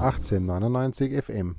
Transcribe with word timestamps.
1899 0.00 1.22
FM. 1.22 1.56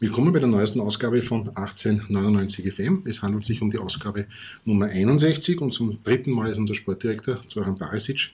Willkommen 0.00 0.32
bei 0.32 0.40
der 0.40 0.48
neuesten 0.48 0.80
Ausgabe 0.80 1.22
von 1.22 1.48
1899 1.48 2.74
FM. 2.74 3.04
Es 3.06 3.22
handelt 3.22 3.44
sich 3.44 3.62
um 3.62 3.70
die 3.70 3.78
Ausgabe 3.78 4.26
Nummer 4.64 4.86
61 4.86 5.60
und 5.60 5.72
zum 5.72 6.02
dritten 6.02 6.32
Mal 6.32 6.50
ist 6.50 6.58
unser 6.58 6.74
Sportdirektor 6.74 7.38
Zoran 7.46 7.78
Barisic 7.78 8.32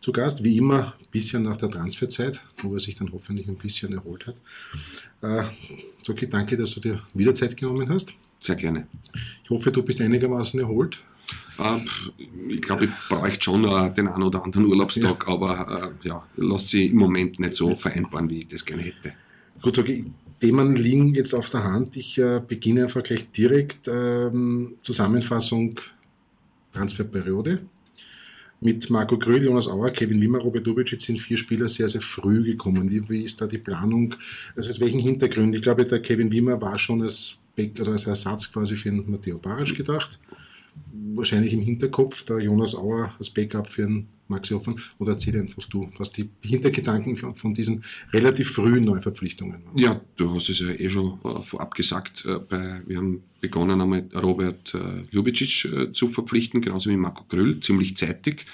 zu 0.00 0.12
Gast. 0.12 0.44
Wie 0.44 0.56
immer, 0.56 0.94
ein 1.00 1.06
bisschen 1.10 1.42
nach 1.42 1.56
der 1.56 1.68
Transferzeit, 1.68 2.42
wo 2.62 2.74
er 2.74 2.80
sich 2.80 2.94
dann 2.94 3.10
hoffentlich 3.12 3.48
ein 3.48 3.56
bisschen 3.56 3.92
erholt 3.92 4.28
hat. 4.28 4.36
Äh, 5.22 5.42
Zoki, 6.04 6.28
danke, 6.28 6.56
dass 6.56 6.70
du 6.70 6.80
dir 6.80 7.00
wieder 7.12 7.34
Zeit 7.34 7.56
genommen 7.56 7.88
hast. 7.88 8.14
Sehr 8.38 8.54
gerne. 8.54 8.86
Ich 9.42 9.50
hoffe, 9.50 9.72
du 9.72 9.82
bist 9.82 10.00
einigermaßen 10.00 10.60
erholt. 10.60 11.02
Äh, 11.58 11.78
ich 12.48 12.62
glaube, 12.62 12.86
ich 12.86 12.90
bräuchte 13.08 13.42
schon 13.42 13.62
den 13.94 14.08
einen 14.08 14.22
oder 14.22 14.44
anderen 14.44 14.66
Urlaubstag, 14.66 15.24
ja. 15.26 15.32
aber 15.32 15.94
äh, 16.02 16.08
ja, 16.08 16.26
lässt 16.36 16.70
sich 16.70 16.90
im 16.90 16.98
Moment 16.98 17.38
nicht 17.38 17.54
so 17.54 17.74
vereinbaren, 17.74 18.28
wie 18.30 18.40
ich 18.40 18.48
das 18.48 18.64
gerne 18.64 18.82
hätte. 18.82 19.12
Gut, 19.62 19.78
okay. 19.78 20.04
Themen 20.40 20.76
liegen 20.76 21.14
jetzt 21.14 21.32
auf 21.32 21.48
der 21.48 21.64
Hand. 21.64 21.96
Ich 21.96 22.18
äh, 22.18 22.40
beginne 22.46 22.82
einfach 22.82 23.02
gleich 23.02 23.30
direkt. 23.30 23.88
Ähm, 23.88 24.74
Zusammenfassung 24.82 25.80
Transferperiode. 26.72 27.60
Mit 28.60 28.90
Marco 28.90 29.16
Gröhl, 29.18 29.44
Jonas 29.44 29.68
Auer, 29.68 29.90
Kevin 29.90 30.20
Wimmer, 30.20 30.38
Robert 30.38 30.66
Dubicic 30.66 31.00
sind 31.00 31.18
vier 31.18 31.36
Spieler 31.36 31.68
sehr, 31.68 31.88
sehr 31.88 32.00
früh 32.00 32.42
gekommen. 32.42 32.90
Wie, 32.90 33.08
wie 33.08 33.22
ist 33.22 33.40
da 33.40 33.46
die 33.46 33.58
Planung? 33.58 34.14
Also 34.56 34.70
aus 34.70 34.80
welchen 34.80 35.00
Hintergründen? 35.00 35.54
Ich 35.54 35.62
glaube, 35.62 35.84
der 35.84 36.00
Kevin 36.00 36.30
Wimmer 36.30 36.60
war 36.60 36.78
schon 36.78 37.02
als, 37.02 37.36
Back, 37.56 37.78
also 37.78 37.92
als 37.92 38.06
Ersatz 38.06 38.52
quasi 38.52 38.76
für 38.76 38.90
den 38.90 39.10
Matteo 39.10 39.38
Baric 39.38 39.74
gedacht 39.76 40.18
wahrscheinlich 41.14 41.52
im 41.52 41.60
Hinterkopf, 41.60 42.24
der 42.24 42.40
Jonas 42.40 42.74
Auer 42.74 43.14
als 43.18 43.30
Backup 43.30 43.68
für 43.68 43.84
einen 43.84 44.08
Maxi 44.28 44.54
Hoffmann? 44.54 44.80
Oder 44.98 45.12
erzähl 45.12 45.38
einfach 45.38 45.66
du, 45.68 45.90
was 45.98 46.10
die 46.10 46.30
Hintergedanken 46.42 47.16
von, 47.16 47.54
diesen 47.54 47.84
relativ 48.12 48.50
frühen 48.50 48.84
Neuverpflichtungen 48.84 49.64
waren? 49.64 49.78
Ja, 49.78 50.00
du 50.16 50.34
hast 50.34 50.48
es 50.48 50.60
ja 50.60 50.70
eh 50.70 50.90
schon 50.90 51.18
äh, 51.24 51.42
vorab 51.42 51.74
gesagt. 51.74 52.24
Äh, 52.24 52.40
wir 52.86 52.96
haben 52.96 53.22
begonnen, 53.40 53.80
einmal 53.80 54.08
Robert 54.14 54.74
äh, 54.74 55.02
Ljubicic 55.10 55.72
äh, 55.72 55.92
zu 55.92 56.08
verpflichten, 56.08 56.60
genauso 56.60 56.90
wie 56.90 56.96
Marco 56.96 57.24
Gröll, 57.28 57.60
ziemlich 57.60 57.96
zeitig 57.96 58.46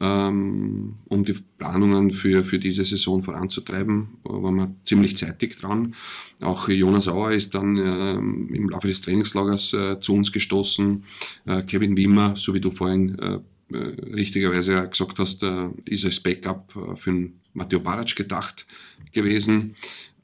ähm, 0.00 0.94
um 1.06 1.24
die 1.24 1.34
Planungen 1.58 2.12
für, 2.12 2.44
für 2.44 2.58
diese 2.58 2.84
Saison 2.84 3.22
voranzutreiben, 3.22 4.08
waren 4.24 4.56
wir 4.56 4.74
ziemlich 4.84 5.16
zeitig 5.16 5.58
dran. 5.58 5.94
Auch 6.40 6.68
Jonas 6.68 7.08
Auer 7.08 7.32
ist 7.32 7.54
dann 7.54 7.76
ähm, 7.76 8.48
im 8.54 8.68
Laufe 8.68 8.86
des 8.86 9.00
Trainingslagers 9.00 9.72
äh, 9.72 10.00
zu 10.00 10.14
uns 10.14 10.30
gestoßen. 10.30 11.04
Äh, 11.46 11.62
Kevin 11.62 11.96
Wimmer, 11.96 12.36
so 12.36 12.54
wie 12.54 12.60
du 12.60 12.70
vorhin 12.70 13.18
äh, 13.18 13.38
äh 13.72 13.78
richtigerweise 14.14 14.88
gesagt 14.88 15.18
hast, 15.18 15.42
äh, 15.42 15.68
ist 15.86 16.04
als 16.04 16.20
Backup 16.20 16.74
äh, 16.76 16.96
für 16.96 17.10
den 17.10 17.40
Matteo 17.54 17.80
Barac 17.80 18.14
gedacht 18.14 18.66
gewesen. 19.12 19.74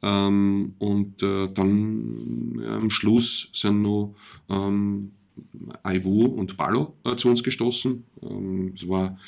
Ähm, 0.02 0.74
und 0.78 1.22
äh, 1.22 1.48
dann 1.52 2.60
äh, 2.62 2.68
am 2.68 2.90
Schluss 2.90 3.48
sind 3.54 3.82
noch 3.82 4.14
ähm, 4.48 5.12
Aiwu 5.82 6.26
und 6.26 6.56
äh, 7.04 7.16
zu 7.16 7.28
uns 7.28 7.42
gestoßen. 7.42 8.04
Ähm, 8.22 8.72
es 8.76 8.88
war 8.88 9.18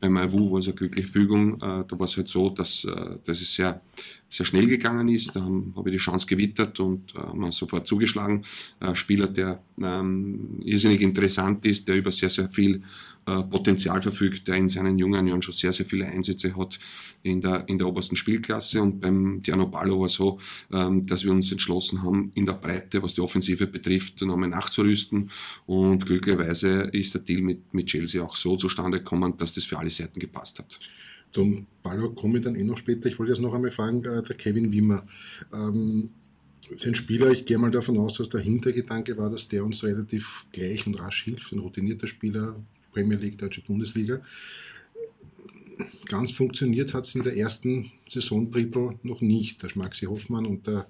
beim 0.00 0.16
IWU 0.16 0.52
war 0.52 0.58
es 0.58 0.66
eine 0.66 0.74
glückliche 0.74 1.08
Fügung. 1.08 1.54
Äh, 1.54 1.84
da 1.88 1.98
war 1.98 2.04
es 2.04 2.16
halt 2.16 2.28
so, 2.28 2.50
dass, 2.50 2.84
äh, 2.84 3.16
dass 3.24 3.40
es 3.40 3.54
sehr, 3.54 3.80
sehr 4.28 4.44
schnell 4.44 4.66
gegangen 4.66 5.08
ist. 5.08 5.34
Da 5.34 5.42
habe 5.42 5.64
hab 5.74 5.86
ich 5.86 5.92
die 5.92 5.98
Chance 5.98 6.26
gewittert 6.26 6.78
und 6.80 7.14
äh, 7.14 7.18
haben 7.18 7.50
sofort 7.52 7.86
zugeschlagen. 7.86 8.44
Ein 8.80 8.96
Spieler, 8.96 9.26
der 9.26 9.62
ähm, 9.80 10.60
irrsinnig 10.62 11.00
interessant 11.00 11.64
ist, 11.66 11.88
der 11.88 11.96
über 11.96 12.12
sehr, 12.12 12.30
sehr 12.30 12.50
viel 12.50 12.82
Potenzial 13.26 14.00
verfügt, 14.02 14.46
der 14.46 14.54
in 14.54 14.68
seinen 14.68 14.98
jungen 14.98 15.26
Jahren 15.26 15.42
schon 15.42 15.52
sehr, 15.52 15.72
sehr 15.72 15.84
viele 15.84 16.06
Einsätze 16.06 16.56
hat 16.56 16.78
in 17.24 17.40
der, 17.40 17.68
in 17.68 17.78
der 17.78 17.88
obersten 17.88 18.14
Spielklasse. 18.14 18.80
Und 18.80 19.00
beim 19.00 19.42
Diano 19.42 19.66
Ballo 19.66 19.98
war 19.98 20.06
es 20.06 20.12
so, 20.12 20.38
ähm, 20.72 21.06
dass 21.06 21.24
wir 21.24 21.32
uns 21.32 21.50
entschlossen 21.50 22.02
haben, 22.02 22.30
in 22.34 22.46
der 22.46 22.54
Breite, 22.54 23.02
was 23.02 23.14
die 23.14 23.20
Offensive 23.20 23.66
betrifft, 23.66 24.20
nochmal 24.22 24.48
nachzurüsten. 24.48 25.30
Und 25.66 26.06
glücklicherweise 26.06 26.84
ist 26.92 27.14
der 27.14 27.22
Deal 27.22 27.42
mit, 27.42 27.74
mit 27.74 27.86
Chelsea 27.86 28.22
auch 28.22 28.36
so 28.36 28.56
zustande 28.56 28.98
gekommen, 28.98 29.34
dass 29.38 29.52
das 29.52 29.64
für 29.64 29.78
alle 29.78 29.90
Seiten 29.90 30.20
gepasst 30.20 30.60
hat. 30.60 30.78
Zum 31.32 31.66
Ballo 31.82 32.12
komme 32.12 32.38
ich 32.38 32.44
dann 32.44 32.54
eh 32.54 32.64
noch 32.64 32.78
später. 32.78 33.08
Ich 33.08 33.18
wollte 33.18 33.32
jetzt 33.32 33.42
noch 33.42 33.52
einmal 33.52 33.72
fragen, 33.72 34.04
äh, 34.04 34.22
der 34.22 34.36
Kevin 34.36 34.72
Wimmer. 34.72 35.04
Ähm, 35.52 36.10
sein 36.74 36.94
Spieler, 36.94 37.30
ich 37.30 37.44
gehe 37.44 37.58
mal 37.58 37.70
davon 37.70 37.98
aus, 37.98 38.18
dass 38.18 38.28
der 38.28 38.40
Hintergedanke 38.40 39.16
war, 39.16 39.30
dass 39.30 39.48
der 39.48 39.64
uns 39.64 39.84
relativ 39.84 40.44
gleich 40.52 40.86
und 40.86 40.94
rasch 40.94 41.24
hilft. 41.24 41.52
Ein 41.52 41.60
routinierter 41.60 42.06
Spieler, 42.06 42.56
Premier 42.96 43.18
League, 43.18 43.36
Deutsche 43.36 43.60
Bundesliga. 43.60 44.22
Ganz 46.06 46.30
funktioniert 46.30 46.94
hat 46.94 47.04
es 47.04 47.14
in 47.14 47.22
der 47.22 47.36
ersten 47.36 47.92
Saisondrittel 48.08 48.98
noch 49.02 49.20
nicht. 49.20 49.62
Der 49.62 49.70
Maxi 49.74 50.06
Hoffmann 50.06 50.46
und 50.46 50.66
der 50.66 50.86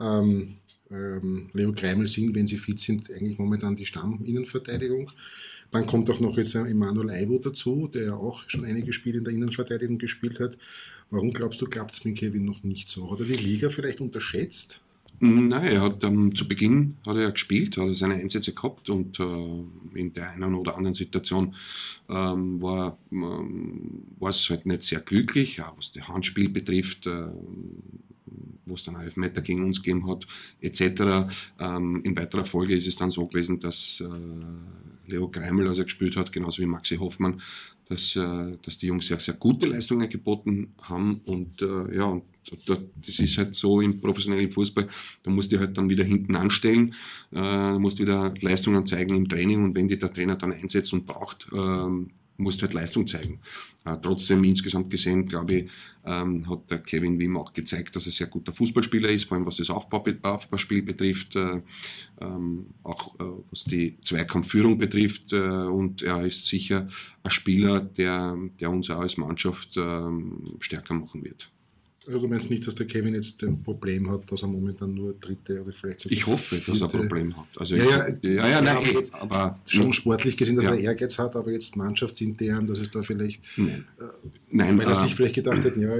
ähm, 0.00 0.56
ähm, 0.90 1.50
Leo 1.52 1.72
Kreimel 1.74 2.06
sind, 2.06 2.34
wenn 2.34 2.46
sie 2.46 2.56
fit 2.56 2.80
sind, 2.80 3.10
eigentlich 3.10 3.38
momentan 3.38 3.76
die 3.76 3.84
Stamminnenverteidigung. 3.84 5.10
Dann 5.70 5.86
kommt 5.86 6.08
auch 6.08 6.20
noch 6.20 6.38
jetzt 6.38 6.54
Emanuel 6.54 7.10
Aiwo 7.10 7.38
dazu, 7.38 7.90
der 7.92 8.04
ja 8.04 8.14
auch 8.14 8.48
schon 8.48 8.64
einige 8.64 8.94
Spiele 8.94 9.18
in 9.18 9.24
der 9.24 9.34
Innenverteidigung 9.34 9.98
gespielt 9.98 10.40
hat. 10.40 10.56
Warum 11.10 11.32
glaubst 11.34 11.60
du, 11.60 11.66
klappt 11.66 11.92
es 11.92 12.04
mit 12.06 12.16
Kevin 12.16 12.46
noch 12.46 12.62
nicht 12.62 12.88
so? 12.88 13.10
Hat 13.10 13.20
er 13.20 13.26
die 13.26 13.36
Liga 13.36 13.68
vielleicht 13.68 14.00
unterschätzt? 14.00 14.80
Nein, 15.24 15.66
er 15.68 15.82
hat 15.82 16.02
ähm, 16.02 16.34
zu 16.34 16.48
Beginn 16.48 16.96
hat 17.06 17.16
er 17.16 17.30
gespielt, 17.30 17.76
hat 17.76 17.86
er 17.86 17.94
seine 17.94 18.14
Einsätze 18.14 18.52
gehabt 18.52 18.90
und 18.90 19.20
äh, 19.20 19.96
in 19.96 20.12
der 20.14 20.32
einen 20.32 20.56
oder 20.56 20.76
anderen 20.76 20.94
Situation 20.94 21.54
ähm, 22.08 22.60
war, 22.60 22.98
ähm, 23.12 24.02
es 24.20 24.50
halt 24.50 24.66
nicht 24.66 24.82
sehr 24.82 24.98
glücklich, 24.98 25.62
auch 25.62 25.78
was 25.78 25.92
das 25.92 26.08
Handspiel 26.08 26.48
betrifft, 26.48 27.06
äh, 27.06 27.28
wo 28.66 28.74
es 28.74 28.82
dann 28.82 28.96
Elfmeter 28.96 29.42
gegen 29.42 29.64
uns 29.64 29.80
gegeben 29.80 30.08
hat, 30.10 30.26
etc. 30.60 31.32
Ähm, 31.60 32.00
in 32.02 32.16
weiterer 32.16 32.44
Folge 32.44 32.74
ist 32.74 32.88
es 32.88 32.96
dann 32.96 33.12
so 33.12 33.24
gewesen, 33.28 33.60
dass 33.60 34.02
äh, 34.04 35.08
Leo 35.08 35.28
Greimel, 35.28 35.68
als 35.68 35.78
er 35.78 35.84
gespielt 35.84 36.16
hat, 36.16 36.32
genauso 36.32 36.60
wie 36.60 36.66
Maxi 36.66 36.96
Hoffmann, 36.96 37.40
dass, 37.88 38.16
äh, 38.16 38.56
dass 38.60 38.76
die 38.76 38.88
Jungs 38.88 39.06
sehr, 39.06 39.20
sehr 39.20 39.34
gute 39.34 39.68
Leistungen 39.68 40.08
geboten 40.08 40.72
haben 40.80 41.20
und 41.26 41.62
äh, 41.62 41.94
ja, 41.94 42.06
und 42.06 42.24
das 42.66 43.18
ist 43.18 43.38
halt 43.38 43.54
so 43.54 43.80
im 43.80 44.00
professionellen 44.00 44.50
Fußball, 44.50 44.88
da 45.22 45.30
musst 45.30 45.52
du 45.52 45.58
halt 45.58 45.76
dann 45.76 45.88
wieder 45.88 46.04
hinten 46.04 46.36
anstellen, 46.36 46.94
äh, 47.32 47.78
musst 47.78 47.98
wieder 47.98 48.34
Leistungen 48.40 48.86
zeigen 48.86 49.16
im 49.16 49.28
Training 49.28 49.64
und 49.64 49.74
wenn 49.74 49.88
die 49.88 49.98
der 49.98 50.12
Trainer 50.12 50.36
dann 50.36 50.52
einsetzt 50.52 50.92
und 50.92 51.06
braucht, 51.06 51.48
ähm, 51.52 52.10
musst 52.38 52.60
du 52.60 52.62
halt 52.62 52.74
Leistung 52.74 53.06
zeigen. 53.06 53.40
Äh, 53.84 53.96
trotzdem 54.02 54.42
insgesamt 54.44 54.90
gesehen, 54.90 55.26
glaube 55.26 55.54
ich, 55.54 55.70
ähm, 56.04 56.48
hat 56.48 56.70
der 56.70 56.78
Kevin 56.78 57.18
Wim 57.18 57.36
auch 57.36 57.52
gezeigt, 57.52 57.94
dass 57.94 58.06
er 58.06 58.12
sehr 58.12 58.26
guter 58.26 58.52
Fußballspieler 58.52 59.10
ist, 59.10 59.24
vor 59.24 59.36
allem 59.36 59.46
was 59.46 59.56
das 59.56 59.70
Aufbau, 59.70 60.04
Aufbauspiel 60.22 60.82
betrifft, 60.82 61.36
äh, 61.36 61.60
ähm, 62.20 62.66
auch 62.82 63.14
was 63.50 63.64
die 63.64 63.98
Zweikampfführung 64.02 64.78
betrifft. 64.78 65.32
Und 65.32 66.02
er 66.02 66.24
ist 66.24 66.46
sicher 66.46 66.88
ein 67.22 67.30
Spieler, 67.30 67.80
der, 67.80 68.36
der 68.60 68.70
uns 68.70 68.90
auch 68.90 69.00
als 69.00 69.16
Mannschaft 69.16 69.78
stärker 70.60 70.94
machen 70.94 71.24
wird. 71.24 71.51
Also 72.06 72.18
du 72.18 72.26
meinst 72.26 72.50
nicht, 72.50 72.66
dass 72.66 72.74
der 72.74 72.86
Kevin 72.86 73.14
jetzt 73.14 73.42
ein 73.42 73.62
Problem 73.62 74.10
hat, 74.10 74.30
dass 74.30 74.42
er 74.42 74.48
momentan 74.48 74.92
nur 74.92 75.14
dritte 75.14 75.62
oder 75.62 75.72
vielleicht 75.72 76.00
sogar 76.00 76.16
Ich 76.16 76.26
hoffe, 76.26 76.56
vierte. 76.56 76.72
dass 76.72 76.80
er 76.80 77.00
ein 77.00 77.00
Problem 77.00 77.36
hat. 77.36 77.46
Also 77.56 77.76
ja, 77.76 77.84
ja, 77.84 78.08
ja, 78.08 78.30
ja, 78.30 78.48
ja 78.48 78.60
nein, 78.60 78.76
aber, 78.76 78.86
jetzt, 78.86 79.14
aber 79.14 79.58
schon 79.66 79.92
sportlich 79.92 80.36
gesehen, 80.36 80.56
dass 80.56 80.64
ja. 80.64 80.74
er 80.74 80.80
Ehrgeiz 80.80 81.18
hat, 81.18 81.36
aber 81.36 81.52
jetzt 81.52 81.76
mannschaftsintern, 81.76 82.66
dass 82.66 82.78
es 82.78 82.90
da 82.90 83.02
vielleicht, 83.02 83.42
nein, 83.56 83.84
äh, 83.98 84.04
nein 84.50 84.78
weil 84.78 84.86
er 84.86 84.92
äh, 84.92 84.96
sich 84.96 85.14
vielleicht 85.14 85.34
gedacht 85.34 85.64
hat, 85.64 85.76
ja, 85.76 85.90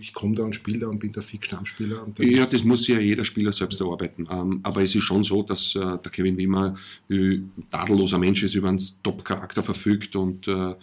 ich 0.00 0.12
komme 0.12 0.34
da 0.34 0.44
und 0.44 0.54
spiele 0.54 0.78
da 0.78 0.88
und 0.88 0.98
bin 0.98 1.12
der 1.12 1.22
fix 1.22 1.46
Stammspieler. 1.46 2.06
ja, 2.20 2.46
das 2.46 2.64
muss 2.64 2.86
ja 2.86 2.98
jeder 2.98 3.24
Spieler 3.24 3.52
selbst 3.52 3.80
erarbeiten. 3.80 4.28
Ähm, 4.30 4.60
aber 4.62 4.82
es 4.82 4.94
ist 4.94 5.04
schon 5.04 5.24
so, 5.24 5.42
dass 5.42 5.74
äh, 5.74 5.80
der 5.80 6.10
Kevin 6.10 6.36
Wimmer 6.36 6.76
äh, 7.08 7.40
tadelloser 7.70 8.18
Mensch 8.18 8.42
ist, 8.42 8.54
über 8.54 8.68
einen 8.68 8.82
Top-Charakter 9.02 9.62
verfügt 9.62 10.16
und 10.16 10.48
äh, 10.48 10.74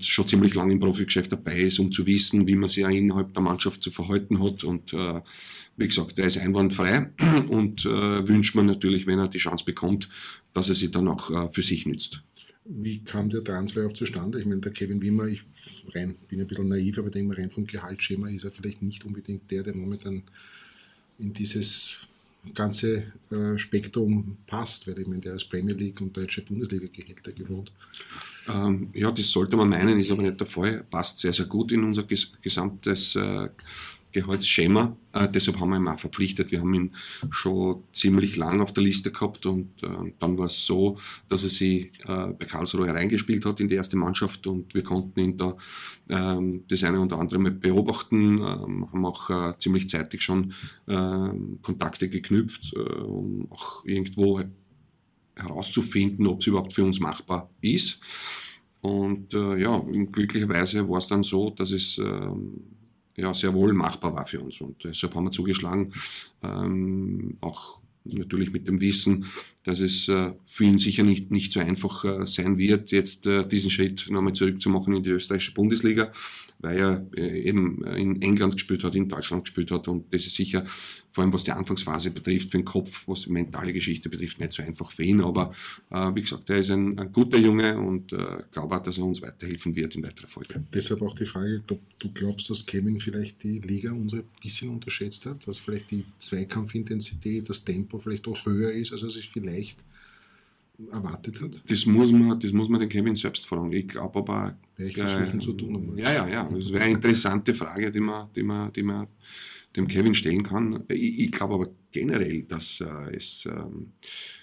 schon 0.00 0.26
ziemlich 0.26 0.54
lange 0.54 0.72
im 0.72 0.80
Profigeschäft 0.80 1.30
dabei 1.30 1.60
ist, 1.60 1.78
um 1.78 1.92
zu 1.92 2.06
wissen, 2.06 2.46
wie 2.46 2.54
man 2.54 2.68
sich 2.68 2.78
ja 2.78 2.88
innerhalb 2.88 3.34
der 3.34 3.42
Mannschaft 3.42 3.82
zu 3.82 3.90
verhalten 3.90 4.42
hat. 4.42 4.64
Und 4.64 4.94
wie 4.94 5.86
gesagt, 5.86 6.18
er 6.18 6.26
ist 6.26 6.38
einwandfrei 6.38 7.10
und 7.50 7.84
wünscht 7.84 8.54
man 8.54 8.64
natürlich, 8.64 9.06
wenn 9.06 9.18
er 9.18 9.28
die 9.28 9.36
Chance 9.36 9.66
bekommt, 9.66 10.08
dass 10.54 10.70
er 10.70 10.74
sie 10.74 10.90
dann 10.90 11.06
auch 11.06 11.52
für 11.52 11.60
sich 11.60 11.84
nützt. 11.84 12.22
Wie 12.70 12.98
kam 12.98 13.30
der 13.30 13.42
Transfer 13.42 13.86
auch 13.86 13.94
zustande? 13.94 14.38
Ich 14.38 14.46
meine, 14.46 14.60
der 14.60 14.72
Kevin 14.72 15.00
Wimmer, 15.00 15.26
ich 15.26 15.42
rein, 15.94 16.16
bin 16.28 16.40
ein 16.40 16.46
bisschen 16.46 16.68
naiv, 16.68 16.98
aber 16.98 17.08
denke 17.10 17.28
mal, 17.28 17.40
rein 17.40 17.50
vom 17.50 17.66
Gehaltsschema 17.66 18.28
ist 18.28 18.44
er 18.44 18.50
vielleicht 18.50 18.82
nicht 18.82 19.04
unbedingt 19.06 19.50
der, 19.50 19.62
der 19.62 19.74
momentan 19.74 20.22
in 21.18 21.32
dieses 21.32 21.96
ganze 22.54 23.04
äh, 23.30 23.56
Spektrum 23.56 24.36
passt, 24.46 24.86
weil 24.86 24.98
ich 24.98 25.06
meine, 25.06 25.22
der 25.22 25.34
ist 25.34 25.48
Premier 25.50 25.74
League 25.74 26.00
und 26.00 26.16
deutsche 26.16 26.42
Bundesliga-Gehälter 26.42 27.32
gewohnt. 27.32 27.72
Ähm, 28.48 28.90
ja, 28.92 29.10
das 29.10 29.30
sollte 29.30 29.56
man 29.56 29.68
meinen, 29.68 29.98
ist 29.98 30.10
aber 30.10 30.22
nicht 30.22 30.38
der 30.38 30.46
Fall. 30.46 30.84
Passt 30.90 31.18
sehr, 31.18 31.32
sehr 31.32 31.46
gut 31.46 31.72
in 31.72 31.84
unser 31.84 32.02
ges 32.04 32.32
gesamtes 32.42 33.16
äh, 33.16 33.48
Gehaltsschema. 34.20 34.96
Äh, 35.12 35.28
deshalb 35.28 35.58
haben 35.60 35.70
wir 35.70 35.76
ihn 35.78 35.88
auch 35.88 35.98
verpflichtet. 35.98 36.50
Wir 36.50 36.60
haben 36.60 36.74
ihn 36.74 36.94
schon 37.30 37.82
ziemlich 37.92 38.36
lang 38.36 38.60
auf 38.60 38.72
der 38.72 38.82
Liste 38.82 39.10
gehabt 39.10 39.46
und 39.46 39.82
äh, 39.82 40.12
dann 40.18 40.38
war 40.38 40.46
es 40.46 40.64
so, 40.66 40.98
dass 41.28 41.44
er 41.44 41.50
sich 41.50 41.90
äh, 42.04 42.26
bei 42.38 42.44
Karlsruhe 42.44 42.88
reingespielt 42.88 43.44
hat 43.44 43.60
in 43.60 43.68
die 43.68 43.76
erste 43.76 43.96
Mannschaft 43.96 44.46
und 44.46 44.74
wir 44.74 44.82
konnten 44.82 45.20
ihn 45.20 45.38
da 45.38 45.56
ähm, 46.08 46.64
das 46.68 46.84
eine 46.84 47.00
oder 47.00 47.18
andere 47.18 47.38
mit 47.38 47.60
beobachten, 47.60 48.38
ähm, 48.38 48.92
haben 48.92 49.06
auch 49.06 49.30
äh, 49.30 49.58
ziemlich 49.58 49.88
zeitig 49.88 50.22
schon 50.22 50.52
ähm, 50.86 51.58
Kontakte 51.62 52.08
geknüpft, 52.08 52.74
äh, 52.74 52.78
um 52.78 53.50
auch 53.50 53.84
irgendwo 53.84 54.42
herauszufinden, 55.36 56.26
ob 56.26 56.40
es 56.40 56.46
überhaupt 56.46 56.72
für 56.72 56.84
uns 56.84 57.00
machbar 57.00 57.50
ist. 57.60 58.00
Und 58.80 59.34
äh, 59.34 59.56
ja, 59.56 59.82
glücklicherweise 60.12 60.88
war 60.88 60.98
es 60.98 61.08
dann 61.08 61.22
so, 61.22 61.50
dass 61.50 61.72
es 61.72 61.98
ähm, 61.98 62.60
ja, 63.18 63.34
sehr 63.34 63.52
wohl 63.52 63.72
machbar 63.72 64.14
war 64.14 64.24
für 64.24 64.40
uns. 64.40 64.60
Und 64.60 64.84
deshalb 64.84 65.14
haben 65.14 65.24
wir 65.24 65.32
zugeschlagen, 65.32 65.92
ähm, 66.42 67.36
auch 67.40 67.78
natürlich 68.04 68.52
mit 68.52 68.68
dem 68.68 68.80
Wissen, 68.80 69.26
dass 69.64 69.80
es 69.80 70.08
äh, 70.08 70.32
ihn 70.64 70.78
sicher 70.78 71.02
nicht, 71.02 71.30
nicht 71.30 71.52
so 71.52 71.60
einfach 71.60 72.04
äh, 72.04 72.26
sein 72.26 72.58
wird, 72.58 72.90
jetzt 72.90 73.26
äh, 73.26 73.46
diesen 73.46 73.70
Schritt 73.70 74.06
nochmal 74.10 74.32
zurückzumachen 74.32 74.94
in 74.94 75.02
die 75.02 75.10
österreichische 75.10 75.54
Bundesliga 75.54 76.12
weil 76.60 76.78
er 76.78 77.06
äh, 77.16 77.42
eben 77.42 77.84
in 77.84 78.20
England 78.20 78.54
gespielt 78.54 78.82
hat, 78.84 78.94
in 78.94 79.08
Deutschland 79.08 79.44
gespielt 79.44 79.70
hat 79.70 79.88
und 79.88 80.12
das 80.12 80.26
ist 80.26 80.34
sicher, 80.34 80.64
vor 81.12 81.22
allem 81.22 81.32
was 81.32 81.44
die 81.44 81.52
Anfangsphase 81.52 82.10
betrifft, 82.10 82.50
für 82.50 82.58
den 82.58 82.64
Kopf, 82.64 83.06
was 83.06 83.22
die 83.22 83.32
mentale 83.32 83.72
Geschichte 83.72 84.08
betrifft, 84.08 84.40
nicht 84.40 84.52
so 84.52 84.62
einfach 84.62 84.90
für 84.90 85.04
ihn, 85.04 85.20
aber 85.20 85.54
äh, 85.90 86.14
wie 86.14 86.22
gesagt, 86.22 86.50
er 86.50 86.58
ist 86.58 86.70
ein, 86.70 86.98
ein 86.98 87.12
guter 87.12 87.38
Junge 87.38 87.78
und 87.78 88.12
äh, 88.12 88.38
glaube 88.52 88.76
auch, 88.76 88.82
dass 88.82 88.98
er 88.98 89.04
uns 89.04 89.22
weiterhelfen 89.22 89.74
wird 89.74 89.94
in 89.94 90.02
weiterer 90.02 90.26
Folge. 90.26 90.62
Deshalb 90.72 91.02
auch 91.02 91.14
die 91.14 91.26
Frage, 91.26 91.62
ob 91.70 91.80
du 91.98 92.12
glaubst, 92.12 92.50
dass 92.50 92.66
Kevin 92.66 92.98
vielleicht 93.00 93.42
die 93.42 93.60
Liga 93.60 93.92
ein 93.92 94.24
bisschen 94.42 94.70
unterschätzt 94.70 95.26
hat, 95.26 95.46
dass 95.46 95.58
vielleicht 95.58 95.90
die 95.90 96.04
Zweikampfintensität, 96.18 97.48
das 97.48 97.64
Tempo 97.64 97.98
vielleicht 97.98 98.26
auch 98.26 98.46
höher 98.46 98.72
ist, 98.72 98.92
als 98.92 99.02
er 99.02 99.10
sich 99.10 99.28
vielleicht 99.28 99.84
erwartet 100.90 101.40
hat? 101.40 101.62
Das 101.66 101.86
muss 101.86 102.12
man, 102.12 102.38
das 102.38 102.52
muss 102.52 102.68
man 102.68 102.80
den 102.80 102.88
Kevin 102.88 103.16
selbst 103.16 103.46
fragen. 103.46 103.72
Ich 103.72 103.88
glaube 103.88 104.18
aber. 104.20 104.56
Ja, 104.76 104.86
ich 104.86 104.96
äh, 104.96 105.38
zu 105.40 105.52
tun. 105.52 105.96
Ja, 105.96 106.12
ja, 106.12 106.28
ja. 106.28 106.48
Das 106.52 106.72
wäre 106.72 106.84
eine 106.84 106.94
interessante 106.94 107.54
Frage, 107.54 107.90
die 107.90 108.00
man, 108.00 108.28
die 108.34 108.42
man, 108.42 108.72
die 108.72 108.82
man 108.82 109.08
dem 109.76 109.88
Kevin 109.88 110.14
stellen 110.14 110.42
kann. 110.42 110.84
Ich, 110.88 111.18
ich 111.20 111.32
glaube 111.32 111.54
aber 111.54 111.68
generell, 111.90 112.42
dass 112.44 112.80
äh, 112.80 113.16
es 113.16 113.46
ähm, 113.50 113.92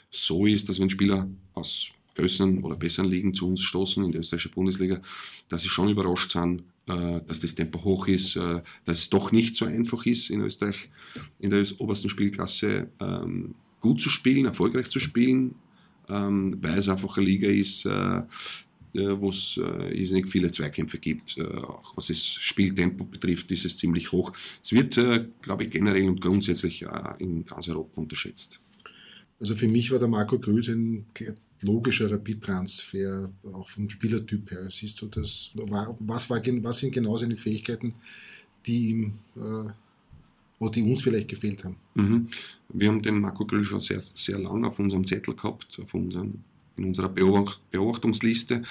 so 0.09 0.45
ist, 0.45 0.67
dass 0.69 0.79
wenn 0.79 0.89
Spieler 0.89 1.29
aus 1.53 1.89
größeren 2.15 2.63
oder 2.63 2.75
besseren 2.75 3.09
Ligen 3.09 3.33
zu 3.33 3.47
uns 3.47 3.61
stoßen 3.61 4.03
in 4.03 4.11
der 4.11 4.21
österreichischen 4.21 4.53
Bundesliga, 4.53 5.01
dass 5.49 5.61
sie 5.61 5.69
schon 5.69 5.89
überrascht 5.89 6.31
sind, 6.31 6.63
äh, 6.87 7.21
dass 7.27 7.39
das 7.39 7.55
Tempo 7.55 7.83
hoch 7.83 8.07
ist, 8.07 8.35
äh, 8.35 8.61
dass 8.85 8.99
es 8.99 9.09
doch 9.09 9.31
nicht 9.31 9.57
so 9.57 9.65
einfach 9.65 10.05
ist, 10.05 10.29
in 10.29 10.41
Österreich 10.41 10.89
in 11.39 11.49
der 11.49 11.65
obersten 11.79 12.09
Spielklasse 12.09 12.89
ähm, 12.99 13.55
gut 13.81 14.01
zu 14.01 14.09
spielen, 14.09 14.45
erfolgreich 14.45 14.89
zu 14.89 14.99
spielen, 14.99 15.55
ähm, 16.09 16.57
weil 16.61 16.77
es 16.77 16.89
einfach 16.89 17.17
eine 17.17 17.25
Liga 17.25 17.47
ist, 17.47 17.85
äh, 17.85 18.17
äh 18.93 19.19
wo 19.19 19.29
es 19.29 19.57
äh, 19.57 20.13
nicht 20.13 20.29
viele 20.29 20.51
Zweikämpfe 20.51 20.99
gibt. 20.99 21.37
Äh, 21.37 21.43
auch 21.43 21.95
was 21.95 22.07
das 22.07 22.25
Spieltempo 22.25 23.03
betrifft, 23.03 23.51
ist 23.51 23.65
es 23.65 23.77
ziemlich 23.77 24.11
hoch. 24.11 24.33
Es 24.63 24.71
wird, 24.71 24.97
äh, 24.97 25.25
glaube 25.41 25.65
ich, 25.65 25.71
generell 25.71 26.07
und 26.07 26.21
grundsätzlich 26.21 26.83
äh, 26.83 27.13
in 27.19 27.45
ganz 27.45 27.67
Europa 27.67 28.01
unterschätzt. 28.01 28.59
Also 29.39 29.55
für 29.55 29.67
mich 29.67 29.91
war 29.91 29.99
der 29.99 30.07
Marco 30.07 30.39
Grüß 30.39 30.69
ein 30.69 31.05
logischer 31.61 32.09
Rapid-Transfer, 32.09 33.31
auch 33.51 33.67
vom 33.69 33.89
Spielertyp 33.89 34.51
her. 34.51 34.69
Siehst 34.71 35.01
du 35.01 35.07
das? 35.07 35.51
Was, 35.53 36.29
war, 36.29 36.41
was 36.45 36.77
sind 36.79 36.93
genau 36.93 37.17
seine 37.17 37.35
Fähigkeiten, 37.35 37.93
die 38.65 38.89
ihm 38.89 39.13
oder 40.59 40.71
die 40.71 40.83
uns 40.83 41.01
vielleicht 41.01 41.27
gefehlt 41.27 41.63
haben. 41.63 41.75
Mhm. 41.95 42.27
Wir 42.69 42.89
haben 42.89 43.01
den 43.01 43.19
Marco 43.19 43.45
Grill 43.45 43.65
schon 43.65 43.79
sehr, 43.81 44.01
sehr 44.13 44.39
lange 44.39 44.67
auf 44.67 44.79
unserem 44.79 45.05
Zettel 45.05 45.35
gehabt, 45.35 45.79
auf 45.81 45.93
unseren, 45.93 46.43
in 46.77 46.85
unserer 46.85 47.09
Beobachtungsliste. 47.09 48.63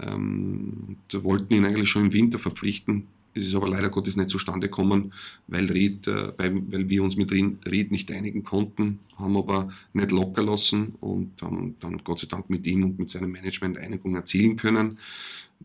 Ähm, 0.00 0.96
da 1.08 1.22
wollten 1.24 1.54
ihn 1.54 1.64
eigentlich 1.64 1.88
schon 1.88 2.06
im 2.06 2.12
Winter 2.12 2.38
verpflichten. 2.38 3.06
Es 3.32 3.46
ist 3.46 3.54
aber 3.54 3.68
leider 3.68 3.90
Gottes 3.90 4.16
nicht 4.16 4.30
zustande 4.30 4.66
gekommen, 4.68 5.12
weil, 5.46 5.66
Ried, 5.66 6.08
äh, 6.08 6.32
weil, 6.36 6.62
weil 6.72 6.88
wir 6.88 7.02
uns 7.02 7.16
mit 7.16 7.30
Ried 7.30 7.92
nicht 7.92 8.10
einigen 8.10 8.42
konnten, 8.42 8.98
haben 9.16 9.36
aber 9.36 9.72
nicht 9.92 10.10
locker 10.10 10.42
lassen 10.42 10.94
und 11.00 11.40
haben 11.40 11.76
dann 11.80 11.98
Gott 12.02 12.20
sei 12.20 12.26
Dank 12.26 12.50
mit 12.50 12.66
ihm 12.66 12.84
und 12.84 12.98
mit 12.98 13.10
seinem 13.10 13.30
Management 13.30 13.78
Einigung 13.78 14.16
erzielen 14.16 14.56
können. 14.56 14.98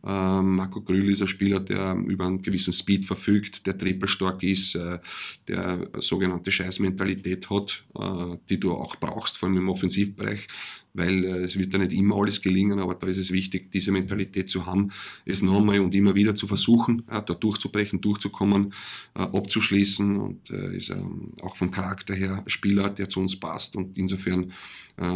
Ähm, 0.04 0.56
Marco 0.56 0.82
Grüll 0.82 1.10
ist 1.10 1.22
ein 1.22 1.28
Spieler, 1.28 1.60
der 1.60 1.96
über 1.96 2.26
einen 2.26 2.42
gewissen 2.42 2.74
Speed 2.74 3.06
verfügt, 3.06 3.66
der 3.66 3.78
trippelstark 3.78 4.44
ist, 4.44 4.76
äh, 4.76 5.00
der 5.48 5.90
sogenannte 6.00 6.52
Scheißmentalität 6.52 7.50
hat, 7.50 7.84
äh, 7.98 8.38
die 8.50 8.60
du 8.60 8.74
auch 8.74 8.98
brauchst, 8.98 9.38
vor 9.38 9.50
allem 9.50 9.58
im 9.58 9.70
Offensivbereich, 9.70 10.48
weil 10.94 11.24
äh, 11.24 11.44
es 11.44 11.58
wird 11.58 11.74
da 11.74 11.78
nicht 11.78 11.94
immer 11.94 12.18
alles 12.18 12.42
gelingen, 12.42 12.80
aber 12.80 12.96
da 12.96 13.08
ist 13.08 13.18
es 13.18 13.32
wichtig, 13.32 13.72
diese 13.72 13.92
Mentalität 13.92 14.50
zu 14.50 14.66
haben, 14.66 14.92
es 15.26 15.42
nochmal 15.42 15.80
und 15.80 15.96
immer 15.96 16.14
wieder 16.14 16.36
zu 16.36 16.46
versuchen, 16.46 17.04
da 17.08 17.22
durchzubrechen, 17.22 18.02
durchzukommen, 18.02 18.74
abzuschließen 19.14 20.18
und 20.18 20.50
ist 20.50 20.90
ähm, 20.90 21.32
auch 21.42 21.56
vom 21.56 21.72
Charakter 21.72 22.14
her 22.14 22.44
ein 22.44 22.50
Spieler, 22.50 22.90
der 22.90 23.10
zu 23.10 23.20
uns 23.20 23.40
passt 23.40 23.76
und 23.76 23.98
insofern 23.98 24.52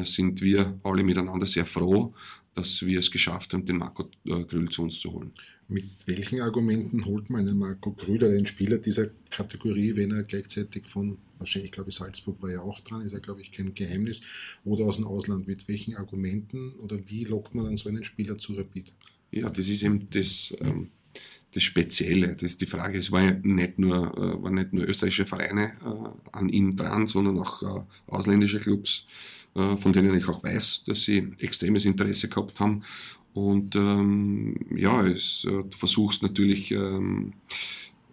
sind 0.04 0.42
wir 0.42 0.78
alle 0.84 1.04
miteinander 1.04 1.46
sehr 1.46 1.66
froh, 1.66 2.14
dass 2.56 2.82
wir 2.82 3.00
es 3.00 3.12
geschafft 3.12 3.54
haben, 3.54 3.66
den 3.66 3.78
Marco 3.78 4.10
äh, 4.26 4.44
Grüll 4.44 4.70
zu 4.70 4.84
uns 4.84 5.00
zu 5.00 5.12
holen. 5.12 5.32
Mit 5.68 5.86
welchen 6.08 6.42
Argumenten 6.42 7.06
holt 7.06 7.30
man 7.30 7.48
einen 7.48 7.60
Marco 7.60 7.92
Grüll, 7.92 8.24
einen 8.24 8.48
Spieler 8.48 8.80
dieser 8.80 9.08
Kategorie, 9.30 9.96
wenn 9.96 10.12
er 10.12 10.24
gleichzeitig 10.24 10.88
von, 10.88 11.20
wahrscheinlich, 11.38 11.72
glaube 11.72 11.92
ich, 11.92 11.96
Salzburg 11.96 12.42
war 12.42 12.50
ja 12.50 12.62
auch 12.62 12.80
dran, 12.82 13.06
ist 13.06 13.12
ja, 13.12 13.20
glaube 13.20 13.42
ich, 13.42 13.52
kein 13.52 13.76
Geheimnis, 13.76 14.22
oder 14.66 14.86
aus 14.86 14.96
dem 14.96 15.06
Ausland, 15.06 15.48
mit 15.48 15.68
welchen 15.68 15.96
Argumenten 15.96 16.74
oder 16.80 16.98
wie 17.08 17.24
lockt 17.24 17.54
man 17.54 17.66
dann 17.66 17.78
so 17.78 17.88
einen 17.88 18.04
Spieler 18.04 18.38
zu 18.40 18.54
Rapid? 18.54 18.92
Ja, 19.32 19.50
das 19.50 19.68
ist 19.68 19.84
eben 19.84 20.10
das, 20.10 20.56
ähm, 20.60 20.90
das 21.54 21.64
Spezielle. 21.64 22.34
Das 22.34 22.52
ist 22.52 22.62
die 22.62 22.66
Frage. 22.66 22.98
Es 22.98 23.12
war 23.12 23.24
ja 23.24 23.32
nicht 23.44 23.80
nur, 23.80 24.18
äh, 24.18 24.44
waren 24.44 24.56
nicht 24.56 24.74
nur 24.74 24.88
österreichische 24.88 25.26
Vereine 25.26 25.74
äh, 25.82 26.32
an 26.32 26.50
ihm 26.50 26.76
dran, 26.76 27.08
sondern 27.08 27.40
auch 27.40 27.64
äh, 27.64 27.82
ausländische 28.08 28.60
Clubs 28.60 29.06
von 29.78 29.94
denen 29.94 30.18
ich 30.18 30.28
auch 30.28 30.44
weiß, 30.44 30.86
dass 30.86 31.04
sie 31.04 31.34
extremes 31.40 31.86
Interesse 31.86 32.28
gehabt 32.28 32.60
haben. 32.60 32.84
Und 33.34 33.76
ähm, 33.76 34.56
ja, 34.76 35.06
es, 35.06 35.46
äh, 35.46 35.52
du 35.52 35.78
versuchst 35.78 36.24
natürlich 36.24 36.72
ähm, 36.72 37.34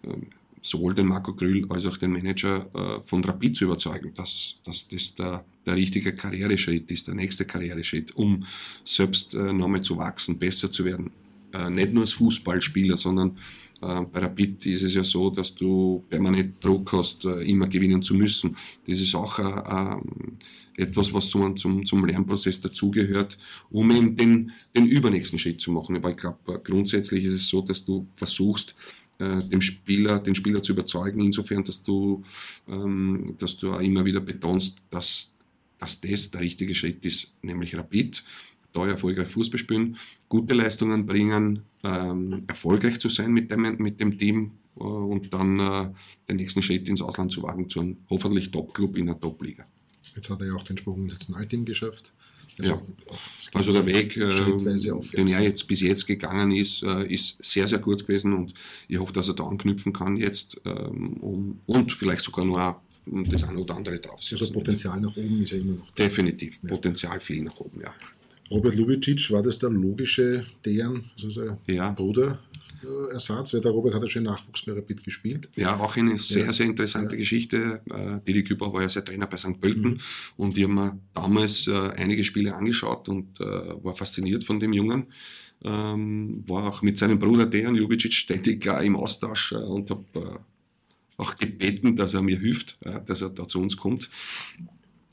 äh, 0.03 0.09
sowohl 0.61 0.93
den 0.93 1.07
Marco 1.07 1.33
Grüll 1.33 1.65
als 1.69 1.85
auch 1.85 1.97
den 1.97 2.11
Manager 2.11 2.67
äh, 2.73 3.07
von 3.07 3.23
Rapid 3.23 3.57
zu 3.57 3.65
überzeugen, 3.65 4.13
dass, 4.15 4.59
dass 4.63 4.87
das 4.87 5.15
der, 5.15 5.43
der 5.65 5.75
richtige 5.75 6.15
Karriereschritt 6.15 6.91
ist, 6.91 7.07
der 7.07 7.15
nächste 7.15 7.45
Karriereschritt, 7.45 8.15
um 8.15 8.45
selbst 8.83 9.33
äh, 9.33 9.53
nochmal 9.53 9.81
zu 9.81 9.97
wachsen, 9.97 10.37
besser 10.37 10.71
zu 10.71 10.85
werden. 10.85 11.11
Äh, 11.53 11.69
nicht 11.69 11.93
nur 11.93 12.03
als 12.03 12.13
Fußballspieler, 12.13 12.97
sondern 12.97 13.29
äh, 13.29 13.33
bei 13.79 14.19
Rapid 14.19 14.65
ist 14.65 14.83
es 14.83 14.93
ja 14.93 15.03
so, 15.03 15.29
dass 15.29 15.53
du 15.53 16.03
permanent 16.09 16.63
Druck 16.63 16.91
hast, 16.93 17.25
äh, 17.25 17.41
immer 17.41 17.67
gewinnen 17.67 18.01
zu 18.01 18.15
müssen. 18.15 18.55
Das 18.87 18.99
ist 18.99 19.13
auch 19.15 19.39
äh, 19.39 20.81
etwas, 20.81 21.13
was 21.13 21.29
zum, 21.29 21.55
zum, 21.57 21.85
zum 21.85 22.05
Lernprozess 22.05 22.61
dazugehört, 22.61 23.37
um 23.69 23.91
eben 23.91 24.15
den, 24.15 24.51
den 24.75 24.87
übernächsten 24.87 25.39
Schritt 25.39 25.61
zu 25.61 25.71
machen. 25.71 25.95
Aber 25.95 26.11
ich 26.11 26.17
glaube, 26.17 26.61
grundsätzlich 26.63 27.25
ist 27.25 27.33
es 27.33 27.47
so, 27.47 27.61
dass 27.61 27.85
du 27.85 28.05
versuchst, 28.15 28.75
dem 29.19 29.61
Spieler, 29.61 30.19
den 30.19 30.35
Spieler 30.35 30.61
zu 30.61 30.73
überzeugen, 30.73 31.21
insofern, 31.21 31.63
dass 31.63 31.81
du, 31.81 32.23
ähm, 32.67 33.33
dass 33.39 33.57
du 33.57 33.73
auch 33.73 33.79
immer 33.79 34.05
wieder 34.05 34.19
betonst, 34.19 34.77
dass, 34.91 35.31
dass 35.79 35.99
das 35.99 36.29
der 36.29 36.41
richtige 36.41 36.75
Schritt 36.75 37.03
ist, 37.03 37.33
nämlich 37.41 37.75
Rapid 37.75 38.23
da 38.77 38.87
erfolgreich 38.87 39.29
Fußball 39.29 39.59
spielen, 39.59 39.97
gute 40.29 40.53
Leistungen 40.53 41.05
bringen, 41.05 41.63
ähm, 41.83 42.43
erfolgreich 42.47 42.99
zu 42.99 43.09
sein 43.09 43.33
mit 43.33 43.51
dem, 43.51 43.61
mit 43.77 43.99
dem 43.99 44.17
Team 44.17 44.51
äh, 44.75 44.83
und 44.83 45.33
dann 45.33 45.59
äh, 45.59 45.89
den 46.29 46.37
nächsten 46.37 46.61
Schritt 46.61 46.87
ins 46.87 47.01
Ausland 47.01 47.31
zu 47.31 47.43
wagen, 47.43 47.69
zu 47.69 47.79
einem 47.79 47.97
hoffentlich 48.09 48.51
Top-Club 48.51 48.97
in 48.97 49.07
der 49.07 49.19
Top-Liga. 49.19 49.65
Jetzt 50.15 50.29
hat 50.29 50.41
er 50.41 50.47
ja 50.47 50.53
auch 50.53 50.63
den 50.63 50.77
Sprung 50.77 51.03
ins 51.03 51.13
Nationalteam 51.13 51.65
geschafft. 51.65 52.13
Also, 52.59 52.71
ja, 52.71 52.81
also 53.53 53.71
der 53.71 53.85
Weg, 53.85 54.17
äh, 54.17 55.01
den 55.15 55.27
er 55.27 55.41
jetzt 55.41 55.67
bis 55.67 55.81
jetzt 55.81 56.07
gegangen 56.07 56.51
ist, 56.51 56.81
äh, 56.81 57.05
ist 57.13 57.37
sehr, 57.43 57.67
sehr 57.67 57.77
gut 57.77 58.01
gewesen 58.01 58.33
und 58.33 58.53
ich 58.87 58.97
hoffe, 58.97 59.13
dass 59.13 59.27
er 59.27 59.35
da 59.35 59.43
anknüpfen 59.43 59.93
kann 59.93 60.17
jetzt 60.17 60.59
ähm, 60.65 61.13
um, 61.17 61.61
und 61.67 61.93
vielleicht 61.93 62.25
sogar 62.25 62.45
noch 62.45 62.81
das 63.05 63.43
eine 63.43 63.59
oder 63.59 63.75
andere 63.75 63.99
draufsetzen. 63.99 64.39
Also 64.39 64.53
Potenzial 64.53 64.99
nach 64.99 65.15
oben 65.15 65.43
ist 65.43 65.51
ja 65.51 65.59
immer 65.59 65.73
noch 65.73 65.91
da. 65.91 66.03
Definitiv, 66.03 66.59
ja. 66.63 66.69
Potenzial 66.69 67.19
viel 67.19 67.43
nach 67.43 67.57
oben, 67.57 67.81
ja. 67.81 67.93
Robert 68.49 68.75
Lubicic, 68.75 69.29
war 69.31 69.41
das 69.41 69.59
der 69.59 69.69
logische 69.69 70.45
Dejan, 70.65 71.03
also 71.23 71.57
ja. 71.67 71.91
Bruder? 71.91 72.39
Ersatz, 73.11 73.53
weil 73.53 73.61
der 73.61 73.71
Robert 73.71 73.93
hat 73.93 74.03
ja 74.03 74.09
schon 74.09 74.23
Nachwuchs 74.23 74.63
bei 74.63 74.73
Rapid 74.73 75.03
gespielt. 75.03 75.49
Ja, 75.55 75.77
auch 75.79 75.95
eine 75.95 76.17
sehr, 76.17 76.45
ja. 76.45 76.53
sehr 76.53 76.67
interessante 76.67 77.15
ja. 77.15 77.19
Geschichte. 77.19 77.81
Äh, 77.89 78.19
Didi 78.25 78.43
Küper 78.43 78.71
war 78.71 78.81
ja 78.81 78.89
sein 78.89 79.03
Trainer 79.03 79.27
bei 79.27 79.37
St. 79.37 79.59
Pölten 79.59 79.91
mhm. 79.91 79.99
und 80.37 80.57
ich 80.57 80.63
habe 80.63 80.73
mir 80.73 80.99
damals 81.13 81.67
äh, 81.67 81.71
einige 81.71 82.23
Spiele 82.23 82.55
angeschaut 82.55 83.09
und 83.09 83.39
äh, 83.39 83.43
war 83.43 83.95
fasziniert 83.95 84.43
von 84.43 84.59
dem 84.59 84.73
Jungen. 84.73 85.07
Ähm, 85.63 86.43
war 86.47 86.67
auch 86.67 86.81
mit 86.83 86.99
seinem 86.99 87.17
Bruder 87.17 87.47
Dejan 87.47 87.75
Ljubicic 87.75 88.13
ständig 88.13 88.65
im 88.65 88.95
Austausch 88.95 89.53
und 89.53 89.89
habe 89.89 90.39
auch 91.17 91.35
gebeten, 91.35 91.95
dass 91.95 92.13
er 92.13 92.21
mir 92.21 92.37
hilft, 92.37 92.77
äh, 92.85 92.99
dass 93.05 93.21
er 93.21 93.29
da 93.29 93.47
zu 93.47 93.59
uns 93.59 93.75
kommt. 93.75 94.09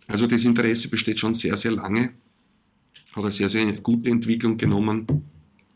Also 0.06 0.26
das 0.26 0.44
Interesse 0.44 0.88
besteht 0.88 1.18
schon 1.18 1.34
sehr, 1.34 1.56
sehr 1.56 1.72
lange. 1.72 2.10
Hat 3.14 3.22
eine 3.22 3.30
sehr, 3.30 3.48
sehr 3.48 3.72
gute 3.74 4.10
Entwicklung 4.10 4.56
genommen. 4.56 5.06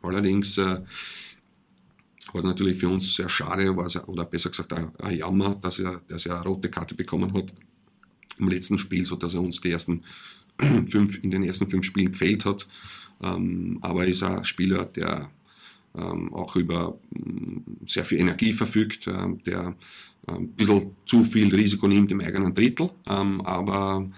Allerdings 0.02 0.58
äh, 0.58 0.80
war 2.32 2.34
es 2.34 2.44
natürlich 2.44 2.78
für 2.78 2.88
uns 2.88 3.14
sehr 3.14 3.28
schade, 3.28 3.72
oder 3.72 4.24
besser 4.24 4.50
gesagt 4.50 4.72
ein, 4.72 4.90
ein 4.98 5.16
Jammer, 5.16 5.54
dass 5.54 5.78
er, 5.78 6.00
dass 6.08 6.26
er 6.26 6.36
eine 6.36 6.44
rote 6.44 6.68
Karte 6.68 6.94
bekommen 6.94 7.32
hat 7.34 7.52
im 8.38 8.48
letzten 8.48 8.78
Spiel, 8.78 9.06
sodass 9.06 9.34
er 9.34 9.40
uns 9.40 9.60
die 9.60 9.70
ersten 9.70 10.02
fünf, 10.88 11.22
in 11.22 11.30
den 11.30 11.44
ersten 11.44 11.68
fünf 11.68 11.84
Spielen 11.84 12.12
gefällt 12.12 12.44
hat. 12.44 12.68
Ähm, 13.22 13.78
aber 13.82 14.04
er 14.04 14.10
ist 14.10 14.22
ein 14.22 14.44
Spieler, 14.44 14.84
der 14.84 15.30
ähm, 15.96 16.32
auch 16.34 16.56
über 16.56 16.98
ähm, 17.14 17.64
sehr 17.86 18.04
viel 18.04 18.18
Energie 18.18 18.52
verfügt, 18.52 19.06
äh, 19.06 19.28
der 19.46 19.76
äh, 20.26 20.32
ein 20.32 20.48
bisschen 20.52 20.96
zu 21.06 21.24
viel 21.24 21.54
Risiko 21.54 21.88
nimmt 21.88 22.10
im 22.12 22.20
eigenen 22.20 22.54
Drittel, 22.54 22.90
ähm, 23.06 23.40
aber 23.42 24.08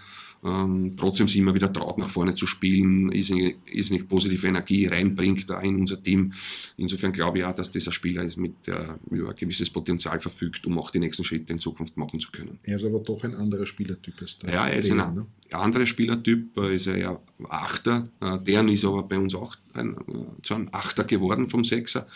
ähm, 0.43 0.95
trotzdem 0.97 1.29
sich 1.29 1.39
immer 1.39 1.55
wieder 1.55 1.73
traut, 1.73 1.99
nach 1.99 2.09
vorne 2.09 2.35
zu 2.35 2.47
spielen, 2.47 3.13
ist, 3.13 3.31
ist 3.31 3.91
nicht 3.91 4.09
positive 4.09 4.47
Energie 4.47 4.87
reinbringt 4.87 5.51
da 5.51 5.61
in 5.61 5.77
unser 5.77 6.03
Team. 6.03 6.33
Insofern 6.77 7.13
glaube 7.13 7.39
ich 7.39 7.45
auch, 7.45 7.55
dass 7.55 7.71
dieser 7.71 7.93
Spieler 7.93 8.23
ist, 8.23 8.39
mit 8.39 8.67
der 8.67 8.99
über 9.11 9.31
ein 9.31 9.37
gewisses 9.37 9.69
Potenzial 9.69 10.19
verfügt, 10.19 10.67
um 10.67 10.79
auch 10.79 10.91
die 10.91 10.99
nächsten 10.99 11.25
Schritte 11.25 11.53
in 11.53 11.59
Zukunft 11.59 11.97
machen 11.97 12.21
zu 12.21 12.31
können. 12.31 12.59
Er 12.63 12.77
ist 12.77 12.85
aber 12.85 13.01
doch 13.01 13.23
ein 13.25 13.35
anderer 13.35 13.67
Spielertyp 13.67 14.15
der. 14.43 14.51
Ja, 14.53 14.67
er 14.67 14.79
ist 14.79 14.91
ein 14.91 14.97
ne? 14.97 15.27
anderer 15.51 15.87
Spielertyp, 15.87 16.57
ist 16.57 16.87
er 16.87 16.97
ja 16.97 17.21
Achter. 17.49 18.09
Äh, 18.21 18.39
deren 18.39 18.69
ist 18.69 18.85
aber 18.85 19.03
bei 19.03 19.19
uns 19.19 19.35
auch 19.35 19.57
ein, 19.75 19.95
äh, 19.95 20.43
zu 20.43 20.55
einem 20.55 20.69
Achter 20.73 21.05
geworden 21.05 21.49
vom 21.49 21.65
Sechser. 21.65 22.07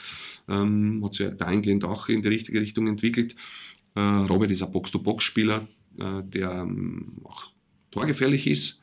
Ähm, 0.48 1.02
hat 1.04 1.14
sich 1.14 1.28
dahingehend 1.36 1.84
auch 1.84 2.08
in 2.08 2.22
die 2.22 2.28
richtige 2.28 2.60
Richtung 2.60 2.86
entwickelt. 2.86 3.34
Äh, 3.94 4.00
Robert 4.00 4.50
ist 4.50 4.62
ein 4.62 4.72
Box-to-Box-Spieler, 4.72 5.66
äh, 5.98 6.22
der 6.24 6.52
ähm, 6.52 7.18
auch 7.24 7.53
torgefährlich 7.94 8.46
ist. 8.46 8.80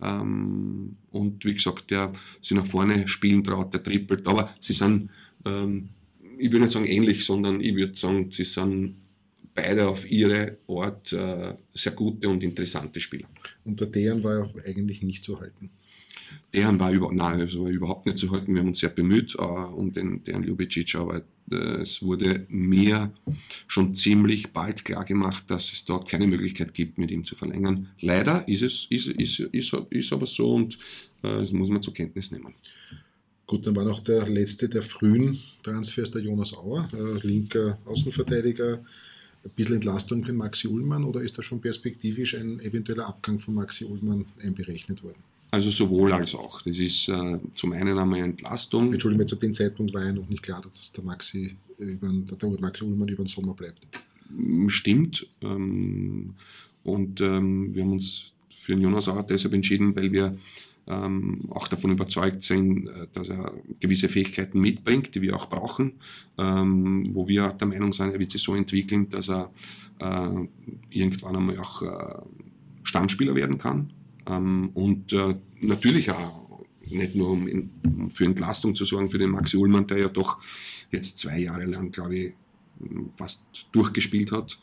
Ähm, 0.00 0.96
und 1.10 1.44
wie 1.44 1.54
gesagt, 1.54 1.90
der 1.90 2.12
sich 2.40 2.56
nach 2.56 2.66
vorne 2.66 3.06
spielen 3.08 3.44
traut, 3.44 3.72
der 3.74 3.82
trippelt. 3.82 4.26
Aber 4.26 4.54
sie 4.60 4.72
sind, 4.72 5.10
ähm, 5.44 5.88
ich 6.38 6.50
würde 6.50 6.64
nicht 6.64 6.72
sagen 6.72 6.86
ähnlich, 6.86 7.24
sondern 7.24 7.60
ich 7.60 7.74
würde 7.74 7.94
sagen, 7.94 8.30
sie 8.30 8.44
sind 8.44 8.96
beide 9.54 9.88
auf 9.88 10.10
ihre 10.10 10.56
Art 10.68 11.12
äh, 11.12 11.54
sehr 11.74 11.92
gute 11.92 12.28
und 12.28 12.42
interessante 12.42 13.00
Spieler. 13.00 13.28
Und 13.64 13.80
der 13.80 13.88
Dejan 13.88 14.24
war 14.24 14.38
ja 14.38 14.48
eigentlich 14.64 15.02
nicht 15.02 15.24
zu 15.24 15.38
halten. 15.38 15.70
Deren 16.54 16.78
war, 16.78 16.90
über, 16.90 17.12
nein, 17.12 17.40
also 17.40 17.64
war 17.64 17.70
überhaupt 17.70 18.06
nicht 18.06 18.18
zu 18.18 18.30
halten. 18.30 18.54
Wir 18.54 18.60
haben 18.60 18.68
uns 18.68 18.80
sehr 18.80 18.90
bemüht 18.90 19.34
äh, 19.34 19.42
um 19.42 19.92
den 19.92 20.24
Dejan 20.24 20.42
Ljubicic, 20.42 20.94
aber 20.94 21.22
es 21.56 22.02
wurde 22.02 22.46
mir 22.48 23.12
schon 23.66 23.94
ziemlich 23.94 24.52
bald 24.52 24.84
klar 24.84 25.04
gemacht, 25.04 25.44
dass 25.48 25.72
es 25.72 25.84
dort 25.84 26.08
keine 26.08 26.26
Möglichkeit 26.26 26.74
gibt, 26.74 26.98
mit 26.98 27.10
ihm 27.10 27.24
zu 27.24 27.34
verlängern. 27.34 27.88
Leider 28.00 28.46
ist 28.48 28.62
es 28.62 28.86
ist, 28.90 29.08
ist, 29.08 29.40
ist, 29.40 29.74
ist 29.90 30.12
aber 30.12 30.26
so 30.26 30.54
und 30.54 30.74
äh, 31.22 31.38
das 31.38 31.52
muss 31.52 31.70
man 31.70 31.82
zur 31.82 31.94
Kenntnis 31.94 32.30
nehmen. 32.30 32.54
Gut, 33.46 33.66
dann 33.66 33.76
war 33.76 33.84
noch 33.84 34.00
der 34.00 34.28
letzte 34.28 34.68
der 34.68 34.82
frühen 34.82 35.38
Transfers 35.62 36.10
der 36.10 36.22
Jonas 36.22 36.54
Auer, 36.54 36.88
äh, 36.92 37.26
linker 37.26 37.78
Außenverteidiger. 37.84 38.82
Ein 39.44 39.50
bisschen 39.56 39.74
Entlastung 39.74 40.24
für 40.24 40.32
Maxi 40.32 40.68
Ullmann 40.68 41.04
oder 41.04 41.20
ist 41.20 41.36
da 41.36 41.42
schon 41.42 41.60
perspektivisch 41.60 42.34
ein 42.34 42.60
eventueller 42.60 43.08
Abgang 43.08 43.40
von 43.40 43.54
Maxi 43.54 43.84
Ullmann 43.84 44.24
einberechnet 44.40 45.02
worden? 45.02 45.22
Also 45.52 45.70
sowohl 45.70 46.14
als 46.14 46.34
auch. 46.34 46.62
Das 46.62 46.78
ist 46.78 47.08
äh, 47.08 47.38
zum 47.54 47.72
einen 47.72 47.98
einmal 47.98 48.20
Entlastung. 48.20 48.90
Entschuldigung, 48.90 49.28
zu 49.28 49.36
dem 49.36 49.52
Zeitpunkt 49.52 49.92
war 49.92 50.02
ja 50.02 50.12
noch 50.12 50.26
nicht 50.26 50.42
klar, 50.42 50.62
dass 50.62 50.90
der 50.92 51.04
Maxi, 51.04 51.54
über, 51.78 52.08
der 52.10 52.48
Maxi 52.58 52.84
Ullmann 52.84 53.08
über 53.08 53.22
den 53.22 53.28
Sommer 53.28 53.52
bleibt. 53.52 53.86
Stimmt. 54.68 55.26
Ähm, 55.42 56.34
und 56.84 57.20
ähm, 57.20 57.74
wir 57.74 57.82
haben 57.82 57.92
uns 57.92 58.32
für 58.48 58.72
den 58.72 58.80
Jonas 58.80 59.08
auch 59.08 59.26
deshalb 59.26 59.52
entschieden, 59.52 59.94
weil 59.94 60.10
wir 60.10 60.38
ähm, 60.86 61.42
auch 61.50 61.68
davon 61.68 61.90
überzeugt 61.92 62.42
sind, 62.42 62.88
äh, 62.88 63.06
dass 63.12 63.28
er 63.28 63.52
gewisse 63.78 64.08
Fähigkeiten 64.08 64.58
mitbringt, 64.58 65.14
die 65.14 65.20
wir 65.20 65.36
auch 65.36 65.50
brauchen, 65.50 65.92
ähm, 66.38 67.14
wo 67.14 67.28
wir 67.28 67.48
der 67.48 67.68
Meinung 67.68 67.92
sind, 67.92 68.10
er 68.14 68.18
wird 68.18 68.30
sich 68.30 68.42
so 68.42 68.54
entwickeln, 68.54 69.10
dass 69.10 69.28
er 69.28 69.50
äh, 69.98 70.48
irgendwann 70.88 71.36
einmal 71.36 71.58
auch 71.58 71.82
äh, 71.82 72.22
Stammspieler 72.84 73.34
werden 73.34 73.58
kann. 73.58 73.90
Ähm, 74.26 74.70
und 74.74 75.12
äh, 75.12 75.36
natürlich 75.60 76.10
auch 76.10 76.64
nicht 76.86 77.14
nur 77.14 77.30
um, 77.30 77.46
in, 77.46 78.10
für 78.10 78.24
Entlastung 78.24 78.74
zu 78.74 78.84
sorgen 78.84 79.08
für 79.08 79.18
den 79.18 79.30
Maxi 79.30 79.56
Ullmann, 79.56 79.86
der 79.86 79.98
ja 79.98 80.08
doch 80.08 80.38
jetzt 80.90 81.18
zwei 81.18 81.38
Jahre 81.38 81.64
lang, 81.64 81.90
glaube 81.90 82.16
ich, 82.16 82.32
fast 83.16 83.44
durchgespielt 83.72 84.32
hat. 84.32 84.58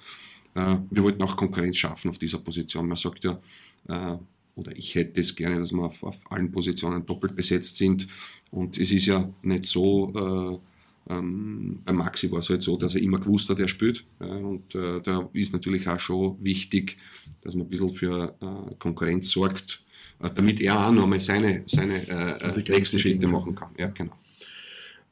Äh, 0.55 0.77
wir 0.89 1.03
wollten 1.03 1.21
auch 1.23 1.37
Konkurrenz 1.37 1.77
schaffen 1.77 2.09
auf 2.09 2.17
dieser 2.17 2.39
Position. 2.39 2.87
Man 2.87 2.97
sagt 2.97 3.23
ja, 3.23 3.39
äh, 3.87 4.17
oder 4.55 4.75
ich 4.77 4.95
hätte 4.95 5.21
es 5.21 5.35
gerne, 5.35 5.59
dass 5.59 5.71
wir 5.71 5.83
auf, 5.83 6.03
auf, 6.03 6.31
allen 6.31 6.51
Positionen 6.51 7.05
doppelt 7.05 7.35
besetzt 7.35 7.77
sind. 7.77 8.07
Und 8.51 8.77
es 8.77 8.91
ist 8.91 9.05
ja 9.05 9.29
nicht 9.41 9.67
so, 9.67 10.11
äh, 10.15 10.68
ähm, 11.09 11.81
bei 11.83 11.93
Maxi 11.93 12.31
war 12.31 12.39
es 12.39 12.49
halt 12.49 12.61
so, 12.61 12.77
dass 12.77 12.95
er 12.95 13.01
immer 13.01 13.19
gewusst 13.19 13.49
hat, 13.49 13.59
er 13.59 13.67
spielt. 13.67 14.05
Äh, 14.19 14.25
und 14.25 14.73
äh, 14.75 15.01
da 15.01 15.27
ist 15.33 15.53
natürlich 15.53 15.87
auch 15.87 15.99
schon 15.99 16.37
wichtig, 16.43 16.97
dass 17.41 17.55
man 17.55 17.65
ein 17.65 17.69
bisschen 17.69 17.93
für 17.93 18.35
äh, 18.39 18.75
Konkurrenz 18.75 19.31
sorgt, 19.31 19.83
äh, 20.21 20.29
damit 20.33 20.61
er 20.61 20.87
auch 20.87 20.91
nochmal 20.91 21.19
seine, 21.19 21.63
seine 21.65 21.95
äh, 22.07 22.59
äh 22.59 22.71
nächsten 22.71 22.99
Schritte 22.99 23.27
machen 23.27 23.55
kann. 23.55 23.69
Ja, 23.77 23.87
genau. 23.87 24.13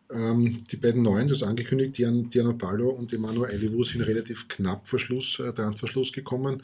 Ähm, 0.10 0.64
die 0.72 0.78
beiden 0.78 1.02
Neuen, 1.02 1.28
das 1.28 1.44
angekündigt, 1.44 1.98
Dian, 1.98 2.30
Diana 2.30 2.52
Ballo 2.52 2.90
und 2.92 3.12
Emanuel 3.12 3.52
Elivu 3.52 3.84
sind 3.84 4.04
relativ 4.04 4.48
knapp 4.48 4.88
vor 4.88 5.00
Schluss, 5.00 5.40
äh, 5.40 5.52
Transferschluss 5.52 6.14
gekommen. 6.14 6.64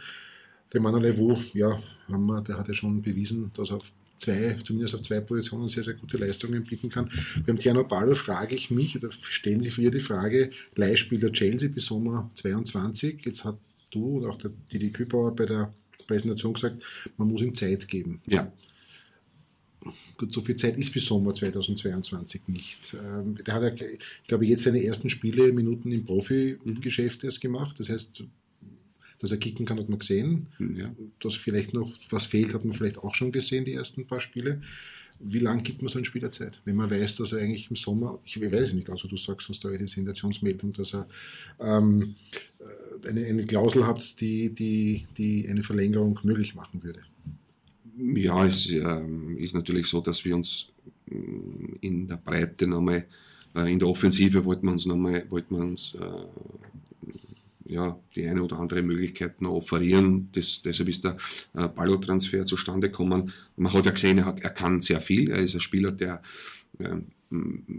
Der 0.72 0.80
Emanuel 0.80 1.06
Elivu, 1.06 1.38
ja, 1.54 1.82
haben 2.08 2.26
wir, 2.28 2.42
der 2.42 2.58
hat 2.58 2.68
ja 2.68 2.74
schon 2.74 3.02
bewiesen, 3.02 3.52
dass 3.56 3.72
er 3.72 3.80
zwei, 4.24 4.58
zumindest 4.64 4.96
auf 4.96 5.02
zwei 5.02 5.20
Positionen 5.20 5.70
sehr, 5.70 5.84
sehr 5.84 5.94
gute 5.94 6.18
Leistungen 6.18 6.64
bieten 6.64 6.90
kann. 6.90 7.10
Beim 7.46 7.58
Tiano 7.58 7.84
Ballo 7.84 8.16
frage 8.16 8.56
ich 8.56 8.72
mich, 8.72 8.96
oder 8.96 9.12
stellen 9.12 9.64
wir 9.64 9.92
die 9.92 10.00
Frage, 10.00 10.52
Leihspieler 10.76 11.32
Chelsea 11.32 11.70
bis 11.70 11.86
Sommer 11.86 12.30
22, 12.36 13.26
jetzt 13.26 13.44
hat 13.44 13.58
du 13.92 14.18
und 14.18 14.26
auch 14.26 14.38
der 14.38 14.52
Didi 14.72 14.92
Kübauer 14.92 15.36
bei 15.36 15.46
der 15.46 15.74
Präsentation 16.08 16.54
gesagt, 16.54 16.82
man 17.18 17.28
muss 17.28 17.42
ihm 17.42 17.56
Zeit 17.56 17.88
geben. 17.88 18.22
Ja. 18.26 18.52
Gut, 20.18 20.32
so 20.32 20.42
viel 20.42 20.56
Zeit 20.56 20.78
ist 20.78 20.94
bis 20.94 21.06
Sommer 21.06 21.34
2022 21.34 22.48
nicht. 22.48 22.94
Ähm, 22.94 23.38
der 23.46 23.54
hat 23.56 23.80
ja, 23.80 23.86
ich 23.86 24.28
glaube, 24.28 24.46
jetzt 24.46 24.64
seine 24.64 24.84
ersten 24.84 25.10
Spiele, 25.10 25.52
Minuten 25.52 25.92
im 25.92 26.06
Profi-Geschäft 26.06 27.24
erst 27.24 27.42
gemacht. 27.42 27.80
Das 27.80 27.90
heißt, 27.90 28.24
dass 29.24 29.32
er 29.32 29.38
kicken 29.38 29.66
kann, 29.66 29.80
hat 29.80 29.88
man 29.88 30.00
gesehen. 30.00 30.48
Ja. 30.60 30.94
Dass 31.22 31.34
vielleicht 31.36 31.74
noch 31.74 31.90
was 32.10 32.26
fehlt, 32.26 32.54
hat 32.54 32.66
man 32.66 32.74
vielleicht 32.74 32.98
auch 32.98 33.16
schon 33.16 33.32
gesehen, 33.32 33.64
die 33.64 33.74
ersten 33.74 34.06
paar 34.06 34.20
Spiele. 34.20 34.62
Wie 35.22 35.40
lange 35.40 35.64
gibt 35.64 35.82
man 35.82 35.88
so 35.88 35.98
einen 35.98 36.04
Spieler 36.04 36.30
Zeit? 36.30 36.62
Wenn 36.66 36.76
man 36.76 36.92
weiß, 36.92 37.16
dass 37.16 37.32
er 37.32 37.40
eigentlich 37.40 37.70
im 37.70 37.78
Sommer, 37.78 38.20
ich 38.26 38.42
weiß 38.42 38.52
es 38.68 38.74
nicht, 38.74 38.90
also 38.90 39.08
du 39.08 39.16
sagst 39.16 39.48
uns 39.48 39.62
da 39.62 39.70
die 39.70 39.88
Sensationsmeldung, 39.88 40.74
dass 40.74 40.94
er 40.94 41.08
ähm, 41.62 42.16
äh, 42.60 43.08
eine, 43.08 43.26
eine 43.26 43.46
Klausel 43.46 43.88
hat, 43.88 44.20
die, 44.20 44.50
die, 44.50 45.08
die 45.18 45.48
eine 45.48 45.64
Verlängerung 45.64 46.20
möglich 46.24 46.54
machen 46.54 46.84
würde. 46.84 47.00
Ja, 47.98 48.46
es 48.46 48.70
äh, 48.70 49.02
ist 49.38 49.56
natürlich 49.56 49.88
so, 49.88 50.02
dass 50.02 50.26
wir 50.26 50.36
uns 50.36 50.68
äh, 51.10 51.16
in 51.80 52.10
der 52.10 52.18
Breite 52.18 52.68
nochmal, 52.68 53.06
äh, 53.56 53.72
in 53.72 53.80
der 53.80 53.88
Offensive 53.88 54.44
wollten 54.44 54.66
wir 54.66 54.74
uns 54.74 54.86
nochmal, 54.86 55.24
wollten 55.30 55.56
wir 55.56 55.64
uns 55.64 55.96
äh, 55.96 56.26
ja, 57.74 57.98
die 58.16 58.28
eine 58.28 58.44
oder 58.44 58.60
andere 58.60 58.84
Möglichkeit 58.84 59.42
noch 59.42 59.54
offerieren. 59.54 60.30
Das, 60.34 60.62
deshalb 60.62 60.90
ist 60.90 61.04
der 61.04 61.18
äh, 61.56 61.68
Ballo-Transfer 61.68 62.46
zustande 62.46 62.90
gekommen. 62.90 63.34
Man 63.56 63.74
hat 63.74 63.86
ja 63.86 63.92
gesehen, 63.92 64.20
er, 64.20 64.36
er, 64.40 64.50
kann 64.52 64.82
sehr 64.82 65.02
viel. 65.02 65.32
Er 65.32 65.40
ist 65.40 65.56
ein 65.56 65.60
Spieler, 65.60 65.92
der 65.92 66.22
äh, 66.80 66.98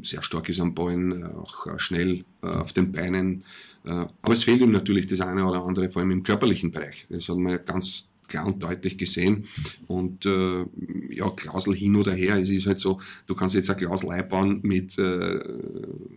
sehr 0.03 0.23
stark 0.23 0.49
ist 0.49 0.61
am 0.61 0.75
Ballen, 0.75 1.23
äh, 1.23 1.27
auch 1.27 1.67
äh, 1.69 1.79
schnell 1.79 2.25
äh, 2.43 2.47
auf 2.47 2.73
den 2.73 2.91
Beinen. 2.91 3.45
Äh, 3.85 4.07
aber 4.21 4.33
es 4.33 4.43
fehlt 4.43 4.61
ihm 4.61 4.73
natürlich 4.73 5.07
das 5.07 5.21
eine 5.21 5.47
oder 5.47 5.65
andere, 5.65 5.91
vor 5.91 6.03
allem 6.03 6.11
im 6.11 6.23
körperlichen 6.25 6.73
Bereich. 6.73 7.07
Das 7.09 7.29
hat 7.29 7.37
man 7.37 7.65
ganz 7.65 8.09
klar 8.29 8.47
und 8.47 8.63
deutlich 8.63 8.99
gesehen. 8.99 9.47
Und 9.87 10.27
äh, 10.27 10.65
ja, 11.11 11.31
Klausel 11.31 11.75
hin 11.75 11.97
oder 11.97 12.13
her, 12.13 12.39
es 12.39 12.51
ist 12.51 12.67
halt 12.67 12.81
so, 12.81 13.01
du 13.27 13.35
kannst 13.35 13.55
jetzt 13.55 13.71
eine 13.71 13.79
Klausel 13.79 14.11
einbauen 14.11 14.61
mit, 14.63 14.99
äh, 14.99 15.41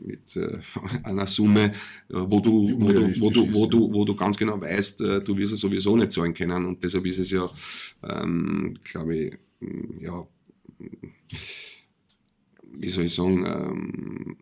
mit 0.05 0.35
äh, 0.35 0.59
einer 1.03 1.27
Summe, 1.27 1.65
äh, 1.65 1.71
wo 2.09 2.39
du, 2.39 2.79
wo 2.79 2.91
du, 2.91 3.21
wo 3.21 3.29
du, 3.29 3.53
wo 3.53 3.65
du, 3.65 3.93
wo 3.93 4.05
du 4.05 4.15
ganz 4.15 4.37
genau 4.37 4.59
weißt, 4.59 5.01
äh, 5.01 5.21
du 5.21 5.37
wirst 5.37 5.53
es 5.53 5.59
sowieso 5.59 5.95
nicht 5.95 6.11
zahlen 6.11 6.33
können. 6.33 6.65
Und 6.65 6.83
deshalb 6.83 7.05
ist 7.05 7.19
es 7.19 7.31
ja, 7.31 7.49
ähm, 8.03 8.75
glaube 8.83 9.17
ich, 9.17 9.37
ja, 10.01 10.27
wie 12.73 12.89
soll 12.89 13.05
ich 13.05 13.15
sagen, 13.15 13.45
ähm, 13.45 14.37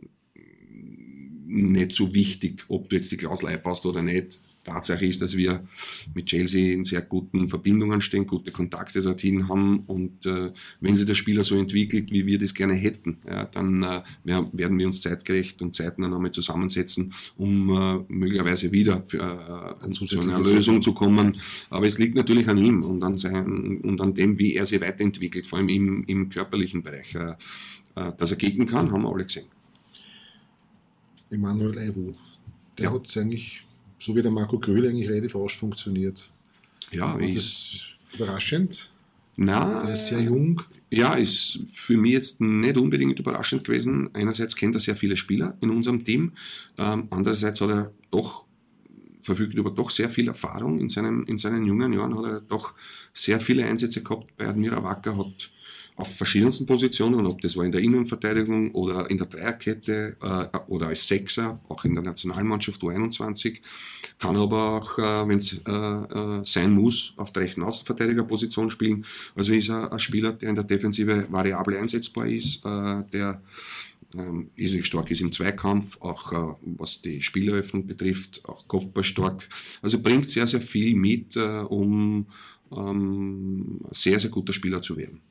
nicht 1.47 1.93
so 1.93 2.13
wichtig, 2.13 2.65
ob 2.67 2.89
du 2.89 2.97
jetzt 2.97 3.11
die 3.11 3.17
Klausel 3.17 3.47
einbaust 3.47 3.85
oder 3.85 4.01
nicht 4.01 4.39
Tatsache 4.65 5.05
ist, 5.05 5.21
dass 5.21 5.37
wir 5.37 5.65
mit 6.13 6.25
Chelsea 6.25 6.73
in 6.73 6.83
sehr 6.83 7.01
guten 7.01 7.47
Verbindungen 7.47 8.01
stehen, 8.01 8.27
gute 8.27 8.51
Kontakte 8.51 9.01
dorthin 9.01 9.47
haben 9.47 9.83
und 9.87 10.25
äh, 10.25 10.51
wenn 10.81 10.95
sich 10.95 11.05
der 11.05 11.15
Spieler 11.15 11.43
so 11.43 11.57
entwickelt, 11.57 12.11
wie 12.11 12.25
wir 12.25 12.39
das 12.39 12.53
gerne 12.53 12.73
hätten, 12.73 13.19
ja, 13.25 13.45
dann 13.45 13.83
äh, 13.83 14.01
werden 14.23 14.77
wir 14.77 14.87
uns 14.87 15.01
zeitgerecht 15.01 15.61
und 15.61 15.75
zeitnah 15.75 16.07
nochmal 16.07 16.31
zusammensetzen, 16.31 17.13
um 17.37 17.69
äh, 17.69 18.13
möglicherweise 18.13 18.71
wieder 18.71 19.03
für, 19.07 19.77
äh, 19.81 19.91
zu 19.93 20.19
einer 20.19 20.39
Lösung 20.39 20.81
zu 20.81 20.93
kommen. 20.93 21.33
Aber 21.69 21.85
es 21.85 21.97
liegt 21.97 22.15
natürlich 22.15 22.47
an 22.49 22.57
ihm 22.57 22.83
und 22.83 23.03
an, 23.03 23.17
sein, 23.17 23.79
und 23.81 24.01
an 24.01 24.13
dem, 24.13 24.37
wie 24.37 24.55
er 24.55 24.65
sich 24.65 24.81
weiterentwickelt, 24.81 25.47
vor 25.47 25.59
allem 25.59 25.69
im, 25.69 26.03
im 26.05 26.29
körperlichen 26.29 26.83
Bereich. 26.83 27.15
Äh, 27.15 27.35
äh, 27.95 28.11
dass 28.17 28.31
er 28.31 28.37
kicken 28.37 28.65
kann, 28.67 28.91
haben 28.91 29.03
wir 29.03 29.13
alle 29.13 29.23
gesehen. 29.23 29.47
Emanuel 31.29 31.77
Eiru, 31.79 32.13
der 32.77 32.85
ja. 32.85 32.93
hat 32.93 33.17
eigentlich 33.17 33.65
so 33.99 34.15
wie 34.15 34.21
der 34.21 34.31
Marco 34.31 34.59
Gröhl 34.59 34.87
eigentlich 34.87 35.09
relativ 35.09 35.35
rasch 35.35 35.57
funktioniert. 35.57 36.29
Ja, 36.91 37.15
ist 37.17 37.37
das 37.37 38.15
überraschend. 38.15 38.91
Na, 39.37 39.83
er 39.83 39.93
ist 39.93 40.07
sehr 40.07 40.21
jung. 40.21 40.61
Ja, 40.89 41.15
ist 41.15 41.59
für 41.73 41.97
mich 41.97 42.11
jetzt 42.11 42.39
nicht 42.39 42.77
unbedingt 42.77 43.19
überraschend 43.19 43.65
gewesen. 43.65 44.09
Einerseits 44.13 44.55
kennt 44.55 44.75
er 44.75 44.79
sehr 44.79 44.95
viele 44.95 45.17
Spieler 45.17 45.57
in 45.61 45.71
unserem 45.71 46.05
Team. 46.05 46.33
Ähm, 46.77 47.07
andererseits 47.09 47.59
hat 47.59 47.69
er 47.69 47.91
doch 48.11 48.45
verfügt 49.21 49.55
über 49.55 49.71
doch 49.71 49.89
sehr 49.89 50.09
viel 50.09 50.27
Erfahrung. 50.27 50.79
In, 50.79 50.89
seinem, 50.89 51.25
in 51.25 51.37
seinen 51.37 51.65
jungen 51.65 51.91
Jahren 51.91 52.17
hat 52.17 52.25
er 52.25 52.41
doch 52.41 52.75
sehr 53.13 53.39
viele 53.39 53.65
Einsätze 53.65 54.03
gehabt 54.03 54.37
bei 54.37 54.47
Admira 54.47 54.83
Wacker, 54.83 55.17
hat 55.17 55.49
auf 55.97 56.13
verschiedensten 56.13 56.65
Positionen, 56.65 57.25
ob 57.25 57.41
das 57.41 57.55
war 57.55 57.63
in 57.63 57.71
der 57.71 57.81
Innenverteidigung 57.81 58.71
oder 58.71 59.09
in 59.09 59.17
der 59.17 59.27
Dreierkette 59.27 60.17
äh, 60.21 60.57
oder 60.67 60.87
als 60.87 61.07
Sechser, 61.07 61.61
auch 61.69 61.85
in 61.85 61.95
der 61.95 62.03
Nationalmannschaft 62.03 62.81
U21, 62.81 63.59
kann 64.19 64.35
aber 64.35 64.73
auch, 64.73 64.99
äh, 64.99 65.27
wenn 65.27 65.39
es 65.39 65.61
äh, 65.65 65.71
äh, 65.71 66.41
sein 66.43 66.71
muss, 66.71 67.13
auf 67.15 67.31
der 67.31 67.43
rechten 67.43 67.63
Außenverteidigerposition 67.63 68.71
spielen. 68.71 69.05
Also 69.35 69.53
ist 69.53 69.69
er 69.69 69.91
ein 69.91 69.99
Spieler, 69.99 70.33
der 70.33 70.49
in 70.49 70.55
der 70.55 70.65
Defensive 70.65 71.27
variabel 71.29 71.77
einsetzbar 71.77 72.27
ist, 72.27 72.65
äh, 72.65 73.03
der 73.13 73.41
ähm, 74.13 74.49
irrsinnig 74.55 74.85
stark 74.85 75.09
ist 75.11 75.21
im 75.21 75.31
Zweikampf, 75.31 75.97
auch 76.01 76.31
äh, 76.33 76.55
was 76.77 77.01
die 77.01 77.21
Spieleröffnung 77.21 77.87
betrifft, 77.87 78.41
auch 78.45 78.67
Kopfball 78.67 79.03
stark. 79.03 79.47
Also 79.81 80.01
bringt 80.01 80.29
sehr, 80.29 80.47
sehr 80.47 80.61
viel 80.61 80.93
mit, 80.95 81.37
äh, 81.37 81.59
um 81.59 82.27
ähm, 82.71 83.79
sehr, 83.91 84.19
sehr 84.19 84.29
guter 84.29 84.51
Spieler 84.51 84.81
zu 84.81 84.97
werden 84.97 85.21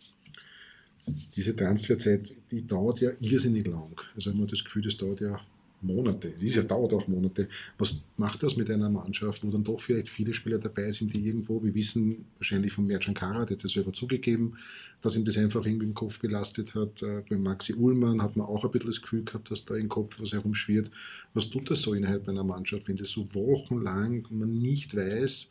diese 1.07 1.55
Transferzeit, 1.55 2.33
die 2.51 2.67
dauert 2.67 3.01
ja 3.01 3.11
irrsinnig 3.21 3.67
lang. 3.67 3.95
Also 4.15 4.33
habe 4.33 4.47
das 4.47 4.65
Gefühl, 4.65 4.83
das 4.83 4.97
dauert 4.97 5.21
ja 5.21 5.41
Monate. 5.85 6.33
Es 6.43 6.55
ja, 6.55 6.63
dauert 6.63 6.93
auch 6.95 7.07
Monate. 7.09 7.49
Was 7.79 7.97
macht 8.17 8.43
das 8.43 8.57
mit 8.57 8.71
einer 8.71 8.89
Mannschaft, 8.89 9.45
wo 9.45 9.51
dann 9.51 9.65
doch 9.65 9.81
vielleicht 9.81 10.09
viele 10.09 10.33
Spieler 10.33 10.59
dabei 10.59 10.91
sind, 10.93 11.15
die 11.15 11.27
irgendwo, 11.27 11.63
wir 11.63 11.75
wissen 11.75 12.25
wahrscheinlich 12.39 12.73
von 12.73 12.87
Mercan 12.87 13.15
Kara, 13.15 13.45
der 13.45 13.57
hat 13.57 13.65
das 13.65 13.73
selber 13.73 13.93
zugegeben, 13.93 14.55
dass 15.03 15.15
ihm 15.15 15.25
das 15.25 15.37
einfach 15.37 15.65
irgendwie 15.65 15.87
im 15.87 15.95
Kopf 15.95 16.19
belastet 16.19 16.75
hat. 16.75 17.03
Äh, 17.03 17.23
bei 17.29 17.37
Maxi 17.37 17.75
Ullmann 17.75 18.23
hat 18.23 18.37
man 18.37 18.47
auch 18.47 18.65
ein 18.65 18.71
bisschen 18.71 18.89
das 18.89 19.03
Gefühl 19.03 19.25
gehabt, 19.25 19.51
dass 19.51 19.65
da 19.65 19.77
im 19.77 19.89
Kopf 19.89 20.19
was 20.21 20.33
herumschwirrt. 20.33 20.91
Was 21.35 21.51
tut 21.51 21.71
das 21.71 21.83
so 21.83 21.95
innerhalb 21.95 22.29
einer 22.29 22.45
Mannschaft, 22.45 22.89
wenn 22.89 22.97
das 22.97 23.11
so 23.11 23.29
wochenlang 23.35 24.27
man 24.31 24.59
nicht 24.59 24.97
weiß, 24.97 25.51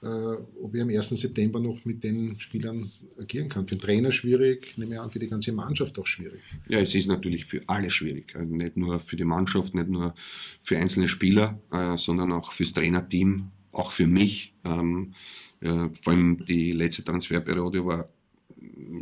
ob 0.00 0.74
ich 0.74 0.80
am 0.80 0.88
1. 0.88 1.08
September 1.10 1.58
noch 1.58 1.84
mit 1.84 2.04
den 2.04 2.38
Spielern 2.38 2.90
agieren 3.18 3.48
kann. 3.48 3.66
Für 3.66 3.74
den 3.74 3.80
Trainer 3.80 4.12
schwierig, 4.12 4.76
nehme 4.76 4.94
ich 4.94 5.00
an, 5.00 5.10
für 5.10 5.18
die 5.18 5.28
ganze 5.28 5.52
Mannschaft 5.52 5.98
auch 5.98 6.06
schwierig. 6.06 6.40
Ja, 6.68 6.78
es 6.78 6.94
ist 6.94 7.08
natürlich 7.08 7.44
für 7.44 7.62
alle 7.66 7.90
schwierig. 7.90 8.34
Also 8.36 8.54
nicht 8.54 8.76
nur 8.76 9.00
für 9.00 9.16
die 9.16 9.24
Mannschaft, 9.24 9.74
nicht 9.74 9.88
nur 9.88 10.14
für 10.62 10.78
einzelne 10.78 11.08
Spieler, 11.08 11.60
äh, 11.72 11.96
sondern 11.96 12.32
auch 12.32 12.52
fürs 12.52 12.72
Trainerteam, 12.72 13.50
auch 13.72 13.92
für 13.92 14.06
mich. 14.06 14.54
Ähm, 14.64 15.14
äh, 15.60 15.88
vor 16.00 16.12
allem 16.12 16.44
die 16.46 16.72
letzte 16.72 17.04
Transferperiode 17.04 17.84
war 17.84 18.08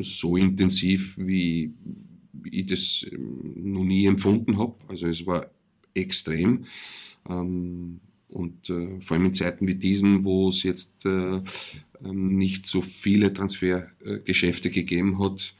so 0.00 0.36
intensiv, 0.36 1.16
wie 1.18 1.72
ich 2.50 2.66
das 2.66 3.06
ähm, 3.10 3.72
noch 3.72 3.84
nie 3.84 4.06
empfunden 4.06 4.58
habe. 4.58 4.76
Also 4.88 5.08
es 5.08 5.26
war 5.26 5.50
extrem. 5.94 6.64
Ähm, 7.28 8.00
und 8.36 8.68
äh, 8.68 9.00
vor 9.00 9.16
allem 9.16 9.26
in 9.26 9.34
Zeiten 9.34 9.66
wie 9.66 9.74
diesen, 9.74 10.24
wo 10.24 10.50
es 10.50 10.62
jetzt 10.62 11.06
äh, 11.06 11.40
ähm, 12.04 12.36
nicht 12.36 12.66
so 12.66 12.82
viele 12.82 13.32
Transfergeschäfte 13.32 14.70
gegeben 14.70 15.18
hat, 15.18 15.54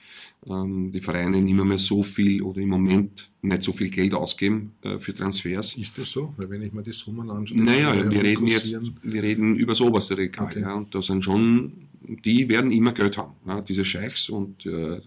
ähm, 0.46 0.92
die 0.92 1.00
Vereine 1.00 1.40
nicht 1.40 1.54
mehr, 1.54 1.78
so 1.78 2.02
viel 2.02 2.42
oder 2.42 2.60
im 2.60 2.68
Moment 2.68 3.30
nicht 3.40 3.62
so 3.62 3.72
viel 3.72 3.88
Geld 3.88 4.12
ausgeben 4.12 4.72
äh, 4.82 4.98
für 4.98 5.14
Transfers. 5.14 5.74
Ist 5.76 5.96
das 5.96 6.10
so? 6.10 6.34
Weil 6.36 6.50
wenn 6.50 6.62
ich 6.62 6.72
mir 6.74 6.82
die 6.82 6.92
Summen 6.92 7.30
anschaue. 7.30 7.58
Naja, 7.58 8.10
wir 8.10 8.22
reden 8.22 8.46
jetzt, 8.46 8.78
wir 9.02 9.22
reden 9.22 9.56
über 9.56 9.72
das 9.72 9.80
oberste 9.80 10.18
Regal. 10.18 10.46
Okay. 10.46 10.60
Ja, 10.60 10.74
und 10.74 10.94
da 10.94 11.00
sind 11.00 11.24
schon, 11.24 11.85
die 12.00 12.48
werden 12.48 12.70
immer 12.70 12.92
Geld 12.92 13.16
haben. 13.16 13.34
Ja, 13.46 13.60
diese 13.60 13.84
Scheichs 13.84 14.28
und 14.28 14.66
äh, 14.66 15.00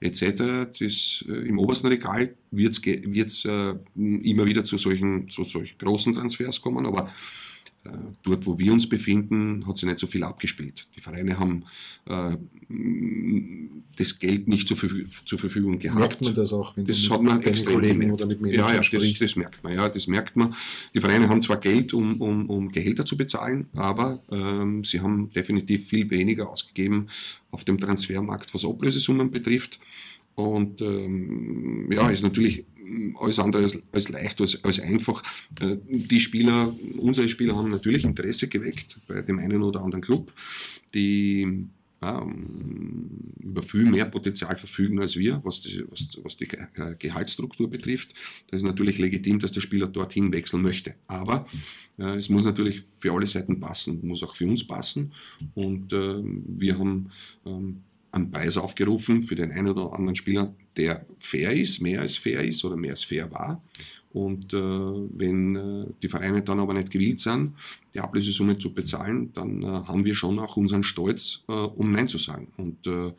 etc. 0.00 0.70
Das, 0.78 1.24
äh, 1.28 1.48
Im 1.48 1.58
obersten 1.58 1.88
Regal 1.88 2.34
wird 2.50 2.78
es 2.84 3.44
äh, 3.44 3.74
immer 3.94 4.46
wieder 4.46 4.64
zu 4.64 4.78
solchen, 4.78 5.28
zu 5.28 5.44
solch 5.44 5.78
großen 5.78 6.14
Transfers 6.14 6.60
kommen, 6.60 6.86
aber 6.86 7.10
dort, 8.22 8.46
wo 8.46 8.58
wir 8.58 8.72
uns 8.72 8.88
befinden, 8.88 9.66
hat 9.66 9.78
sich 9.78 9.88
nicht 9.88 9.98
so 9.98 10.06
viel 10.06 10.24
abgespielt. 10.24 10.86
Die 10.96 11.00
Vereine 11.00 11.38
haben 11.38 11.64
äh, 12.06 12.36
das 13.96 14.18
Geld 14.18 14.48
nicht 14.48 14.68
zur, 14.68 14.76
zur, 15.24 15.38
Verfügung 15.38 15.78
gehabt. 15.78 15.98
Merkt 15.98 16.20
man 16.22 16.34
das 16.34 16.52
auch, 16.52 16.76
wenn 16.76 16.86
das 16.86 17.08
hat 17.10 17.22
man 17.22 17.42
extrem 17.42 17.74
Kollegen 17.74 18.00
gemerkt. 18.00 18.22
oder 18.22 18.26
mit 18.26 18.52
Ja, 18.52 18.72
ja, 18.72 18.80
das, 18.80 19.18
das, 19.18 19.36
merkt 19.36 19.62
man. 19.62 19.74
Ja, 19.74 19.88
das 19.88 20.06
merkt 20.06 20.36
man. 20.36 20.54
Die 20.94 21.00
Vereine 21.00 21.28
haben 21.28 21.42
zwar 21.42 21.58
Geld, 21.58 21.94
um, 21.94 22.20
um, 22.20 22.48
um 22.50 22.72
Gehälter 22.72 23.04
zu 23.04 23.16
bezahlen, 23.16 23.66
aber 23.74 24.22
ähm, 24.30 24.84
sie 24.84 25.00
haben 25.00 25.30
definitiv 25.32 25.88
viel 25.88 26.10
weniger 26.10 26.48
ausgegeben 26.48 27.06
auf 27.50 27.64
dem 27.64 27.78
Transfermarkt, 27.80 28.52
was 28.52 28.64
Ablösesummen 28.64 29.30
betrifft. 29.30 29.78
Und 30.34 30.82
ähm, 30.82 31.90
ja, 31.90 32.10
ist 32.10 32.22
natürlich 32.22 32.64
alles 33.18 33.38
andere 33.38 33.62
als, 33.62 33.78
als 33.92 34.08
leicht, 34.08 34.40
als, 34.40 34.62
als 34.64 34.80
einfach. 34.80 35.22
Äh, 35.60 35.76
die 35.88 36.20
Spieler, 36.20 36.74
unsere 36.98 37.28
Spieler 37.28 37.56
haben 37.56 37.70
natürlich 37.70 38.04
Interesse 38.04 38.48
geweckt 38.48 38.98
bei 39.06 39.22
dem 39.22 39.38
einen 39.38 39.62
oder 39.62 39.82
anderen 39.82 40.02
Club, 40.02 40.32
die 40.94 41.66
ja, 42.02 42.26
über 43.40 43.62
viel 43.62 43.86
mehr 43.86 44.04
Potenzial 44.04 44.56
verfügen 44.56 45.00
als 45.00 45.16
wir, 45.16 45.40
was 45.44 45.62
die, 45.62 45.82
was, 45.88 46.06
was 46.22 46.36
die 46.36 46.48
Gehaltsstruktur 46.98 47.70
betrifft. 47.70 48.14
Das 48.50 48.58
ist 48.58 48.64
natürlich 48.66 48.98
legitim, 48.98 49.40
dass 49.40 49.52
der 49.52 49.62
Spieler 49.62 49.86
dorthin 49.86 50.32
wechseln 50.32 50.62
möchte. 50.62 50.94
Aber 51.06 51.46
äh, 51.98 52.16
es 52.16 52.28
muss 52.28 52.44
natürlich 52.44 52.82
für 52.98 53.12
alle 53.12 53.26
Seiten 53.26 53.60
passen, 53.60 54.06
muss 54.06 54.22
auch 54.22 54.36
für 54.36 54.46
uns 54.46 54.66
passen. 54.66 55.12
Und 55.54 55.92
äh, 55.92 56.22
wir 56.22 56.78
haben 56.78 57.10
ähm, 57.46 57.82
einen 58.16 58.30
Preis 58.30 58.56
aufgerufen 58.56 59.22
für 59.22 59.36
den 59.36 59.52
einen 59.52 59.68
oder 59.68 59.92
anderen 59.92 60.16
Spieler, 60.16 60.54
der 60.76 61.06
fair 61.18 61.52
ist, 61.52 61.80
mehr 61.80 62.00
als 62.00 62.16
fair 62.16 62.42
ist 62.42 62.64
oder 62.64 62.76
mehr 62.76 62.92
als 62.92 63.04
fair 63.04 63.30
war. 63.30 63.62
Und 64.16 64.54
äh, 64.54 64.56
wenn 64.56 65.56
äh, 65.56 65.86
die 66.02 66.08
Vereine 66.08 66.40
dann 66.40 66.58
aber 66.58 66.72
nicht 66.72 66.90
gewillt 66.90 67.20
sind, 67.20 67.52
die 67.92 68.00
Ablösesumme 68.00 68.58
zu 68.58 68.72
bezahlen, 68.72 69.30
dann 69.34 69.62
äh, 69.62 69.66
haben 69.66 70.06
wir 70.06 70.14
schon 70.14 70.38
auch 70.38 70.56
unseren 70.56 70.82
Stolz, 70.82 71.44
äh, 71.48 71.52
um 71.52 71.92
Nein 71.92 72.08
zu 72.08 72.16
sagen. 72.16 72.48
Und 72.56 72.86
äh, 72.86 73.12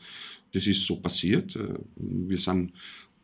das 0.53 0.65
ist 0.65 0.87
so 0.87 0.95
passiert. 0.95 1.55
Äh, 1.55 1.75
wir 1.97 2.39
sind 2.39 2.73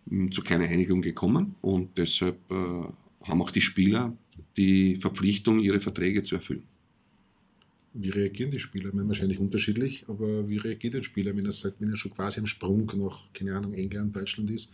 hm, 0.07 0.31
zu 0.31 0.43
keiner 0.43 0.65
Einigung 0.65 1.01
gekommen 1.01 1.55
und 1.61 1.97
deshalb 1.97 2.37
haben 2.49 3.41
auch 3.41 3.51
die 3.51 3.61
Spieler 3.61 4.15
die 4.57 4.97
Verpflichtung, 4.97 5.59
ihre 5.59 5.79
Verträge 5.79 6.23
zu 6.23 6.35
erfüllen. 6.35 6.63
Wie 7.93 8.09
reagieren 8.09 8.49
die 8.49 8.59
Spieler? 8.59 8.89
Ich 8.89 8.93
meine, 8.95 9.07
wahrscheinlich 9.07 9.39
unterschiedlich, 9.39 10.05
aber 10.07 10.49
wie 10.49 10.57
reagiert 10.57 10.95
ein 10.95 11.03
Spieler, 11.03 11.35
wenn 11.35 11.45
er, 11.45 11.53
sagt, 11.53 11.79
wenn 11.79 11.89
er 11.89 11.95
schon 11.95 12.11
quasi 12.11 12.39
am 12.39 12.47
Sprung 12.47 12.91
nach, 12.95 13.31
keine 13.33 13.55
Ahnung, 13.55 13.73
England, 13.73 14.15
Deutschland 14.15 14.49
ist 14.49 14.69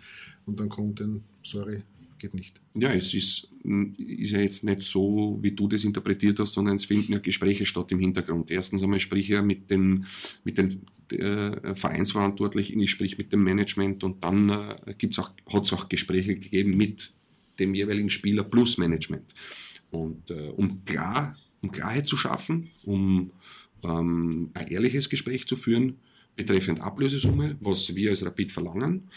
und 0.46 0.60
dann 0.60 0.70
kommt 0.70 1.02
ein, 1.02 1.22
sorry, 1.44 1.82
geht 2.18 2.34
nicht? 2.34 2.62
Ja, 2.76 2.94
es 2.94 3.14
ist, 3.14 3.50
ist 3.98 4.32
ja 4.32 4.40
jetzt 4.40 4.64
nicht 4.64 4.84
so, 4.84 5.38
wie 5.42 5.52
du 5.52 5.68
das 5.68 5.84
interpretiert 5.84 6.40
hast, 6.40 6.54
sondern 6.54 6.78
es 6.78 6.86
finden 6.86 7.12
ja 7.12 7.20
Gespräche 7.20 7.66
statt 7.66 7.92
im 7.92 8.00
Hintergrund. 8.00 8.52
Erstens 8.52 8.82
einmal 8.82 9.02
sprich 9.02 9.30
ich 9.30 9.42
mit 9.42 9.70
den, 9.70 10.06
mit 10.46 10.58
den 10.58 10.82
äh, 11.12 11.76
Vereinsverantwortlichen, 11.76 12.80
ich 12.80 12.92
sprich 12.92 13.18
mit 13.18 13.34
dem 13.34 13.44
Management 13.44 14.04
und 14.04 14.24
dann 14.24 14.50
äh, 14.50 14.96
hat 15.48 15.64
es 15.64 15.74
auch 15.74 15.90
Gespräche 15.90 16.36
gegeben 16.36 16.78
mit 16.78 17.12
dem 17.60 17.76
jeweiligen 17.76 18.10
Spieler 18.10 18.44
plus 18.44 18.78
Management. 18.78 19.34
Und 19.92 20.30
äh, 20.30 20.50
um 20.56 20.86
klar 20.86 21.36
um 21.62 21.72
Klarheit 21.72 22.08
zu 22.08 22.18
schaffen, 22.18 22.70
um 22.84 23.32
ähm, 23.84 24.52
ein 24.54 24.68
ehrliches 24.68 25.10
Gespräch 25.10 25.48
zu 25.48 25.56
führen 25.56 25.98
betreffend 26.40 26.80
Ablösesumme, 26.80 27.58
was 27.60 27.94
wir 27.96 28.12
als 28.12 28.26
Rapid 28.26 28.54
verlangen, 28.54 29.10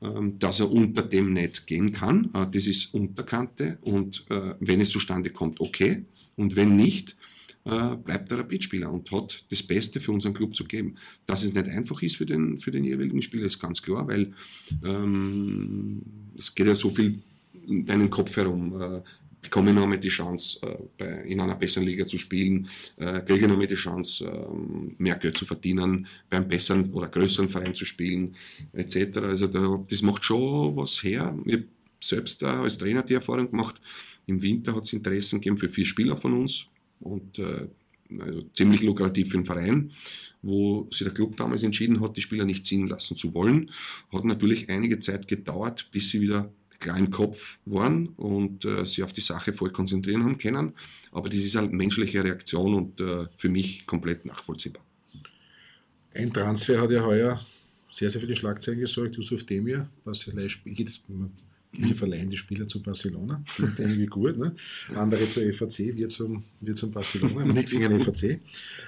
ähm, 0.00 0.38
dass 0.38 0.60
er 0.60 0.70
unter 0.70 1.02
dem 1.02 1.32
nicht 1.32 1.66
gehen 1.66 1.92
kann. 1.92 2.30
Äh, 2.34 2.46
das 2.52 2.66
ist 2.66 2.94
Unterkante 2.94 3.78
und 3.80 4.24
äh, 4.30 4.54
wenn 4.60 4.80
es 4.80 4.90
zustande 4.90 5.30
kommt, 5.30 5.60
okay. 5.60 6.04
Und 6.36 6.54
wenn 6.54 6.76
nicht, 6.76 7.16
äh, 7.64 7.96
bleibt 7.96 8.30
der 8.30 8.38
Rapid-Spieler 8.38 8.92
und 8.92 9.10
hat 9.10 9.44
das 9.50 9.64
Beste 9.64 10.00
für 10.00 10.12
unseren 10.12 10.34
Club 10.34 10.54
zu 10.54 10.64
geben. 10.64 10.94
Dass 11.26 11.42
es 11.42 11.52
nicht 11.52 11.66
einfach 11.66 12.00
ist 12.00 12.16
für 12.16 12.26
den, 12.26 12.58
für 12.58 12.70
den 12.70 12.84
jeweiligen 12.84 13.22
Spieler, 13.22 13.46
ist 13.46 13.58
ganz 13.58 13.82
klar, 13.82 14.06
weil 14.06 14.32
ähm, 14.84 16.02
es 16.38 16.54
geht 16.54 16.68
ja 16.68 16.76
so 16.76 16.90
viel 16.90 17.18
in 17.66 17.86
deinem 17.86 18.08
Kopf 18.08 18.36
herum. 18.36 19.02
Bekomme 19.40 19.70
ich 19.70 19.76
noch 19.76 19.84
einmal 19.84 19.98
die 19.98 20.08
Chance, 20.08 20.60
äh, 20.98 21.30
in 21.30 21.40
einer 21.40 21.54
besseren 21.54 21.86
Liga 21.86 22.06
zu 22.06 22.18
spielen, 22.18 22.68
äh, 22.96 23.20
kriege 23.20 23.40
ich 23.40 23.42
noch 23.42 23.52
einmal 23.52 23.66
die 23.66 23.76
Chance, 23.76 24.26
äh, 24.26 25.02
mehr 25.02 25.14
Geld 25.16 25.36
zu 25.36 25.44
verdienen, 25.44 26.06
bei 26.28 26.38
einem 26.38 26.48
besseren 26.48 26.92
oder 26.92 27.08
größeren 27.08 27.48
Verein 27.48 27.74
zu 27.74 27.84
spielen, 27.84 28.34
etc. 28.72 29.18
Also 29.18 29.46
da, 29.46 29.84
das 29.88 30.02
macht 30.02 30.24
schon 30.24 30.76
was 30.76 31.02
her. 31.02 31.38
Ich 31.44 31.54
habe 31.54 31.64
selbst 32.00 32.42
als 32.42 32.78
Trainer 32.78 33.02
die 33.02 33.14
Erfahrung 33.14 33.50
gemacht, 33.50 33.80
im 34.26 34.42
Winter 34.42 34.74
hat 34.74 34.84
es 34.84 34.92
Interessen 34.92 35.40
gegeben 35.40 35.58
für 35.58 35.68
vier 35.68 35.86
Spieler 35.86 36.16
von 36.16 36.34
uns 36.34 36.66
und 37.00 37.38
äh, 37.38 37.66
also 38.18 38.42
ziemlich 38.54 38.82
lukrativ 38.82 39.30
für 39.30 39.38
den 39.38 39.46
Verein, 39.46 39.92
wo 40.42 40.88
sich 40.90 41.04
der 41.04 41.14
Club 41.14 41.36
damals 41.36 41.62
entschieden 41.62 42.00
hat, 42.00 42.16
die 42.16 42.20
Spieler 42.20 42.44
nicht 42.44 42.66
ziehen 42.66 42.86
lassen 42.86 43.16
zu 43.16 43.34
wollen. 43.34 43.70
Hat 44.12 44.24
natürlich 44.24 44.68
einige 44.68 45.00
Zeit 45.00 45.28
gedauert, 45.28 45.88
bis 45.92 46.10
sie 46.10 46.20
wieder 46.20 46.52
klar 46.78 46.98
im 46.98 47.10
Kopf 47.10 47.58
waren 47.64 48.08
und 48.16 48.64
äh, 48.64 48.86
sich 48.86 49.02
auf 49.02 49.12
die 49.12 49.20
Sache 49.20 49.52
voll 49.52 49.70
konzentrieren 49.70 50.22
haben 50.24 50.38
können. 50.38 50.74
Aber 51.12 51.28
das 51.28 51.40
ist 51.40 51.54
halt 51.54 51.72
menschliche 51.72 52.22
Reaktion 52.22 52.74
und 52.74 53.00
äh, 53.00 53.26
für 53.36 53.48
mich 53.48 53.86
komplett 53.86 54.24
nachvollziehbar. 54.24 54.84
Ein 56.14 56.32
Transfer 56.32 56.80
hat 56.80 56.90
ja 56.90 57.04
heuer 57.04 57.40
sehr, 57.90 58.10
sehr 58.10 58.20
viele 58.20 58.36
Schlagzeilen 58.36 58.80
gesorgt. 58.80 59.16
Yusuf 59.16 59.44
Demir, 59.44 59.88
was 60.04 60.22
vielleicht 60.22 60.60
jetzt 60.66 61.04
wir 61.72 61.94
verleihen 61.94 62.30
die 62.30 62.36
Spieler 62.36 62.66
zu 62.66 62.82
Barcelona. 62.82 63.42
Klingt 63.54 63.78
irgendwie 63.78 64.06
gut. 64.06 64.38
Ne? 64.38 64.54
Andere 64.94 65.28
zur 65.28 65.42
FAC, 65.52 65.94
wir 65.96 66.08
zum, 66.08 66.44
wir 66.60 66.74
zum 66.74 66.90
Barcelona. 66.90 67.44
Nichts 67.52 67.72
gegen 67.72 67.90
den 67.90 68.00
FAC. 68.00 68.40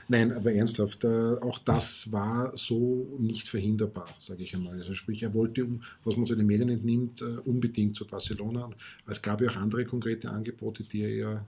Nein, 0.08 0.32
aber 0.32 0.52
ernsthaft, 0.52 1.04
äh, 1.04 1.34
auch 1.40 1.58
das 1.58 2.10
war 2.10 2.56
so 2.56 3.16
nicht 3.18 3.48
verhinderbar, 3.48 4.08
sage 4.18 4.42
ich 4.42 4.54
einmal. 4.54 4.76
Also 4.76 4.94
sprich, 4.94 5.22
er 5.22 5.34
wollte, 5.34 5.68
was 6.04 6.16
man 6.16 6.26
zu 6.26 6.34
den 6.34 6.46
Medien 6.46 6.70
entnimmt, 6.70 7.20
äh, 7.20 7.24
unbedingt 7.44 7.96
zu 7.96 8.06
Barcelona. 8.06 8.70
Es 9.06 9.20
gab 9.20 9.42
ja 9.42 9.50
auch 9.50 9.56
andere 9.56 9.84
konkrete 9.84 10.30
Angebote, 10.30 10.82
die 10.82 11.02
er 11.02 11.14
ja 11.14 11.46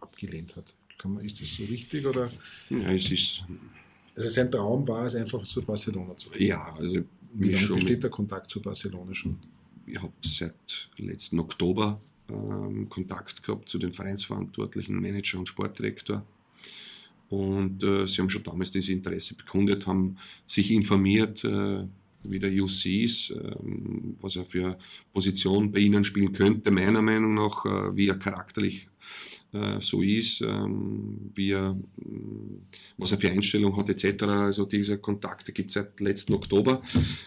abgelehnt 0.00 0.56
hat. 0.56 0.72
Man, 1.04 1.24
ist 1.24 1.40
das 1.40 1.48
so 1.54 1.64
richtig? 1.64 2.06
Oder? 2.06 2.30
Ja, 2.70 2.90
es 2.90 3.10
ist. 3.10 3.44
Also 4.16 4.30
sein 4.30 4.50
Traum 4.50 4.88
war 4.88 5.04
es 5.04 5.14
einfach 5.14 5.44
zu 5.44 5.60
Barcelona 5.60 6.16
zu 6.16 6.30
gehen. 6.30 6.48
Ja, 6.48 6.74
also 6.78 7.02
wie 7.34 7.52
lange 7.52 7.74
besteht 7.74 8.02
der 8.02 8.10
Kontakt 8.10 8.50
zu 8.50 8.62
Barcelona 8.62 9.14
schon? 9.14 9.38
Ich 9.86 10.02
habe 10.02 10.12
seit 10.22 10.88
letzten 10.96 11.38
Oktober 11.38 12.00
ähm, 12.28 12.88
Kontakt 12.88 13.42
gehabt 13.42 13.68
zu 13.68 13.78
den 13.78 13.92
Vereinsverantwortlichen, 13.92 15.00
Manager 15.00 15.38
und 15.38 15.48
Sportdirektor. 15.48 16.24
Und 17.28 17.82
äh, 17.82 18.06
sie 18.06 18.20
haben 18.20 18.30
schon 18.30 18.44
damals 18.44 18.70
dieses 18.70 18.90
Interesse 18.90 19.34
bekundet, 19.34 19.86
haben 19.86 20.16
sich 20.46 20.70
informiert, 20.70 21.42
äh, 21.44 21.84
wie 22.22 22.38
der 22.38 22.52
UC 22.52 22.86
ist, 22.86 23.30
äh, 23.30 23.56
was 24.20 24.36
er 24.36 24.44
für 24.44 24.78
Position 25.12 25.72
bei 25.72 25.80
ihnen 25.80 26.04
spielen 26.04 26.32
könnte, 26.32 26.70
meiner 26.70 27.02
Meinung 27.02 27.34
nach, 27.34 27.64
äh, 27.64 27.96
wie 27.96 28.08
er 28.08 28.16
charakterlich 28.16 28.88
äh, 29.52 29.80
so 29.80 30.02
ist, 30.02 30.40
ähm, 30.40 31.30
wie 31.34 31.50
er, 31.50 31.76
was 32.96 33.12
er 33.12 33.18
für 33.18 33.30
Einstellung 33.30 33.76
hat, 33.76 33.88
etc. 33.88 34.22
Also 34.24 34.64
diese 34.64 34.98
Kontakte 34.98 35.52
gibt 35.52 35.70
es 35.70 35.74
seit 35.74 35.98
letzten 36.00 36.34
Oktober. 36.34 36.82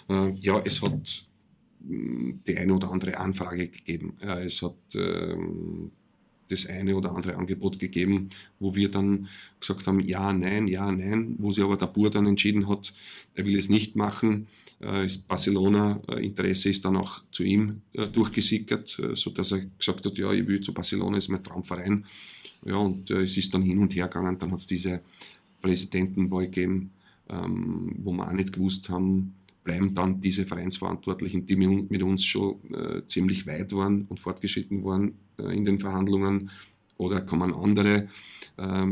Äh, 0.10 0.32
ja, 0.40 0.62
es 0.64 0.82
hat 0.82 1.29
die 1.82 2.58
eine 2.58 2.74
oder 2.74 2.92
andere 2.92 3.18
Anfrage 3.18 3.68
gegeben. 3.70 4.18
Es 4.20 4.62
hat 4.62 4.76
ähm, 4.96 5.92
das 6.50 6.66
eine 6.66 6.96
oder 6.96 7.16
andere 7.16 7.36
Angebot 7.36 7.80
gegeben, 7.80 8.30
wo 8.60 8.76
wir 8.76 8.90
dann 8.90 9.28
gesagt 9.60 9.88
haben, 9.88 10.00
ja, 10.02 10.34
nein, 10.34 10.68
ja, 10.68 10.92
nein, 10.92 11.36
wo 11.38 11.52
sich 11.52 11.64
aber 11.64 11.78
der 11.78 11.88
Bur 11.88 12.10
dann 12.10 12.26
entschieden 12.26 12.68
hat, 12.68 12.94
er 13.36 13.46
will 13.46 13.58
es 13.58 13.70
nicht 13.70 13.96
machen. 13.96 14.48
Äh, 14.80 15.08
Barcelona 15.28 16.02
äh, 16.10 16.52
ist 16.52 16.86
dann 16.86 16.98
auch 16.98 17.22
zu 17.32 17.44
ihm 17.44 17.82
äh, 17.94 18.08
durchgesickert, 18.08 19.00
äh, 19.00 19.16
so 19.16 19.30
dass 19.30 19.52
er 19.52 19.62
gesagt 19.78 20.06
hat, 20.06 20.18
ja, 20.18 20.32
ich 20.34 20.48
will 20.48 20.62
zu 20.62 20.74
Barcelona, 20.74 21.18
ist 21.18 21.30
mein 21.30 21.44
Traumverein. 21.44 22.06
Ja, 22.66 22.76
und 22.76 23.10
es 23.10 23.38
ist 23.38 23.54
dann 23.54 23.62
hin 23.62 23.80
und 23.80 23.96
her 23.96 24.08
gegangen. 24.08 24.38
Dann 24.38 24.52
hat 24.52 24.60
es 24.60 24.68
diese 24.68 25.02
Präsidentenwahl 25.62 26.46
gegeben, 26.46 26.92
ähm, 27.30 27.96
wo 28.00 28.12
wir 28.12 28.28
auch 28.28 28.34
nicht 28.34 28.52
gewusst 28.52 28.90
haben, 28.90 29.34
bleiben 29.70 29.94
dann 29.94 30.20
diese 30.20 30.46
Vereinsverantwortlichen, 30.46 31.46
die 31.46 31.56
mit 31.56 32.02
uns 32.02 32.24
schon 32.24 32.60
äh, 32.74 33.06
ziemlich 33.08 33.46
weit 33.46 33.72
waren 33.74 34.06
und 34.10 34.20
fortgeschritten 34.20 34.84
waren 34.84 35.14
äh, 35.38 35.56
in 35.56 35.64
den 35.64 35.80
Verhandlungen, 35.80 36.50
oder 36.98 37.22
kommen 37.22 37.54
andere, 37.54 38.10
äh, 38.58 38.88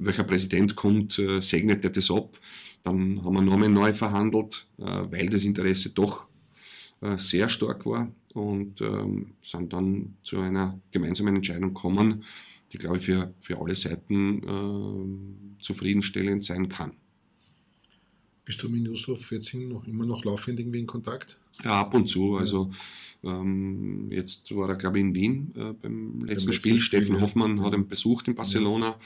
welcher 0.00 0.24
Präsident 0.24 0.74
kommt, 0.74 1.18
äh, 1.18 1.40
segnet 1.40 1.84
er 1.84 1.90
das 1.90 2.10
ab. 2.10 2.38
Dann 2.82 3.24
haben 3.24 3.34
wir 3.34 3.42
nochmal 3.42 3.68
neu 3.68 3.92
verhandelt, 3.92 4.66
äh, 4.78 4.82
weil 4.82 5.26
das 5.26 5.44
Interesse 5.44 5.90
doch 5.90 6.26
äh, 7.00 7.16
sehr 7.16 7.48
stark 7.48 7.86
war 7.86 8.10
und 8.32 8.80
ähm, 8.80 9.34
sind 9.42 9.72
dann 9.72 10.16
zu 10.24 10.40
einer 10.40 10.80
gemeinsamen 10.90 11.36
Entscheidung 11.36 11.74
gekommen, 11.74 12.24
die, 12.72 12.78
glaube 12.78 12.96
ich, 12.96 13.04
für, 13.04 13.32
für 13.38 13.60
alle 13.60 13.76
Seiten 13.76 14.42
äh, 14.42 15.62
zufriedenstellend 15.62 16.44
sein 16.44 16.68
kann. 16.68 16.92
Bist 18.44 18.62
du 18.62 18.68
mit 18.68 18.86
Yusuf 18.86 19.32
jetzt 19.32 19.54
noch, 19.54 19.86
immer 19.86 20.04
noch 20.04 20.24
laufend 20.24 20.60
irgendwie 20.60 20.80
in 20.80 20.86
Kontakt? 20.86 21.38
Ja, 21.62 21.80
ab 21.80 21.94
und 21.94 22.08
zu. 22.08 22.36
Also 22.36 22.70
ähm, 23.22 24.10
jetzt 24.10 24.54
war 24.54 24.68
er, 24.68 24.76
glaube 24.76 24.98
ich, 24.98 25.04
in 25.04 25.14
Wien 25.14 25.52
äh, 25.56 25.72
beim 25.72 26.24
letzten 26.24 26.52
Spiel. 26.52 26.78
Spiel. 26.78 26.82
Steffen 26.82 27.20
Hoffmann 27.20 27.62
hat 27.62 27.72
ihn 27.72 27.88
besucht 27.88 28.28
in 28.28 28.34
Barcelona. 28.34 28.96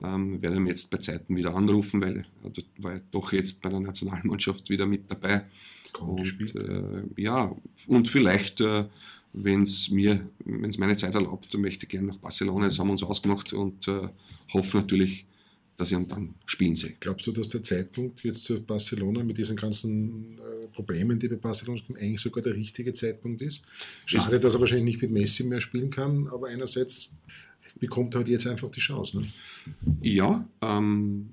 Ja. 0.00 0.14
Ähm, 0.14 0.42
werde 0.42 0.56
ihn 0.56 0.66
jetzt 0.66 0.90
bei 0.90 0.98
Zeiten 0.98 1.34
wieder 1.36 1.54
anrufen, 1.54 2.02
weil 2.02 2.26
er 2.44 2.52
war 2.78 3.00
doch 3.10 3.32
jetzt 3.32 3.62
bei 3.62 3.70
der 3.70 3.80
Nationalmannschaft 3.80 4.68
wieder 4.68 4.86
mit 4.86 5.10
dabei. 5.10 5.44
Kaum 5.92 6.10
und, 6.10 6.16
gespielt. 6.18 6.54
Äh, 6.54 7.02
ja, 7.20 7.56
und 7.88 8.08
vielleicht, 8.08 8.60
äh, 8.60 8.84
wenn 9.32 9.62
es 9.62 9.90
mir, 9.90 10.28
wenn 10.44 10.70
es 10.70 10.78
meine 10.78 10.96
Zeit 10.96 11.14
erlaubt, 11.14 11.52
möchte 11.58 11.86
ich 11.86 11.90
gerne 11.90 12.08
nach 12.08 12.18
Barcelona. 12.18 12.66
Das 12.66 12.78
haben 12.78 12.88
wir 12.88 12.92
uns 12.92 13.02
ausgemacht 13.02 13.52
und 13.52 13.88
äh, 13.88 14.08
hoffe 14.52 14.76
natürlich, 14.76 15.24
dass 15.76 15.90
ich 15.90 15.96
ihn 15.96 16.08
dann 16.08 16.34
spielen 16.46 16.76
sehe. 16.76 16.96
Glaubst 17.00 17.26
du, 17.26 17.32
dass 17.32 17.48
der 17.48 17.62
Zeitpunkt 17.62 18.22
jetzt 18.24 18.46
für 18.46 18.60
Barcelona 18.60 19.22
mit 19.22 19.36
diesen 19.36 19.56
ganzen 19.56 20.38
äh, 20.38 20.68
Problemen, 20.72 21.18
die 21.18 21.28
bei 21.28 21.36
Barcelona 21.36 21.80
kommen, 21.86 21.98
eigentlich 21.98 22.20
sogar 22.20 22.42
der 22.42 22.54
richtige 22.54 22.92
Zeitpunkt 22.92 23.42
ist? 23.42 23.62
Schade, 24.06 24.40
dass 24.40 24.54
er 24.54 24.60
wahrscheinlich 24.60 24.86
nicht 24.86 25.02
mit 25.02 25.10
Messi 25.10 25.44
mehr 25.44 25.60
spielen 25.60 25.90
kann, 25.90 26.28
aber 26.28 26.48
einerseits 26.48 27.10
bekommt 27.78 28.14
er 28.14 28.18
halt 28.18 28.28
jetzt 28.28 28.46
einfach 28.46 28.70
die 28.70 28.80
Chance. 28.80 29.18
Ne? 29.18 29.26
Ja, 30.00 30.48
ähm, 30.62 31.30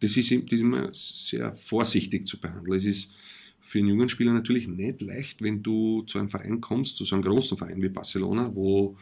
das, 0.00 0.16
ist, 0.16 0.30
das 0.30 0.40
ist 0.52 0.60
immer 0.60 0.88
sehr 0.92 1.52
vorsichtig 1.52 2.26
zu 2.26 2.40
behandeln. 2.40 2.78
Es 2.78 2.86
ist 2.86 3.12
für 3.60 3.78
einen 3.78 3.88
jungen 3.88 4.08
Spieler 4.08 4.32
natürlich 4.32 4.68
nicht 4.68 5.02
leicht, 5.02 5.42
wenn 5.42 5.62
du 5.62 6.02
zu 6.02 6.18
einem 6.18 6.28
Verein 6.28 6.60
kommst, 6.60 6.96
zu 6.96 7.04
so 7.04 7.14
einem 7.14 7.24
großen 7.24 7.58
Verein 7.58 7.80
wie 7.82 7.88
Barcelona, 7.88 8.50
wo 8.54 8.96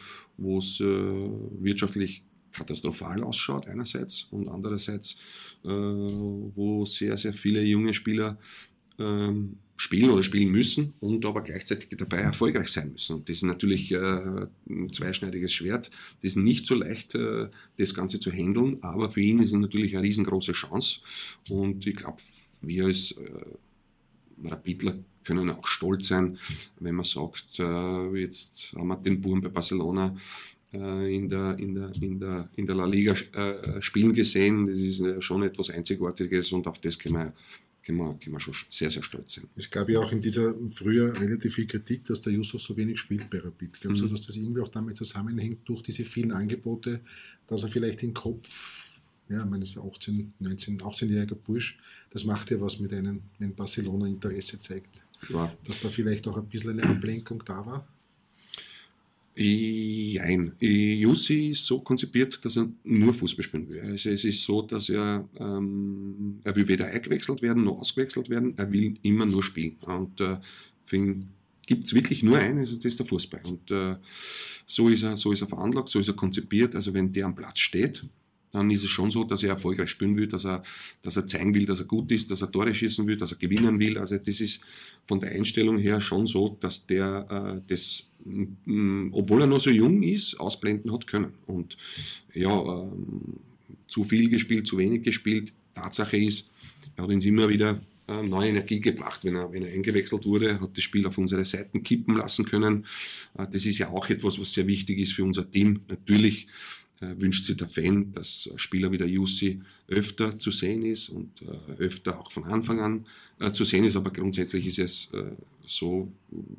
es 0.59 0.81
äh, 0.81 0.85
wirtschaftlich 0.85 2.22
katastrophal 2.53 3.23
ausschaut 3.23 3.67
einerseits 3.69 4.27
und 4.31 4.49
andererseits, 4.49 5.17
äh, 5.65 5.69
wo 5.69 6.85
sehr, 6.85 7.17
sehr 7.17 7.33
viele 7.33 7.63
junge 7.63 7.95
Spieler 7.95 8.39
ähm, 8.99 9.57
spielen 9.81 10.11
oder 10.11 10.23
spielen 10.23 10.51
müssen 10.51 10.93
und 11.01 11.25
aber 11.25 11.43
gleichzeitig 11.43 11.89
dabei 11.97 12.19
erfolgreich 12.19 12.69
sein 12.69 12.93
müssen. 12.93 13.17
Und 13.17 13.31
das 13.31 13.39
ist 13.39 13.45
natürlich 13.45 13.91
äh, 13.93 14.47
ein 14.69 14.93
zweischneidiges 14.93 15.55
Schwert. 15.55 15.91
Das 16.21 16.33
ist 16.33 16.37
nicht 16.37 16.67
so 16.67 16.75
leicht, 16.75 17.15
äh, 17.15 17.49
das 17.79 17.95
Ganze 17.95 18.21
zu 18.21 18.31
handeln, 18.31 18.77
aber 18.83 19.11
für 19.11 19.23
ihn 19.23 19.39
ist 19.41 19.53
es 19.53 19.59
natürlich 19.59 19.97
eine 19.97 20.07
riesengroße 20.07 20.53
Chance. 20.53 21.01
Und 21.49 21.87
ich 21.87 21.97
glaube, 21.97 22.19
wir 22.61 22.85
als 22.85 23.13
äh, 23.13 24.49
Rapidler 24.49 24.97
können 25.25 25.49
auch 25.49 25.67
stolz 25.67 26.09
sein, 26.09 26.39
wenn 26.79 26.95
man 26.95 27.05
sagt, 27.07 27.59
äh, 27.59 28.17
jetzt 28.19 28.75
haben 28.77 28.89
wir 28.89 28.97
den 28.97 29.21
Buben 29.23 29.41
bei 29.41 29.49
Barcelona 29.49 30.15
in 30.72 31.28
der, 31.28 31.59
in, 31.59 31.74
der, 31.74 31.90
in, 32.00 32.20
der, 32.20 32.48
in 32.54 32.66
der 32.66 32.76
La 32.76 32.87
Liga 32.87 33.12
äh, 33.12 33.83
spielen 33.83 34.14
gesehen. 34.14 34.66
Das 34.66 34.78
ist 34.78 35.24
schon 35.24 35.42
etwas 35.42 35.70
Einzigartiges 35.70 36.52
und 36.52 36.66
auf 36.66 36.78
das 36.78 36.98
können 36.98 37.16
wir, 37.16 37.33
können 37.85 37.98
wir, 37.98 38.14
können 38.14 38.37
wir 38.37 38.40
schon 38.40 38.54
sehr, 38.70 38.90
sehr 38.90 39.02
stolz 39.02 39.35
sein. 39.35 39.48
Es 39.56 39.68
gab 39.68 39.88
ja 39.88 39.98
auch 39.98 40.12
in 40.12 40.20
dieser 40.20 40.54
früher 40.70 41.18
relativ 41.20 41.56
viel 41.56 41.66
Kritik, 41.66 42.04
dass 42.04 42.20
der 42.20 42.33
Jusuf 42.33 42.62
so 42.62 42.76
wenig 42.76 43.00
spielt 43.00 43.28
bei 43.30 43.38
Rapid. 43.38 43.80
Glaubst 43.80 44.02
mhm. 44.02 44.09
du, 44.09 44.14
dass 44.14 44.26
das 44.26 44.37
irgendwie 44.37 44.61
auch 44.61 44.68
damit 44.68 44.96
zusammenhängt, 44.96 45.68
durch 45.68 45.83
diese 45.83 46.04
vielen 46.04 46.30
Angebote, 46.30 47.00
dass 47.48 47.64
er 47.64 47.68
vielleicht 47.68 48.02
den 48.02 48.14
Kopf 48.14 48.88
ja, 49.28 49.44
meines 49.44 49.76
18, 49.76 50.35
19, 50.38 50.80
18-jähriger 50.80 51.35
Bursch, 51.35 51.78
das 52.11 52.24
macht 52.24 52.50
ja 52.50 52.61
was 52.61 52.78
mit 52.78 52.92
einem, 52.92 53.22
wenn 53.38 53.54
Barcelona 53.54 54.06
Interesse 54.06 54.59
zeigt. 54.61 55.04
Ja. 55.28 55.52
Dass 55.66 55.80
da 55.80 55.88
vielleicht 55.88 56.26
auch 56.28 56.37
ein 56.37 56.46
bisschen 56.46 56.78
eine 56.78 56.85
Ablenkung 56.85 57.42
da 57.44 57.64
war? 57.64 57.87
Nein, 59.37 60.53
Jussi 60.59 61.51
ist 61.51 61.64
so 61.64 61.81
konzipiert, 61.81 62.45
dass 62.45 62.57
er 62.57 62.69
nur 62.83 63.14
Fußball 63.14 63.45
spielen 63.45 63.69
will. 63.69 63.81
Also 63.81 64.11
es 64.11 64.25
ist 64.25 64.43
so, 64.43 64.62
dass 64.62 64.88
er, 64.88 65.29
ähm, 65.38 66.40
er 66.43 66.57
will 66.57 66.66
weder 66.66 66.87
eingewechselt 66.87 67.40
werden 67.40 67.64
noch 67.64 67.79
ausgewechselt 67.79 68.29
werden, 68.29 68.55
er 68.57 68.71
will 68.73 68.97
immer 69.03 69.27
nur 69.27 69.43
spielen. 69.43 69.77
Und 69.83 70.21
äh, 70.21 70.37
für 70.85 70.97
ihn 70.97 71.29
gibt 71.66 71.87
es 71.87 71.95
wirklich 71.95 72.23
nur 72.23 72.38
einen, 72.38 72.59
also 72.59 72.75
das 72.75 72.85
ist 72.87 72.99
der 72.99 73.07
Fußball. 73.07 73.40
Und 73.45 73.71
äh, 73.71 73.97
so, 74.66 74.88
ist 74.88 75.05
er, 75.05 75.16
so 75.16 75.33
ist 75.33 75.43
er 75.43 75.49
veranlagt, 75.49 75.88
so 75.88 76.01
ist 76.01 76.09
er 76.09 76.14
konzipiert. 76.14 76.75
Also 76.75 76.93
wenn 76.93 77.12
der 77.12 77.27
am 77.27 77.37
Platz 77.37 77.61
steht, 77.61 78.05
dann 78.53 78.71
ist 78.71 78.85
es 78.85 78.91
schon 78.91 79.11
so, 79.11 79.25
dass 79.25 79.43
er 79.43 79.51
erfolgreich 79.51 79.91
spielen 79.91 80.17
will, 80.17 80.27
dass 80.27 80.45
er, 80.45 80.63
dass 81.03 81.17
er 81.17 81.27
zeigen 81.27 81.55
will, 81.55 81.67
dass 81.67 81.81
er 81.81 81.87
gut 81.87 82.11
ist, 82.11 82.31
dass 82.31 82.43
er 82.43 82.51
Tore 82.51 82.75
schießen 82.75 83.07
will, 83.07 83.17
dass 83.17 83.33
er 83.33 83.39
gewinnen 83.39 83.79
will. 83.79 83.99
Also 83.99 84.17
das 84.19 84.41
ist 84.41 84.63
von 85.07 85.21
der 85.21 85.31
Einstellung 85.31 85.79
her 85.79 86.01
schon 86.01 86.27
so, 86.27 86.57
dass 86.61 86.87
der 86.87 87.63
äh, 87.67 87.71
das, 87.73 88.11
mh, 88.25 89.11
obwohl 89.13 89.43
er 89.43 89.47
noch 89.47 89.61
so 89.61 89.71
jung 89.71 90.03
ist, 90.03 90.39
ausblenden 90.41 90.93
hat 90.93 91.07
können. 91.07 91.35
Und 91.47 91.77
ja, 92.35 92.51
ähm, 92.51 93.41
zu 93.87 94.05
viel 94.05 94.29
gespielt, 94.29 94.67
zu 94.67 94.79
wenig 94.79 95.03
gespielt. 95.03 95.53
Tatsache 95.75 96.17
ist, 96.17 96.51
er 96.97 97.05
hat 97.05 97.11
uns 97.11 97.25
immer 97.25 97.49
wieder 97.49 97.81
äh, 98.09 98.23
neue 98.23 98.49
Energie 98.49 98.81
gebracht. 98.81 99.21
Wenn 99.25 99.37
er, 99.37 99.53
wenn 99.53 99.65
er 99.65 99.73
eingewechselt 99.73 100.27
wurde, 100.27 100.61
hat 100.61 100.77
das 100.77 100.83
Spiel 100.83 101.07
auf 101.07 101.19
unsere 101.19 101.45
Seiten 101.45 101.83
kippen 101.83 102.17
lassen 102.17 102.45
können. 102.45 102.87
Äh, 103.39 103.47
das 103.53 103.65
ist 103.67 103.79
ja 103.79 103.91
auch 103.91 104.09
etwas, 104.11 104.41
was 104.41 104.53
sehr 104.53 104.67
wichtig 104.67 104.99
ist 104.99 105.13
für 105.13 105.25
unser 105.25 105.49
Team. 105.51 105.81
Natürlich 105.89 106.49
wünscht 107.01 107.47
sich 107.47 107.57
der 107.57 107.69
Fan, 107.69 108.13
dass 108.13 108.51
Spieler 108.57 108.93
wie 108.93 108.99
der 108.99 109.09
Jussi 109.09 109.61
öfter 109.89 110.39
zu 110.39 110.51
sehen 110.51 110.85
ist 110.85 111.09
und 111.09 111.43
äh, 111.43 111.83
öfter 111.83 112.21
auch 112.21 112.31
von 112.31 112.45
Anfang 112.45 112.81
an 112.81 113.07
äh, 113.39 113.53
zu 113.53 113.65
sehen 113.65 113.85
ist. 113.85 113.97
Aber 113.97 114.11
grundsätzlich 114.11 114.67
ist 114.67 114.79
es 114.79 115.09
so 115.65 116.11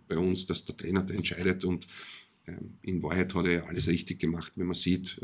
bei 0.07 0.17
uns, 0.17 0.45
dass 0.45 0.65
der 0.65 0.77
Trainer 0.77 1.03
da 1.03 1.13
entscheidet 1.13 1.63
und 1.63 1.87
ähm, 2.47 2.73
in 2.81 3.03
Wahrheit 3.03 3.35
hat 3.35 3.45
er 3.45 3.67
alles 3.67 3.87
richtig 3.87 4.19
gemacht, 4.19 4.53
wenn 4.55 4.67
man 4.67 4.75
sieht, 4.75 5.19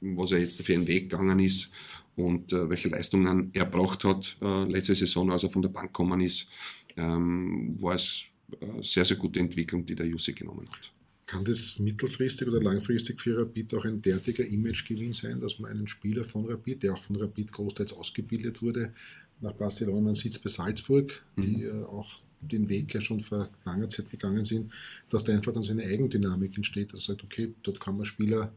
was 0.00 0.32
er 0.32 0.38
jetzt 0.38 0.62
für 0.62 0.74
einen 0.74 0.86
Weg 0.86 1.10
gegangen 1.10 1.40
ist 1.40 1.70
und 2.16 2.52
welche 2.52 2.88
Leistungen 2.88 3.50
er 3.52 3.64
braucht 3.64 4.04
hat. 4.04 4.36
letzte 4.68 4.94
Saison, 4.94 5.30
als 5.30 5.42
er 5.42 5.50
von 5.50 5.62
der 5.62 5.68
Bank 5.68 5.88
gekommen 5.88 6.20
ist, 6.20 6.48
ähm, 6.96 7.76
war 7.80 7.94
es 7.94 8.24
eine 8.60 8.82
sehr, 8.82 9.04
sehr 9.04 9.16
gute 9.16 9.40
Entwicklung, 9.40 9.84
die 9.84 9.94
der 9.94 10.06
Jussi 10.06 10.32
genommen 10.32 10.68
hat. 10.68 10.92
Kann 11.28 11.44
das 11.44 11.78
mittelfristig 11.78 12.48
oder 12.48 12.62
langfristig 12.62 13.20
für 13.20 13.38
Rapid 13.38 13.74
auch 13.74 13.84
ein 13.84 14.00
derartiger 14.00 14.46
Imagegewinn 14.46 15.12
sein, 15.12 15.38
dass 15.40 15.58
man 15.58 15.70
einen 15.70 15.86
Spieler 15.86 16.24
von 16.24 16.46
Rapid, 16.46 16.82
der 16.82 16.94
auch 16.94 17.02
von 17.02 17.16
Rapid 17.16 17.52
großteils 17.52 17.92
ausgebildet 17.92 18.62
wurde, 18.62 18.94
nach 19.42 19.52
Barcelona, 19.52 20.00
man 20.00 20.14
sitzt 20.14 20.42
bei 20.42 20.48
Salzburg, 20.48 21.22
mhm. 21.36 21.42
die 21.42 21.64
äh, 21.64 21.84
auch 21.84 22.08
den 22.40 22.66
Weg 22.70 22.94
ja 22.94 23.02
schon 23.02 23.20
vor 23.20 23.50
langer 23.66 23.90
Zeit 23.90 24.10
gegangen 24.10 24.46
sind, 24.46 24.72
dass 25.10 25.22
da 25.22 25.34
einfach 25.34 25.52
dann 25.52 25.64
so 25.64 25.72
eine 25.72 25.82
Eigendynamik 25.82 26.56
entsteht, 26.56 26.94
dass 26.94 27.04
sagt, 27.04 27.22
okay, 27.22 27.52
dort 27.62 27.78
kann 27.78 27.98
man 27.98 28.06
Spieler 28.06 28.50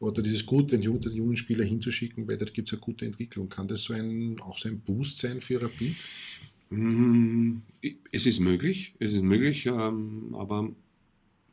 oder 0.00 0.22
dieses 0.22 0.46
gut, 0.46 0.72
den 0.72 0.80
jungen, 0.80 1.02
den 1.02 1.12
jungen 1.12 1.36
Spieler 1.36 1.64
hinzuschicken, 1.64 2.26
weil 2.26 2.38
dort 2.38 2.54
gibt 2.54 2.68
es 2.68 2.72
eine 2.72 2.80
gute 2.80 3.04
Entwicklung. 3.04 3.50
Kann 3.50 3.68
das 3.68 3.82
so 3.82 3.92
ein, 3.92 4.40
auch 4.40 4.56
so 4.56 4.70
ein 4.70 4.80
Boost 4.80 5.18
sein 5.18 5.42
für 5.42 5.60
Rapid? 5.60 5.94
Mhm. 6.70 7.60
Es 8.12 8.24
ist 8.24 8.38
möglich, 8.38 8.94
es 8.98 9.12
ist 9.12 9.22
möglich, 9.22 9.66
ähm, 9.66 10.34
aber 10.34 10.70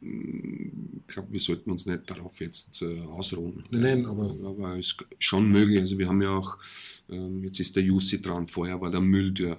ich 0.02 1.14
glaube, 1.14 1.32
wir 1.32 1.40
sollten 1.40 1.72
uns 1.72 1.86
nicht 1.86 2.10
darauf 2.10 2.40
jetzt 2.40 2.82
äh, 2.82 3.02
ausruhen. 3.02 3.64
Nein, 3.70 3.82
nein, 3.82 4.06
aber. 4.06 4.36
Aber 4.46 4.78
es 4.78 4.88
ist 4.88 4.98
schon 5.20 5.50
möglich. 5.52 5.80
Also, 5.80 5.98
wir 5.98 6.08
haben 6.08 6.22
ja 6.22 6.32
auch, 6.32 6.58
ähm, 7.10 7.44
jetzt 7.44 7.60
ist 7.60 7.76
der 7.76 7.84
Jussi 7.84 8.22
dran, 8.22 8.48
vorher 8.48 8.80
war 8.82 8.90
der 8.90 9.02
Müll, 9.02 9.32
der 9.32 9.58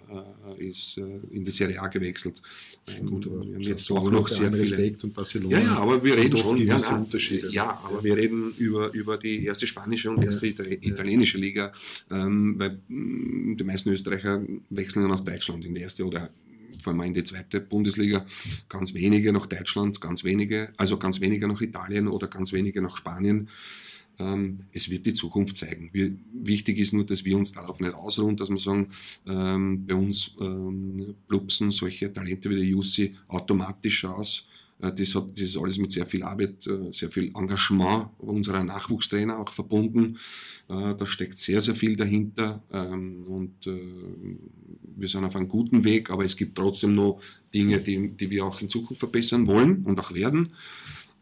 äh, 0.59 0.69
ist 0.69 0.99
äh, 0.99 1.03
in 1.31 1.45
die 1.45 1.51
Serie 1.51 1.81
A 1.81 1.89
gewechselt. 1.89 2.43
Ähm, 2.89 3.07
Gut, 3.07 3.27
aber 3.27 3.47
wir 3.47 3.55
haben 3.55 3.61
jetzt 3.63 3.91
auch 3.91 4.11
noch 4.11 4.29
sehr 4.29 4.53
viele. 4.53 4.63
Respekt 4.63 5.05
und 5.05 5.15
Barcelona. 5.15 5.59
Ja, 5.59 5.65
ja, 5.65 5.77
aber 5.79 6.03
wir 6.03 6.17
reden 6.17 6.37
schon 6.37 6.59
über 6.59 6.77
ja, 6.77 6.97
Unterschiede. 6.97 7.51
Ja, 7.53 7.81
aber 7.85 8.05
wir 8.05 8.17
reden 8.17 8.53
über, 8.57 8.93
über 8.93 9.17
die 9.17 9.45
erste 9.45 9.67
spanische 9.67 10.11
und 10.11 10.23
erste 10.23 10.47
ja, 10.49 10.65
italienische 10.65 11.39
Liga, 11.39 11.73
ähm, 12.11 12.59
weil 12.59 12.79
mh, 12.89 13.53
mm, 13.53 13.57
die 13.57 13.65
meisten 13.65 13.91
Österreicher 13.91 14.43
wechseln 14.71 15.03
ja 15.03 15.09
nach 15.09 15.25
Deutschland 15.25 15.65
in 15.65 15.75
die 15.75 15.81
erste 15.81 16.05
oder 16.05 16.31
vor 16.87 16.93
allem 16.93 17.03
in 17.03 17.15
die 17.15 17.25
zweite 17.25 17.61
Bundesliga, 17.61 18.25
ganz 18.69 18.95
wenige 18.95 19.33
nach 19.33 19.47
Deutschland, 19.47 20.01
ganz 20.01 20.23
wenige, 20.23 20.73
also 20.77 20.97
ganz 20.99 21.21
wenige 21.21 21.49
nach 21.49 21.61
Italien 21.61 22.07
oder 22.07 22.29
ganz 22.29 22.53
wenige 22.53 22.81
nach 22.81 22.97
Spanien. 22.97 23.49
Ähm, 24.21 24.61
es 24.73 24.89
wird 24.89 25.05
die 25.05 25.13
Zukunft 25.13 25.59
zeigen. 25.59 25.91
Wir, 25.93 26.13
wichtig 26.33 26.79
ist 26.79 26.93
nur, 26.93 27.05
dass 27.05 27.25
wir 27.25 27.37
uns 27.37 27.51
darauf 27.51 27.81
nicht 27.81 27.93
ausruhen, 27.93 28.37
dass 28.37 28.51
wir 28.51 28.61
sagen, 28.61 28.91
ähm, 29.27 29.85
bei 29.85 29.97
uns 29.97 30.31
ähm, 30.41 31.17
plupsen 31.27 31.73
solche 31.73 32.13
Talente 32.13 32.49
wie 32.51 32.55
der 32.55 32.65
Jussi 32.65 33.17
automatisch 33.27 34.05
aus 34.05 34.47
das, 34.79 35.15
hat, 35.15 35.31
das 35.33 35.49
ist 35.49 35.57
alles 35.57 35.79
mit 35.79 35.93
sehr 35.93 36.07
viel 36.07 36.23
Arbeit, 36.23 36.67
äh, 36.67 36.93
sehr 36.93 37.11
viel 37.11 37.33
Engagement 37.35 38.11
unserer 38.19 38.63
Nachwuchstrainer 38.63 39.39
auch 39.39 39.51
verbunden. 39.51 40.19
Äh, 40.69 40.95
da 40.95 41.07
steckt 41.07 41.39
sehr, 41.39 41.63
sehr 41.63 41.75
viel 41.75 41.97
dahinter 41.97 42.63
ähm, 42.73 43.25
und 43.25 43.55
wir 44.99 45.09
sind 45.09 45.25
auf 45.25 45.37
einem 45.37 45.49
guten 45.49 45.85
Weg, 45.85 46.11
aber 46.11 46.25
es 46.25 46.37
gibt 46.37 46.57
trotzdem 46.57 46.95
noch 46.95 47.21
Dinge, 47.55 47.79
die, 47.79 48.17
die 48.17 48.31
wir 48.31 48.45
auch 48.45 48.61
in 48.61 48.69
Zukunft 48.69 49.01
verbessern 49.01 49.47
wollen 49.47 49.83
und 49.85 49.99
auch 49.99 50.13
werden, 50.15 50.51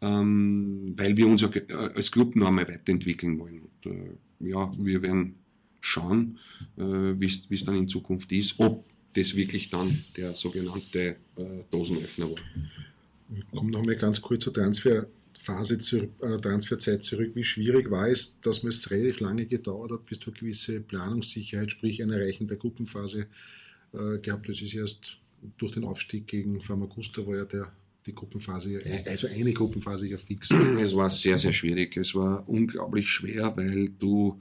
ähm, 0.01 0.93
weil 0.95 1.15
wir 1.17 1.27
uns 1.27 1.43
als 1.43 2.11
Club 2.11 2.35
noch 2.35 2.47
einmal 2.47 2.67
weiterentwickeln 2.67 3.39
wollen. 3.39 3.61
Und, 3.61 4.47
ja, 4.47 4.71
wir 4.77 5.01
werden 5.01 5.35
schauen, 5.79 6.39
wie 6.75 7.25
es 7.25 7.65
dann 7.65 7.75
in 7.75 7.87
Zukunft 7.87 8.31
ist, 8.31 8.55
ob 8.59 8.85
das 9.13 9.35
wirklich 9.35 9.69
dann 9.69 9.95
der 10.17 10.33
sogenannte 10.33 11.17
Dosenöffner 11.69 12.31
war. 12.31 12.39
Ich 13.33 13.47
komme 13.47 13.71
nochmal 13.71 13.95
ganz 13.95 14.21
kurz 14.21 14.43
zur 14.43 14.53
Transferphase, 14.53 15.79
zur 15.79 16.03
äh, 16.21 16.39
Transferzeit 16.41 17.03
zurück. 17.03 17.31
Wie 17.33 17.43
schwierig 17.43 17.89
war 17.89 18.07
es, 18.07 18.39
dass 18.41 18.63
man 18.63 18.71
es 18.71 18.89
relativ 18.91 19.19
lange 19.19 19.45
gedauert 19.45 19.91
hat, 19.91 20.05
bis 20.05 20.19
du 20.19 20.31
eine 20.31 20.39
gewisse 20.39 20.81
Planungssicherheit, 20.81 21.71
sprich 21.71 22.01
ein 22.03 22.11
Erreichen 22.11 22.47
der 22.47 22.57
Gruppenphase 22.57 23.27
äh, 23.93 24.19
gehabt 24.19 24.49
Das 24.49 24.61
ist 24.61 24.73
erst 24.73 25.17
durch 25.57 25.73
den 25.73 25.83
Aufstieg 25.83 26.27
gegen 26.27 26.61
Famagusta 26.61 27.25
war 27.25 27.37
ja 27.37 27.45
der, 27.45 27.71
die 28.05 28.13
Gruppenphase, 28.13 28.81
also 29.05 29.27
eine 29.27 29.53
Gruppenphase 29.53 30.07
ja 30.07 30.17
fix. 30.17 30.49
Es 30.79 30.95
war 30.95 31.09
sehr, 31.09 31.37
sehr 31.37 31.53
schwierig. 31.53 31.97
Es 31.97 32.15
war 32.15 32.47
unglaublich 32.47 33.09
schwer, 33.09 33.55
weil 33.57 33.89
du 33.89 34.39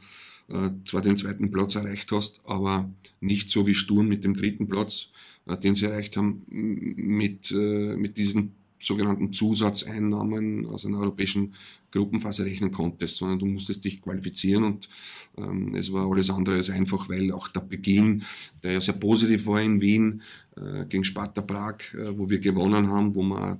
äh, 0.48 0.70
zwar 0.86 1.02
den 1.02 1.16
zweiten 1.16 1.50
Platz 1.50 1.74
erreicht 1.74 2.12
hast, 2.12 2.40
aber 2.44 2.90
nicht 3.20 3.50
so 3.50 3.66
wie 3.66 3.74
Sturm 3.74 4.08
mit 4.08 4.24
dem 4.24 4.34
dritten 4.34 4.68
Platz, 4.68 5.10
äh, 5.46 5.56
den 5.56 5.74
sie 5.74 5.86
erreicht 5.86 6.16
haben, 6.16 6.42
mit, 6.48 7.50
äh, 7.50 7.96
mit 7.96 8.18
diesen 8.18 8.52
sogenannten 8.84 9.32
Zusatzeinnahmen 9.32 10.66
aus 10.66 10.86
einer 10.86 10.98
europäischen 10.98 11.54
Gruppenphase 11.90 12.44
rechnen 12.44 12.72
konntest, 12.72 13.16
sondern 13.16 13.38
du 13.38 13.46
musstest 13.46 13.84
dich 13.84 14.02
qualifizieren 14.02 14.64
und 14.64 14.88
ähm, 15.36 15.74
es 15.74 15.92
war 15.92 16.10
alles 16.10 16.30
andere 16.30 16.56
als 16.56 16.70
einfach, 16.70 17.08
weil 17.08 17.32
auch 17.32 17.48
der 17.48 17.60
Beginn, 17.60 18.24
der 18.62 18.72
ja 18.72 18.80
sehr 18.80 18.94
positiv 18.94 19.46
war 19.46 19.60
in 19.60 19.80
Wien 19.80 20.22
äh, 20.56 20.84
gegen 20.86 21.04
Sparta 21.04 21.40
Prag, 21.40 21.76
äh, 21.94 22.16
wo 22.16 22.28
wir 22.28 22.40
gewonnen 22.40 22.88
haben, 22.88 23.14
wo 23.14 23.22
wir 23.22 23.58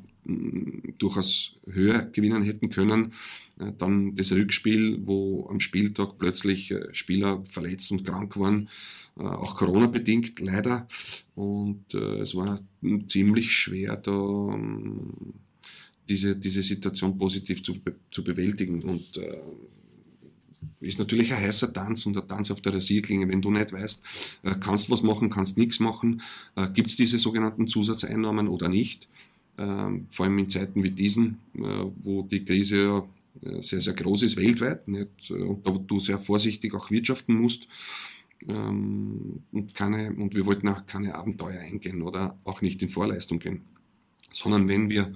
durchaus 0.99 1.53
höher 1.67 2.03
gewinnen 2.03 2.43
hätten 2.43 2.71
können. 2.71 3.13
Äh, 3.59 3.73
dann 3.79 4.17
das 4.17 4.33
Rückspiel, 4.33 4.99
wo 5.03 5.47
am 5.49 5.61
Spieltag 5.61 6.19
plötzlich 6.19 6.71
äh, 6.71 6.93
Spieler 6.93 7.45
verletzt 7.47 7.91
und 7.91 8.05
krank 8.05 8.37
waren 8.39 8.69
äh, 9.17 9.23
auch 9.23 9.55
Corona-bedingt 9.55 10.41
leider. 10.41 10.89
Und 11.35 11.95
es 11.95 12.37
war 12.37 12.61
ziemlich 13.09 13.53
schwer, 13.53 13.97
da 13.97 14.13
ähm, 14.13 15.35
diese, 16.09 16.37
diese 16.37 16.63
Situation 16.63 17.19
positiv 17.19 17.65
zu, 17.65 17.77
zu 18.13 18.23
bewältigen. 18.23 18.83
Und 18.83 19.19
ist 20.81 20.99
natürlich 20.99 21.33
ein 21.33 21.43
heißer 21.43 21.73
Tanz 21.73 22.07
und 22.07 22.17
ein 22.17 22.29
Tanz 22.29 22.51
auf 22.53 22.61
der 22.61 22.75
Rasierklinge. 22.75 23.29
Wenn 23.29 23.43
du 23.43 23.51
nicht 23.51 23.73
weißt, 23.73 24.03
kannst 24.61 24.91
was 24.91 25.03
machen, 25.03 25.31
kannst 25.31 25.59
nichts 25.59 25.81
machen, 25.81 26.23
gibt 26.75 26.91
es 26.91 26.97
diese 26.97 27.19
sogenannten 27.19 27.67
Zusatzeinnahmen 27.67 28.49
oder 28.49 28.69
nicht. 28.69 29.09
Ähm, 29.57 30.07
vor 30.11 30.27
allem 30.27 30.39
in 30.39 30.51
Zeiten 30.51 30.83
wie 30.83 30.91
diesen, 30.91 31.39
äh, 31.55 31.85
wo 31.97 32.23
die 32.23 32.45
Krise 32.45 32.77
ja 32.77 33.09
sehr, 33.61 33.81
sehr 33.81 33.95
groß 33.95 34.23
ist 34.23 34.37
weltweit 34.37 34.87
nicht? 34.87 35.31
und 35.31 35.67
da 35.67 35.73
du 35.73 35.99
sehr 35.99 36.21
vorsichtig 36.21 36.73
auch 36.73 36.91
wirtschaften 36.91 37.35
musst 37.35 37.67
ähm, 38.49 39.43
und, 39.53 39.75
keine, 39.75 40.13
und 40.13 40.35
wir 40.35 40.47
wollten 40.47 40.69
auch 40.69 40.87
keine 40.87 41.15
Abenteuer 41.15 41.61
eingehen 41.61 42.03
oder 42.03 42.39
auch 42.45 42.63
nicht 42.63 42.83
in 42.83 42.89
Vorleistung 42.89 43.39
gehen, 43.39 43.63
sondern 44.33 44.69
wenn 44.69 44.89
wir 44.89 45.13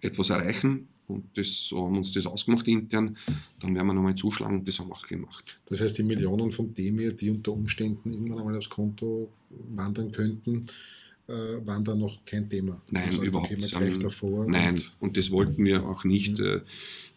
etwas 0.00 0.30
erreichen, 0.30 0.88
und 1.08 1.24
das 1.38 1.68
so 1.68 1.86
haben 1.86 1.96
uns 1.96 2.12
das 2.12 2.26
ausgemacht 2.26 2.68
intern, 2.68 3.16
dann 3.60 3.74
werden 3.74 3.86
wir 3.86 3.94
nochmal 3.94 4.14
zuschlagen 4.14 4.58
und 4.58 4.68
das 4.68 4.78
haben 4.78 4.88
wir 4.88 4.94
auch 4.94 5.06
gemacht. 5.06 5.58
Das 5.66 5.80
heißt, 5.80 5.96
die 5.96 6.02
Millionen 6.02 6.52
von 6.52 6.74
Demir, 6.74 7.12
die 7.12 7.30
unter 7.30 7.52
Umständen 7.52 8.12
irgendwann 8.12 8.40
einmal 8.40 8.56
aufs 8.56 8.68
Konto 8.68 9.32
wandern 9.48 10.12
könnten, 10.12 10.66
äh, 10.66 11.07
waren 11.28 11.84
da 11.84 11.94
noch 11.94 12.24
kein 12.24 12.48
Thema. 12.48 12.80
Nein, 12.90 13.08
also, 13.08 13.22
überhaupt 13.22 13.50
nicht. 13.50 13.72
Nein, 13.78 14.74
und, 14.74 14.90
und, 15.00 15.16
das 15.16 15.30
wollten 15.30 15.64
wir 15.64 15.84
auch 15.84 16.04
nicht. 16.04 16.38
Mhm. 16.38 16.62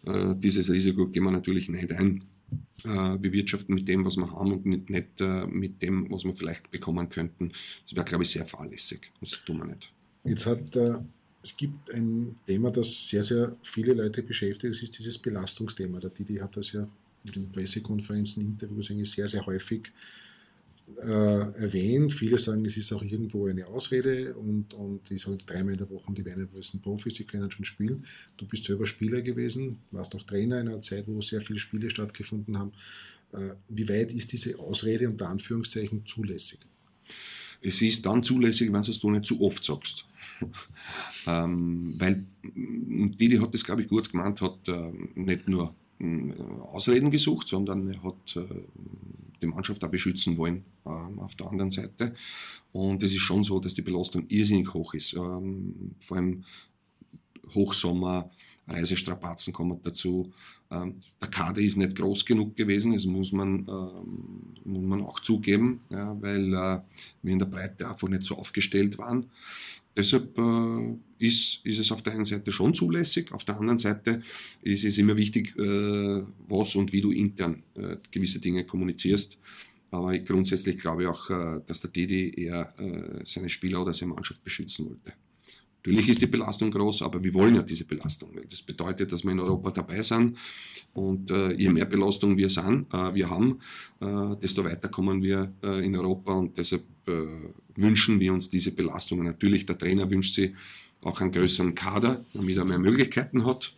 Äh, 0.05 0.35
dieses 0.37 0.69
Risiko 0.69 1.07
gehen 1.07 1.23
wir 1.23 1.31
natürlich 1.31 1.69
nicht 1.69 1.91
ein 1.91 2.23
äh, 2.83 3.17
bewirtschaften 3.17 3.75
mit 3.75 3.87
dem, 3.87 4.03
was 4.03 4.17
wir 4.17 4.31
haben 4.31 4.51
und 4.51 4.65
nicht, 4.65 4.89
nicht 4.89 5.21
äh, 5.21 5.45
mit 5.45 5.81
dem, 5.81 6.11
was 6.11 6.23
wir 6.23 6.35
vielleicht 6.35 6.71
bekommen 6.71 7.09
könnten. 7.09 7.51
Das 7.85 7.95
wäre, 7.95 8.05
glaube 8.05 8.23
ich, 8.23 8.31
sehr 8.31 8.45
fahrlässig. 8.45 9.11
Das 9.21 9.39
tun 9.45 9.59
wir 9.59 9.65
nicht. 9.65 9.91
Jetzt 10.23 10.45
hat 10.45 10.75
äh, 10.75 10.95
es 11.43 11.55
gibt 11.55 11.91
ein 11.91 12.35
Thema, 12.45 12.71
das 12.71 13.09
sehr, 13.09 13.23
sehr 13.23 13.55
viele 13.63 13.93
Leute 13.93 14.21
beschäftigt, 14.23 14.73
das 14.73 14.83
ist 14.83 14.97
dieses 14.97 15.17
Belastungsthema. 15.17 15.99
Der 15.99 16.11
Didi 16.11 16.35
hat 16.35 16.57
das 16.57 16.71
ja 16.71 16.87
in 17.23 17.31
den 17.31 17.51
Pressekonferenzen, 17.51 18.43
Interviews 18.43 18.91
eigentlich 18.91 19.11
sehr, 19.11 19.27
sehr 19.27 19.45
häufig 19.45 19.87
äh, 19.87 20.20
erwähnt. 20.97 22.13
Viele 22.13 22.37
sagen, 22.37 22.65
es 22.65 22.77
ist 22.77 22.91
auch 22.93 23.01
irgendwo 23.01 23.47
eine 23.47 23.65
Ausrede 23.65 24.35
und, 24.35 24.73
und 24.73 25.09
die 25.09 25.17
sagen 25.17 25.39
dreimal 25.45 25.73
in 25.73 25.77
der 25.79 25.89
Woche, 25.89 26.13
die 26.13 26.25
werden 26.25 26.47
sind 26.61 26.83
Profis, 26.83 27.13
die 27.13 27.23
können 27.23 27.49
schon 27.49 27.65
spielen. 27.65 28.05
Du 28.37 28.45
bist 28.45 28.65
selber 28.65 28.85
Spieler 28.85 29.21
gewesen, 29.21 29.79
warst 29.91 30.13
auch 30.15 30.23
Trainer 30.23 30.61
in 30.61 30.67
einer 30.67 30.81
Zeit, 30.81 31.05
wo 31.07 31.21
sehr 31.21 31.41
viele 31.41 31.59
Spiele 31.59 31.89
stattgefunden 31.89 32.57
haben. 32.57 32.71
Äh, 33.33 33.55
wie 33.69 33.87
weit 33.89 34.11
ist 34.11 34.31
diese 34.31 34.59
Ausrede 34.59 35.09
unter 35.09 35.29
Anführungszeichen 35.29 36.05
zulässig? 36.05 36.59
Es 37.61 37.81
ist 37.81 38.05
dann 38.05 38.23
zulässig, 38.23 38.73
wenn 38.73 38.81
du 38.81 39.11
nicht 39.11 39.25
zu 39.25 39.41
oft 39.41 39.63
sagst. 39.63 40.05
ähm, 41.27 41.93
weil 41.97 42.25
Didi 42.43 43.37
hat 43.37 43.53
das, 43.53 43.63
glaube 43.63 43.83
ich, 43.83 43.87
gut 43.87 44.11
gemeint, 44.11 44.41
hat 44.41 44.67
äh, 44.67 44.91
nicht 45.15 45.47
nur 45.47 45.69
äh, 45.69 45.80
Ausreden 46.71 47.11
gesucht, 47.11 47.47
sondern 47.47 47.87
er 47.89 48.01
hat 48.03 48.35
äh, 48.35 48.63
die 49.41 49.47
Mannschaft 49.47 49.83
auch 49.83 49.89
beschützen 49.89 50.37
wollen 50.37 50.63
äh, 50.85 50.89
auf 50.89 51.35
der 51.35 51.47
anderen 51.47 51.71
Seite. 51.71 52.15
Und 52.71 53.03
es 53.03 53.11
ist 53.11 53.19
schon 53.19 53.43
so, 53.43 53.59
dass 53.59 53.75
die 53.75 53.81
Belastung 53.81 54.25
irrsinnig 54.27 54.73
hoch 54.73 54.93
ist. 54.93 55.13
Ähm, 55.13 55.95
vor 55.99 56.17
allem 56.17 56.43
Hochsommer, 57.53 58.29
Reisestrapazen 58.67 59.53
kommen 59.53 59.79
dazu. 59.83 60.31
Ähm, 60.71 60.95
der 61.19 61.27
Kader 61.29 61.61
ist 61.61 61.77
nicht 61.77 61.95
groß 61.95 62.25
genug 62.25 62.55
gewesen, 62.55 62.93
das 62.93 63.05
muss 63.05 63.31
man, 63.31 63.67
ähm, 63.67 64.55
muss 64.63 64.83
man 64.83 65.01
auch 65.01 65.19
zugeben, 65.19 65.81
weil 65.89 66.53
äh, 66.53 66.79
wir 67.21 67.33
in 67.33 67.39
der 67.39 67.45
Breite 67.45 67.89
einfach 67.89 68.07
nicht 68.07 68.23
so 68.23 68.37
aufgestellt 68.37 68.97
waren. 68.97 69.29
Deshalb 69.95 70.37
äh, 70.37 71.25
ist, 71.25 71.65
ist 71.65 71.79
es 71.79 71.91
auf 71.91 72.01
der 72.01 72.13
einen 72.13 72.25
Seite 72.25 72.51
schon 72.51 72.73
zulässig, 72.73 73.31
auf 73.31 73.43
der 73.43 73.57
anderen 73.57 73.79
Seite 73.79 74.21
ist 74.61 74.85
es 74.85 74.97
immer 74.97 75.17
wichtig, 75.17 75.57
äh, 75.57 76.23
was 76.47 76.75
und 76.75 76.93
wie 76.93 77.01
du 77.01 77.11
intern 77.11 77.63
äh, 77.75 77.97
gewisse 78.09 78.39
Dinge 78.39 78.65
kommunizierst. 78.65 79.37
Aber 79.91 80.17
grundsätzlich 80.19 80.77
glaube 80.77 81.03
ich 81.03 81.07
auch, 81.09 81.29
äh, 81.29 81.61
dass 81.67 81.81
der 81.81 81.91
Didi 81.91 82.33
eher 82.35 82.73
äh, 82.79 83.25
seine 83.25 83.49
Spieler 83.49 83.81
oder 83.81 83.93
seine 83.93 84.13
Mannschaft 84.13 84.43
beschützen 84.43 84.89
wollte. 84.89 85.13
Natürlich 85.83 86.09
ist 86.09 86.21
die 86.21 86.27
Belastung 86.27 86.69
groß, 86.69 87.01
aber 87.01 87.23
wir 87.23 87.33
wollen 87.33 87.55
ja 87.55 87.63
diese 87.63 87.85
Belastung. 87.85 88.29
Das 88.47 88.61
bedeutet, 88.61 89.11
dass 89.11 89.23
wir 89.23 89.31
in 89.31 89.39
Europa 89.39 89.71
dabei 89.71 90.03
sind 90.03 90.37
und 90.93 91.31
äh, 91.31 91.53
je 91.53 91.69
mehr 91.69 91.85
Belastung 91.85 92.37
wir, 92.37 92.49
sind, 92.49 92.93
äh, 92.93 93.15
wir 93.15 93.31
haben, 93.31 93.59
äh, 93.99 94.35
desto 94.41 94.63
weiter 94.63 94.89
kommen 94.89 95.23
wir 95.23 95.51
äh, 95.63 95.83
in 95.83 95.95
Europa 95.95 96.33
und 96.33 96.55
deshalb 96.55 96.83
äh, 97.07 97.25
wünschen 97.75 98.19
wir 98.19 98.31
uns 98.31 98.51
diese 98.51 98.73
Belastungen. 98.73 99.25
Natürlich, 99.25 99.65
der 99.65 99.77
Trainer 99.77 100.07
wünscht 100.09 100.35
sie 100.35 100.53
auch 101.01 101.19
einen 101.19 101.31
größeren 101.31 101.73
Kader, 101.73 102.23
damit 102.33 102.57
er 102.57 102.65
mehr 102.65 102.77
Möglichkeiten 102.77 103.45
hat. 103.45 103.73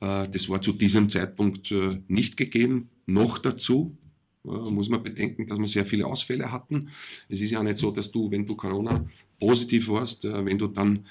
Äh, 0.00 0.28
das 0.28 0.50
war 0.50 0.60
zu 0.60 0.72
diesem 0.72 1.08
Zeitpunkt 1.08 1.72
nicht 2.06 2.36
gegeben. 2.36 2.90
Noch 3.06 3.38
dazu, 3.38 3.96
muss 4.44 4.88
man 4.88 5.02
bedenken, 5.02 5.46
dass 5.46 5.58
wir 5.58 5.66
sehr 5.66 5.86
viele 5.86 6.06
Ausfälle 6.06 6.50
hatten. 6.50 6.88
Es 7.28 7.40
ist 7.40 7.50
ja 7.50 7.62
nicht 7.62 7.78
so, 7.78 7.90
dass 7.90 8.10
du, 8.10 8.30
wenn 8.30 8.46
du 8.46 8.56
Corona 8.56 9.04
positiv 9.38 9.88
warst, 9.88 10.24
äh, 10.24 10.44
wenn 10.44 10.58
du 10.58 10.66
dann 10.66 11.06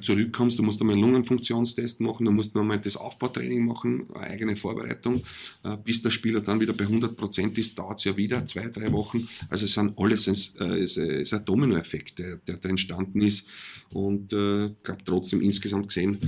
zurückkommst, 0.00 0.58
du 0.58 0.62
musst 0.62 0.80
einmal 0.80 0.94
einen 0.94 1.02
Lungenfunktionstest 1.02 2.00
machen, 2.00 2.26
du 2.26 2.32
musst 2.32 2.54
nochmal 2.54 2.80
das 2.80 2.96
Aufbautraining 2.96 3.66
machen, 3.66 4.06
eine 4.14 4.26
eigene 4.26 4.56
Vorbereitung, 4.56 5.22
äh, 5.64 5.76
bis 5.82 6.02
der 6.02 6.10
Spieler 6.10 6.40
dann 6.40 6.60
wieder 6.60 6.72
bei 6.72 6.84
100 6.84 7.16
Prozent 7.16 7.58
ist, 7.58 7.78
dauert 7.78 7.98
es 7.98 8.04
ja 8.04 8.16
wieder 8.16 8.46
zwei, 8.46 8.68
drei 8.68 8.92
Wochen. 8.92 9.28
Also 9.48 9.64
es 9.64 9.74
sind 9.74 9.98
alles, 9.98 10.26
es 10.28 10.96
ist 10.96 11.32
ein 11.32 11.44
Dominoeffekt, 11.44 12.18
der, 12.18 12.36
der 12.36 12.56
da 12.56 12.68
entstanden 12.68 13.20
ist. 13.20 13.46
Und 13.92 14.32
äh, 14.32 14.66
ich 14.66 14.82
glaube 14.82 15.02
trotzdem 15.04 15.40
insgesamt 15.40 15.88
gesehen, 15.88 16.18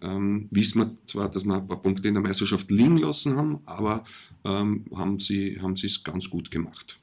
ähm, 0.00 0.46
wissen 0.50 0.80
wir 0.80 0.96
zwar, 1.06 1.30
dass 1.30 1.44
wir 1.44 1.56
ein 1.56 1.66
paar 1.66 1.82
Punkte 1.82 2.06
in 2.06 2.14
der 2.14 2.22
Meisterschaft 2.22 2.70
liegen 2.70 2.98
lassen 2.98 3.36
haben, 3.36 3.58
aber 3.64 4.04
ähm, 4.44 4.84
haben 4.94 5.18
sie 5.18 5.60
haben 5.60 5.72
es 5.72 6.04
ganz 6.04 6.30
gut 6.30 6.50
gemacht. 6.50 6.98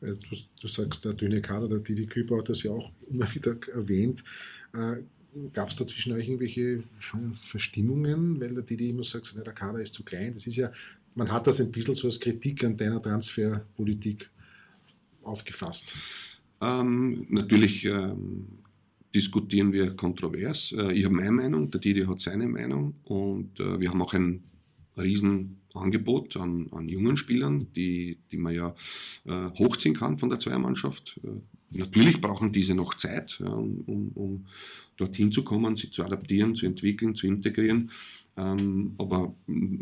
Du, 0.00 0.36
du, 0.60 0.68
sagst, 0.68 1.04
der 1.04 1.12
dünne 1.12 1.40
Kader, 1.40 1.68
der 1.68 1.78
Didi 1.78 2.06
Küber 2.06 2.38
hat 2.38 2.48
das 2.48 2.64
ja 2.64 2.72
auch 2.72 2.90
immer 3.08 3.32
wieder 3.34 3.56
erwähnt. 3.72 4.24
Äh, 4.74 5.02
Gab 5.52 5.70
es 5.70 5.76
da 5.76 5.86
zwischen 5.86 6.12
euch 6.12 6.28
irgendwelche 6.28 6.82
Verstimmungen, 7.34 8.40
weil 8.40 8.54
der 8.54 8.62
Didi 8.62 8.90
immer 8.90 9.04
sagt, 9.04 9.34
der 9.34 9.52
Kader 9.54 9.80
ist 9.80 9.94
zu 9.94 10.04
klein? 10.04 10.34
Das 10.34 10.46
ist 10.46 10.56
ja, 10.56 10.70
man 11.14 11.30
hat 11.32 11.46
das 11.46 11.60
ein 11.60 11.72
bisschen 11.72 11.94
so 11.94 12.06
als 12.06 12.20
Kritik 12.20 12.62
an 12.64 12.76
deiner 12.76 13.02
Transferpolitik 13.02 14.30
aufgefasst. 15.22 15.94
Ähm, 16.60 17.26
natürlich 17.30 17.84
ähm, 17.84 18.46
diskutieren 19.14 19.72
wir 19.72 19.96
kontrovers. 19.96 20.72
Äh, 20.76 20.92
ich 20.92 21.04
habe 21.04 21.14
meine 21.14 21.32
Meinung, 21.32 21.70
der 21.70 21.80
Didi 21.80 22.04
hat 22.04 22.20
seine 22.20 22.46
Meinung 22.46 22.94
und 23.04 23.58
äh, 23.58 23.80
wir 23.80 23.90
haben 23.90 24.02
auch 24.02 24.14
ein 24.14 24.42
Riesenangebot 24.96 26.36
an, 26.36 26.68
an 26.72 26.88
jungen 26.88 27.16
Spielern, 27.16 27.68
die, 27.74 28.18
die 28.30 28.36
man 28.36 28.54
ja 28.54 28.74
äh, 29.24 29.50
hochziehen 29.58 29.96
kann 29.96 30.18
von 30.18 30.28
der 30.28 30.38
Zweiermannschaft. 30.38 31.20
Äh, 31.24 31.40
natürlich 31.72 32.20
brauchen 32.20 32.52
diese 32.52 32.74
noch 32.74 32.94
Zeit, 32.94 33.38
ja, 33.40 33.52
um, 33.52 34.12
um, 34.14 34.46
dorthin 34.96 35.32
zu 35.32 35.42
kommen, 35.42 35.74
sich 35.74 35.92
zu 35.92 36.04
adaptieren, 36.04 36.54
zu 36.54 36.66
entwickeln, 36.66 37.14
zu 37.14 37.26
integrieren. 37.26 37.90
Ähm, 38.36 38.94
aber 38.98 39.34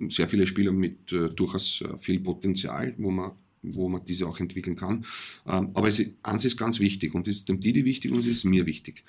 sehr 0.08 0.28
viele 0.28 0.46
Spieler 0.46 0.72
mit 0.72 1.12
äh, 1.12 1.28
durchaus 1.28 1.82
äh, 1.82 1.98
viel 1.98 2.20
Potenzial, 2.20 2.94
wo 2.98 3.10
man 3.10 3.32
wo 3.62 3.88
man 3.88 4.04
diese 4.04 4.26
auch 4.26 4.40
entwickeln 4.40 4.76
kann. 4.76 5.04
Ähm, 5.46 5.70
aber 5.74 5.90
eins 6.22 6.44
ist 6.44 6.56
ganz 6.56 6.80
wichtig 6.80 7.14
und 7.14 7.28
es 7.28 7.38
ist 7.38 7.48
dem 7.48 7.60
Didi 7.60 7.84
wichtig 7.84 8.12
und 8.12 8.20
es 8.20 8.26
ist 8.26 8.44
mir 8.44 8.66
wichtig. 8.66 9.04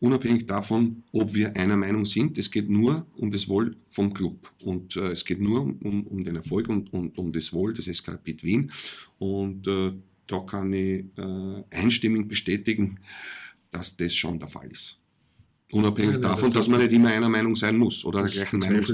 Unabhängig 0.00 0.46
davon, 0.46 1.04
ob 1.12 1.34
wir 1.34 1.56
einer 1.56 1.76
Meinung 1.76 2.06
sind, 2.06 2.36
es 2.38 2.50
geht 2.50 2.68
nur 2.68 3.06
um 3.16 3.30
das 3.30 3.48
Wohl 3.48 3.76
vom 3.90 4.12
Club 4.12 4.50
und 4.62 4.96
äh, 4.96 5.12
es 5.12 5.24
geht 5.24 5.40
nur 5.40 5.62
um, 5.62 6.06
um 6.06 6.24
den 6.24 6.36
Erfolg 6.36 6.68
und, 6.68 6.92
und 6.92 7.16
um 7.18 7.32
das 7.32 7.52
Wohl 7.52 7.74
des 7.74 7.86
SK 7.86 8.08
Rapid 8.08 8.42
Wien 8.42 8.72
und 9.18 9.68
äh, 9.68 9.92
da 10.26 10.40
kann 10.40 10.72
ich 10.72 11.04
äh, 11.16 11.64
einstimmig 11.70 12.28
bestätigen, 12.28 13.00
dass 13.70 13.96
das 13.96 14.14
schon 14.14 14.38
der 14.38 14.48
Fall 14.48 14.70
ist. 14.70 14.98
Unabhängig 15.72 16.12
nein, 16.12 16.20
nein, 16.20 16.30
davon, 16.30 16.52
dass 16.52 16.68
man 16.68 16.80
nicht 16.80 16.92
immer 16.92 17.08
einer 17.08 17.30
Meinung 17.30 17.56
sein 17.56 17.78
muss 17.78 18.04
oder 18.04 18.22
der 18.22 18.30
gleichen 18.30 18.58
Meinung. 18.58 18.84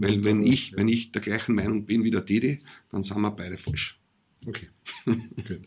Weil 0.00 0.22
wenn 0.22 0.46
ich, 0.46 0.76
wenn 0.76 0.86
ich 0.86 1.10
der 1.10 1.20
gleichen 1.20 1.56
Meinung 1.56 1.84
bin 1.84 2.04
wie 2.04 2.12
der 2.12 2.20
Didi, 2.20 2.60
dann 2.90 3.02
sind 3.02 3.20
wir 3.20 3.30
beide 3.32 3.58
falsch. 3.58 3.98
Okay. 4.46 4.68
okay. 5.06 5.60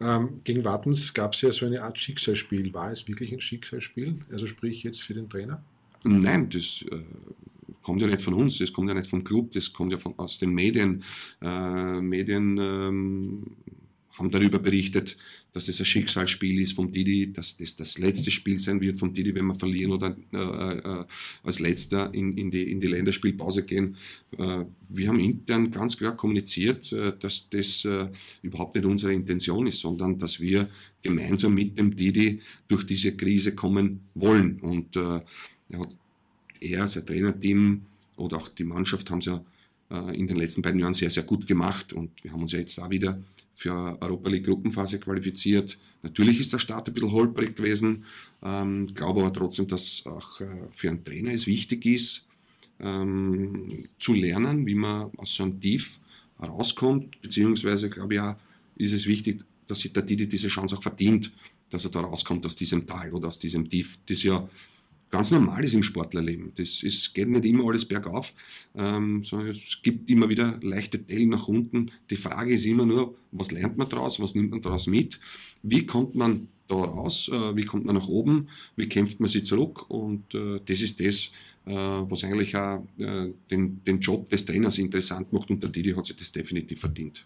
Ähm, 0.00 0.40
gegen 0.44 0.64
Wartens 0.64 1.12
gab 1.12 1.34
es 1.34 1.42
ja 1.42 1.52
so 1.52 1.66
eine 1.66 1.82
Art 1.82 1.98
Schicksalsspiel. 1.98 2.72
War 2.72 2.90
es 2.90 3.06
wirklich 3.06 3.32
ein 3.32 3.40
Schicksalsspiel? 3.40 4.18
Also 4.30 4.46
sprich 4.46 4.82
jetzt 4.82 5.02
für 5.02 5.12
den 5.12 5.28
Trainer? 5.28 5.62
Nein, 6.04 6.48
das 6.48 6.84
äh, 6.90 7.02
kommt 7.82 8.00
ja 8.00 8.06
nicht 8.06 8.22
von 8.22 8.34
uns, 8.34 8.58
das 8.58 8.72
kommt 8.72 8.88
ja 8.88 8.94
nicht 8.94 9.10
vom 9.10 9.24
Club, 9.24 9.52
das 9.52 9.72
kommt 9.72 9.92
ja 9.92 9.98
von, 9.98 10.14
aus 10.18 10.38
den 10.38 10.54
Medien. 10.54 11.02
Äh, 11.42 12.00
Medien 12.00 12.56
ähm, 12.58 13.56
haben 14.18 14.30
darüber 14.30 14.58
berichtet, 14.58 15.16
dass 15.52 15.66
das 15.66 15.78
ein 15.78 15.86
Schicksalsspiel 15.86 16.60
ist 16.60 16.72
vom 16.72 16.92
Didi, 16.92 17.32
dass 17.32 17.56
das 17.56 17.76
das 17.76 17.98
letzte 17.98 18.30
Spiel 18.30 18.58
sein 18.58 18.80
wird 18.80 18.98
vom 18.98 19.14
Didi, 19.14 19.34
wenn 19.34 19.46
wir 19.46 19.54
verlieren 19.54 19.92
oder 19.92 20.16
äh, 20.32 20.78
äh, 20.78 21.04
als 21.42 21.58
letzter 21.58 22.12
in, 22.12 22.36
in, 22.36 22.50
die, 22.50 22.70
in 22.70 22.80
die 22.80 22.88
Länderspielpause 22.88 23.62
gehen. 23.62 23.96
Äh, 24.36 24.64
wir 24.88 25.08
haben 25.08 25.20
intern 25.20 25.70
ganz 25.70 25.96
klar 25.96 26.16
kommuniziert, 26.16 26.92
äh, 26.92 27.12
dass 27.18 27.48
das 27.48 27.84
äh, 27.84 28.08
überhaupt 28.42 28.74
nicht 28.74 28.84
unsere 28.84 29.12
Intention 29.12 29.66
ist, 29.66 29.80
sondern 29.80 30.18
dass 30.18 30.40
wir 30.40 30.68
gemeinsam 31.02 31.54
mit 31.54 31.78
dem 31.78 31.96
Didi 31.96 32.40
durch 32.66 32.84
diese 32.84 33.16
Krise 33.16 33.54
kommen 33.54 34.00
wollen. 34.14 34.58
Und 34.60 34.96
er, 34.96 35.24
hat, 35.72 35.94
er, 36.60 36.88
sein 36.88 37.06
Trainerteam 37.06 37.82
oder 38.16 38.36
auch 38.38 38.48
die 38.48 38.64
Mannschaft 38.64 39.10
haben 39.10 39.20
es 39.20 39.26
ja 39.26 39.44
in 40.12 40.26
den 40.26 40.36
letzten 40.36 40.60
beiden 40.60 40.80
Jahren 40.80 40.92
sehr, 40.92 41.08
sehr 41.08 41.22
gut 41.22 41.46
gemacht 41.46 41.94
und 41.94 42.10
wir 42.22 42.32
haben 42.32 42.42
uns 42.42 42.52
ja 42.52 42.58
jetzt 42.58 42.76
da 42.76 42.90
wieder 42.90 43.22
für 43.58 43.98
Europa 44.00 44.30
League 44.30 44.46
Gruppenphase 44.46 45.00
qualifiziert. 45.00 45.78
Natürlich 46.04 46.38
ist 46.38 46.52
der 46.52 46.60
Start 46.60 46.86
ein 46.86 46.94
bisschen 46.94 47.10
holprig 47.10 47.56
gewesen, 47.56 48.04
ähm, 48.40 48.94
glaube 48.94 49.20
aber 49.20 49.32
trotzdem, 49.32 49.66
dass 49.66 50.06
auch 50.06 50.40
äh, 50.40 50.46
für 50.70 50.90
einen 50.90 51.04
Trainer 51.04 51.32
es 51.32 51.48
wichtig 51.48 51.84
ist, 51.84 52.28
ähm, 52.78 53.88
zu 53.98 54.14
lernen, 54.14 54.64
wie 54.64 54.76
man 54.76 55.10
aus 55.16 55.34
so 55.34 55.42
einem 55.42 55.60
Tief 55.60 55.98
rauskommt, 56.40 57.20
beziehungsweise 57.20 57.90
glaube 57.90 58.14
ich 58.14 58.20
auch, 58.20 58.36
ist 58.76 58.92
es 58.92 59.06
wichtig, 59.06 59.44
dass 59.66 59.80
sich 59.80 59.92
der 59.92 60.04
Didi 60.04 60.28
diese 60.28 60.46
Chance 60.46 60.76
auch 60.76 60.82
verdient, 60.82 61.32
dass 61.70 61.84
er 61.84 61.90
da 61.90 62.00
rauskommt 62.00 62.46
aus 62.46 62.54
diesem 62.54 62.86
Tal 62.86 63.12
oder 63.12 63.26
aus 63.26 63.40
diesem 63.40 63.68
Tief, 63.68 63.98
das 64.06 64.22
ja 64.22 64.48
ganz 65.10 65.30
normal 65.30 65.64
ist 65.64 65.74
im 65.74 65.82
Sportlerleben. 65.82 66.52
Das 66.56 66.82
ist, 66.82 67.14
geht 67.14 67.28
nicht 67.28 67.44
immer 67.44 67.68
alles 67.68 67.84
bergauf, 67.84 68.32
ähm, 68.74 69.24
sondern 69.24 69.48
es 69.48 69.78
gibt 69.82 70.10
immer 70.10 70.28
wieder 70.28 70.58
leichte 70.62 70.98
Dellen 70.98 71.30
nach 71.30 71.48
unten. 71.48 71.90
Die 72.10 72.16
Frage 72.16 72.54
ist 72.54 72.64
immer 72.64 72.86
nur, 72.86 73.16
was 73.32 73.50
lernt 73.50 73.76
man 73.76 73.88
daraus, 73.88 74.20
was 74.20 74.34
nimmt 74.34 74.50
man 74.50 74.60
daraus 74.60 74.86
mit, 74.86 75.18
wie 75.62 75.86
kommt 75.86 76.14
man 76.14 76.48
da 76.68 76.76
raus, 76.76 77.30
äh, 77.32 77.56
wie 77.56 77.64
kommt 77.64 77.86
man 77.86 77.94
nach 77.94 78.08
oben, 78.08 78.48
wie 78.76 78.88
kämpft 78.88 79.20
man 79.20 79.28
sich 79.28 79.44
zurück 79.44 79.88
und 79.90 80.34
äh, 80.34 80.60
das 80.64 80.80
ist 80.80 81.00
das, 81.00 81.32
äh, 81.66 81.72
was 81.74 82.24
eigentlich 82.24 82.54
auch 82.56 82.86
äh, 82.98 83.30
den, 83.50 83.82
den 83.84 84.00
Job 84.00 84.28
des 84.28 84.44
Trainers 84.44 84.78
interessant 84.78 85.32
macht 85.32 85.50
und 85.50 85.62
der 85.62 85.70
Didi 85.70 85.92
hat 85.92 86.06
sich 86.06 86.16
das 86.16 86.32
definitiv 86.32 86.80
verdient. 86.80 87.24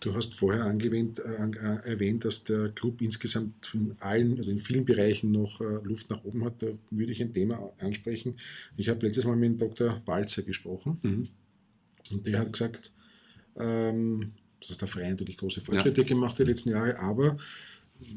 Du 0.00 0.14
hast 0.14 0.34
vorher 0.34 0.64
angewähnt, 0.64 1.20
äh, 1.20 1.42
äh, 1.42 1.90
erwähnt, 1.90 2.24
dass 2.26 2.44
der 2.44 2.68
Club 2.70 3.00
insgesamt 3.00 3.70
in 3.72 3.96
allen, 4.00 4.36
also 4.38 4.50
in 4.50 4.58
vielen 4.58 4.84
Bereichen 4.84 5.32
noch 5.32 5.60
äh, 5.60 5.80
Luft 5.84 6.10
nach 6.10 6.22
oben 6.24 6.44
hat. 6.44 6.62
Da 6.62 6.66
würde 6.90 7.12
ich 7.12 7.22
ein 7.22 7.32
Thema 7.32 7.72
ansprechen. 7.78 8.34
Ich 8.76 8.90
habe 8.90 9.06
letztes 9.06 9.24
Mal 9.24 9.36
mit 9.36 9.60
Dr. 9.60 10.02
Balzer 10.04 10.42
gesprochen 10.42 10.98
mhm. 11.02 11.28
und 12.10 12.26
der 12.26 12.40
hat 12.40 12.52
gesagt, 12.52 12.92
ähm, 13.56 14.32
dass 14.66 14.76
der 14.76 14.88
Verein 14.88 15.10
natürlich 15.10 15.38
große 15.38 15.62
Fortschritte 15.62 16.02
ja. 16.02 16.06
gemacht 16.06 16.32
hat 16.32 16.46
die 16.46 16.50
letzten 16.50 16.70
Jahre, 16.70 16.98
aber 16.98 17.38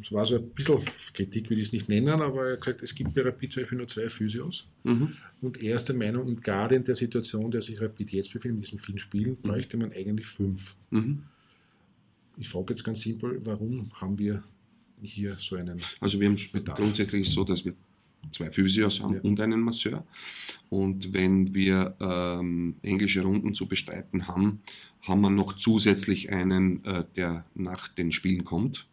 es 0.01 0.11
war 0.11 0.25
so 0.25 0.35
ein 0.35 0.49
bisschen 0.49 0.81
Kritik, 1.13 1.49
will 1.49 1.59
ich 1.59 1.67
es 1.67 1.71
nicht 1.71 1.87
nennen, 1.87 2.09
aber 2.09 2.45
er 2.45 2.51
hat 2.53 2.61
gesagt, 2.61 2.83
es 2.83 2.93
gibt 2.93 3.13
bei 3.13 3.21
Rapid 3.21 3.53
zum 3.53 3.63
Beispiel 3.63 3.77
nur 3.77 3.87
zwei 3.87 4.09
Physios. 4.09 4.67
Mhm. 4.83 5.15
Und 5.41 5.61
er 5.61 5.77
ist 5.77 5.85
der 5.85 5.95
Meinung, 5.95 6.27
und 6.27 6.43
gerade 6.43 6.75
in 6.75 6.83
der 6.83 6.95
Situation, 6.95 7.49
der 7.49 7.61
sich 7.61 7.79
Rapid 7.79 8.11
jetzt 8.11 8.33
befindet, 8.33 8.57
mit 8.57 8.67
diesen 8.67 8.79
vielen 8.79 8.99
Spielen, 8.99 9.31
mhm. 9.31 9.47
bräuchte 9.47 9.77
man 9.77 9.93
eigentlich 9.93 10.27
fünf. 10.27 10.75
Mhm. 10.89 11.23
Ich 12.39 12.49
frage 12.49 12.73
jetzt 12.73 12.83
ganz 12.83 13.01
simpel, 13.01 13.39
warum 13.43 13.91
haben 13.93 14.17
wir 14.17 14.43
hier 15.01 15.35
so 15.39 15.55
einen. 15.55 15.79
Also, 15.99 16.19
wir 16.19 16.29
haben 16.29 16.37
Bedarf? 16.51 16.77
grundsätzlich 16.77 17.29
so, 17.29 17.43
dass 17.43 17.63
wir 17.63 17.73
zwei 18.31 18.49
Physios 18.49 19.01
haben 19.01 19.15
ja. 19.15 19.21
und 19.21 19.39
einen 19.39 19.61
Masseur. 19.61 20.05
Und 20.69 21.13
wenn 21.13 21.53
wir 21.53 21.95
ähm, 21.99 22.75
englische 22.81 23.21
Runden 23.21 23.53
zu 23.53 23.67
bestreiten 23.67 24.27
haben, 24.27 24.61
haben 25.01 25.21
wir 25.21 25.29
noch 25.29 25.53
zusätzlich 25.57 26.31
einen, 26.31 26.83
äh, 26.85 27.05
der 27.15 27.45
nach 27.55 27.87
den 27.89 28.11
Spielen 28.11 28.43
kommt 28.43 28.87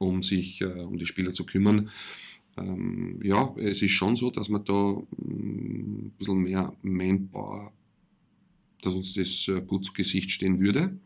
um 0.00 0.22
sich 0.22 0.60
äh, 0.62 0.64
um 0.64 0.96
die 0.98 1.06
Spieler 1.06 1.34
zu 1.34 1.44
kümmern. 1.44 1.90
Ähm, 2.56 3.20
ja, 3.22 3.54
es 3.58 3.82
ist 3.82 3.92
schon 3.92 4.16
so, 4.16 4.30
dass 4.30 4.48
man 4.48 4.64
da 4.64 4.72
mm, 4.72 5.04
ein 5.18 6.12
bisschen 6.18 6.42
mehr 6.42 6.74
Manpower, 6.82 7.72
dass 8.82 8.94
uns 8.94 9.12
das 9.12 9.46
äh, 9.48 9.60
gut 9.60 9.84
zu 9.84 9.92
Gesicht 9.92 10.30
stehen 10.30 10.58
würde. 10.58 10.98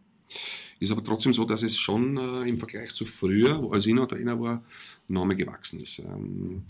Ist 0.80 0.90
aber 0.90 1.04
trotzdem 1.04 1.32
so, 1.32 1.44
dass 1.44 1.62
es 1.62 1.78
schon 1.78 2.16
äh, 2.16 2.48
im 2.48 2.58
Vergleich 2.58 2.94
zu 2.94 3.04
früher, 3.04 3.68
als 3.72 3.86
ich 3.86 3.94
noch 3.94 4.06
Trainer 4.06 4.40
war, 4.40 4.64
enorm 5.08 5.36
gewachsen 5.36 5.80
ist. 5.80 6.00
Ähm, 6.00 6.64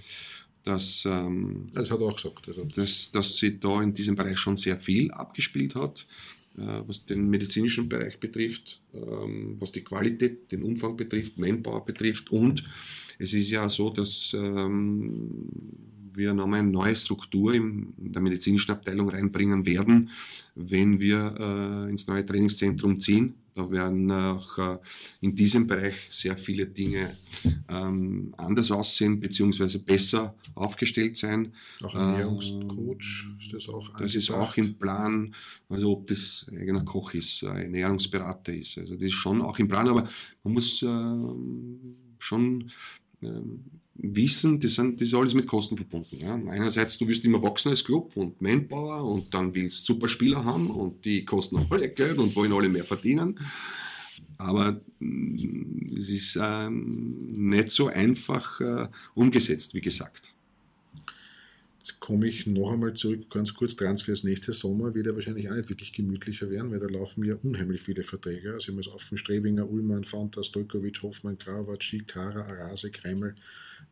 dass, 0.65 1.05
ähm, 1.07 1.69
das 1.73 1.91
hat 1.91 2.01
er 2.01 2.07
auch 2.07 2.17
gesagt. 2.17 2.49
Also. 2.49 2.65
Dass, 2.65 3.11
dass 3.11 3.37
sie 3.37 3.59
da 3.61 3.83
in 3.83 3.95
diesem 3.95 4.15
Bereich 4.15 4.39
schon 4.39 4.57
sehr 4.57 4.79
viel 4.79 5.11
abgespielt 5.11 5.75
hat. 5.75 6.07
Äh, 6.57 6.83
was 6.87 7.05
den 7.05 7.29
medizinischen 7.29 7.89
Bereich 7.89 8.21
betrifft, 8.21 8.81
ähm, 8.95 9.57
was 9.59 9.73
die 9.73 9.83
Qualität, 9.83 10.53
den 10.53 10.63
Umfang 10.63 10.97
betrifft, 10.97 11.37
Manpower 11.37 11.85
betrifft 11.85 12.31
und 12.31 12.63
es 13.19 13.33
ist 13.33 13.51
ja 13.51 13.69
so, 13.69 13.91
dass 13.91 14.33
ähm, 14.39 15.49
wir 16.17 16.35
nochmal 16.35 16.61
eine 16.61 16.71
neue 16.71 16.97
Struktur 16.97 17.55
in 17.55 17.95
der 17.97 18.23
medizinischen 18.23 18.73
Abteilung 18.73 19.09
reinbringen 19.09 19.67
werden, 19.67 20.11
wenn 20.55 21.01
wir 21.01 21.35
äh, 21.39 21.91
ins 21.91 22.07
neue 22.07 22.25
Trainingszentrum 22.25 22.99
ziehen. 23.01 23.35
Da 23.55 23.71
werden 23.71 24.11
auch 24.11 24.59
äh, 24.59 24.79
in 25.21 25.37
diesem 25.37 25.67
Bereich 25.67 25.95
sehr 26.11 26.37
viele 26.37 26.67
Dinge 26.67 27.17
ähm, 27.69 28.35
anders 28.37 28.71
aussehen 28.73 29.21
bzw. 29.21 29.79
besser 29.79 30.35
aufgestellt 30.57 31.17
sein. 31.17 31.53
Auch 31.83 31.95
Ernährungscoach 31.95 33.29
ist 33.41 33.53
das 33.53 33.69
auch 33.69 33.97
Das 33.97 34.17
ist 34.17 34.31
auch 34.31 34.57
im 34.57 34.75
Plan, 34.75 35.33
also 35.69 35.93
ob 35.93 36.09
das 36.09 36.47
eigener 36.51 36.85
Koch 36.85 37.15
ist, 37.15 37.43
Ernährungsberater 37.45 38.53
ist. 38.53 38.77
Also 38.79 38.95
das 38.95 39.05
ist 39.05 39.13
schon 39.13 39.41
auch 39.41 39.59
im 39.61 39.69
Plan, 39.69 39.89
aber 39.89 40.09
man 40.43 40.55
muss 40.55 40.83
äh, 40.83 42.17
schon 42.19 42.71
ähm, 43.23 43.65
wissen, 43.97 44.61
das, 44.61 44.75
sind, 44.75 45.01
das 45.01 45.09
ist 45.09 45.15
alles 45.15 45.35
mit 45.35 45.47
Kosten 45.47 45.77
verbunden. 45.77 46.19
Ja. 46.19 46.35
Einerseits, 46.35 46.99
du 46.99 47.07
wirst 47.07 47.25
immer 47.25 47.43
wachsen 47.43 47.71
als 47.71 47.85
Club 47.85 48.17
und 48.17 48.41
Manpower 48.41 49.05
und 49.05 49.33
dann 49.33 49.55
willst 49.55 49.89
du 49.89 49.95
super 49.95 50.09
Spieler 50.09 50.45
haben 50.45 50.69
und 50.71 51.05
die 51.05 51.25
kosten 51.25 51.57
auch 51.59 51.71
alle 51.71 51.89
Geld 51.89 52.19
und 52.19 52.35
wollen 52.35 52.53
alle 52.53 52.69
mehr 52.69 52.85
verdienen. 52.85 53.39
Aber 54.37 54.81
mm, 54.99 55.97
es 55.97 56.11
ist 56.11 56.39
ähm, 56.41 57.49
nicht 57.51 57.71
so 57.71 57.87
einfach 57.87 58.61
äh, 58.61 58.89
umgesetzt, 59.15 59.75
wie 59.75 59.81
gesagt. 59.81 60.35
Jetzt 61.79 62.01
komme 62.01 62.27
ich 62.27 62.47
noch 62.47 62.73
einmal 62.73 62.95
zurück, 62.95 63.29
ganz 63.31 63.53
kurz, 63.53 63.77
Transfers 63.77 64.25
nächste 64.25 64.55
Sommer 64.55 64.95
wird 64.95 65.07
er 65.07 65.15
wahrscheinlich 65.15 65.51
auch 65.51 65.55
nicht 65.55 65.69
wirklich 65.69 65.93
gemütlicher 65.93 66.51
werden, 66.51 66.71
weil 66.71 66.81
da 66.81 66.87
laufen 66.87 67.23
ja 67.25 67.37
unheimlich 67.43 67.83
viele 67.83 68.05
Verträge. 68.05 68.55
Also 68.55 68.73
ich 68.73 68.87
habe 68.87 68.95
auf 68.95 69.07
dem 69.09 69.19
Strebinger, 69.19 69.69
Ullmann, 69.69 70.05
Fanta, 70.05 70.43
Stojkovic, 70.43 71.03
Hoffmann, 71.03 71.39
Kravac, 71.39 71.85
Kara, 72.07 72.41
Arase, 72.47 72.91
Kreml, 72.91 73.37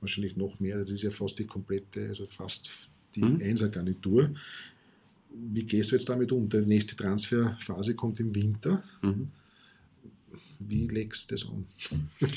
wahrscheinlich 0.03 0.37
noch 0.37 0.61
mehr. 0.61 0.79
Das 0.81 0.91
ist 0.91 1.03
ja 1.03 1.11
fast 1.11 1.39
die 1.39 1.47
komplette, 1.47 2.09
also 2.09 2.27
fast 2.27 2.69
die 3.15 3.25
mhm. 3.25 3.41
Einser-Garnitur. 3.43 4.35
Wie 5.31 5.63
gehst 5.63 5.91
du 5.91 5.95
jetzt 5.95 6.09
damit 6.09 6.31
um? 6.33 6.49
Die 6.49 6.59
nächste 6.59 6.95
Transferphase 6.95 7.95
kommt 7.95 8.21
im 8.21 8.35
Winter. 8.35 8.83
Mhm. 9.01 9.29
Wie 10.59 10.87
legst 10.89 11.31
du 11.31 11.35
das 11.35 11.47
an? 11.47 11.67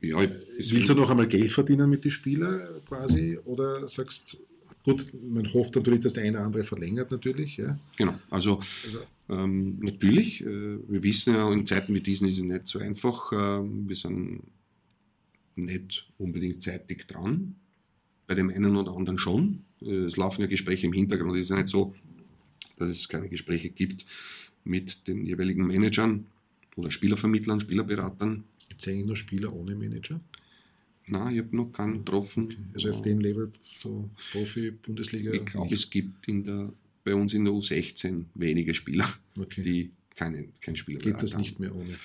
Ja, 0.00 0.18
Willst 0.58 0.90
du 0.90 0.94
noch 0.94 1.08
einmal 1.08 1.26
Geld 1.26 1.50
verdienen 1.50 1.88
mit 1.88 2.04
den 2.04 2.10
Spielern 2.10 2.60
quasi? 2.86 3.38
Oder 3.46 3.88
sagst 3.88 4.36
gut, 4.84 5.06
man 5.14 5.50
hofft 5.54 5.74
natürlich, 5.76 6.00
dass 6.00 6.12
der 6.12 6.24
eine 6.24 6.36
oder 6.36 6.46
andere 6.46 6.64
verlängert 6.64 7.10
natürlich. 7.10 7.56
Ja? 7.56 7.78
Genau, 7.96 8.14
also, 8.28 8.60
also 8.84 8.98
ähm, 9.30 9.78
natürlich, 9.80 10.42
äh, 10.42 10.46
wir 10.46 11.02
wissen 11.02 11.34
ja, 11.34 11.50
in 11.50 11.66
Zeiten 11.66 11.94
wie 11.94 12.00
diesen 12.00 12.28
ist 12.28 12.38
es 12.38 12.44
nicht 12.44 12.68
so 12.68 12.80
einfach. 12.80 13.32
Äh, 13.32 13.62
wir 13.64 13.96
sind 13.96 14.42
nicht 15.56 16.08
unbedingt 16.18 16.62
zeitig 16.62 17.06
dran, 17.06 17.54
bei 18.26 18.34
dem 18.34 18.50
einen 18.50 18.76
oder 18.76 18.96
anderen 18.96 19.18
schon. 19.18 19.60
Äh, 19.82 20.04
es 20.04 20.16
laufen 20.16 20.42
ja 20.42 20.46
Gespräche 20.46 20.86
im 20.86 20.92
Hintergrund. 20.92 21.36
Es 21.36 21.44
ist 21.44 21.50
ja 21.50 21.56
nicht 21.56 21.68
so, 21.68 21.94
dass 22.76 22.88
es 22.88 23.08
keine 23.08 23.28
Gespräche 23.28 23.70
gibt 23.70 24.04
mit 24.64 25.06
den 25.06 25.24
jeweiligen 25.26 25.66
Managern 25.66 26.26
oder 26.76 26.90
Spielervermittlern, 26.90 27.60
Spielerberatern. 27.60 28.44
Gibt 28.68 28.80
es 28.80 28.88
eigentlich 28.88 29.06
nur 29.06 29.16
Spieler 29.16 29.52
ohne 29.52 29.74
Manager? 29.74 30.20
Nein, 31.06 31.34
ich 31.34 31.40
habe 31.40 31.56
noch 31.56 31.70
keinen 31.72 31.98
getroffen. 31.98 32.70
Also 32.72 32.90
auf 32.90 33.02
dem 33.02 33.20
Level 33.20 33.52
so 33.62 34.08
Profi-Bundesliga? 34.32 35.32
Ich 35.32 35.44
glaube, 35.44 35.74
es 35.74 35.90
gibt 35.90 36.26
in 36.26 36.44
der, 36.44 36.72
bei 37.04 37.14
uns 37.14 37.34
in 37.34 37.44
der 37.44 37.52
U16 37.52 38.24
wenige 38.34 38.72
Spieler, 38.72 39.08
okay. 39.38 39.62
die 39.62 39.90
keinen, 40.14 40.52
kein 40.60 40.76
Spieler 40.76 41.00
Geht 41.00 41.22
das 41.22 41.34
haben. 41.34 41.42
nicht 41.42 41.58
mehr 41.58 41.74
ohne? 41.74 41.98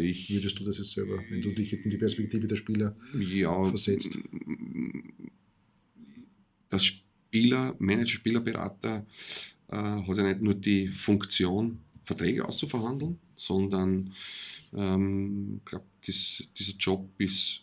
Ich, 0.00 0.30
Würdest 0.30 0.58
du 0.58 0.64
das 0.64 0.78
jetzt 0.78 0.92
selber, 0.92 1.22
wenn 1.28 1.42
du 1.42 1.50
dich 1.50 1.70
jetzt 1.70 1.84
in 1.84 1.90
die 1.90 1.98
Perspektive 1.98 2.48
der 2.48 2.56
Spieler 2.56 2.96
ja, 3.18 3.64
versetzt? 3.66 4.18
Das 6.70 6.84
Spieler, 6.84 7.76
Manager, 7.78 8.14
Spielerberater 8.14 9.06
äh, 9.68 9.76
hat 9.76 10.16
ja 10.16 10.22
nicht 10.22 10.40
nur 10.40 10.54
die 10.54 10.88
Funktion, 10.88 11.78
Verträge 12.04 12.46
auszuverhandeln, 12.46 13.18
sondern 13.36 14.12
ähm, 14.74 15.60
ich 15.64 15.64
glaube, 15.64 15.86
dieser 16.06 16.74
Job 16.78 17.08
ist, 17.18 17.60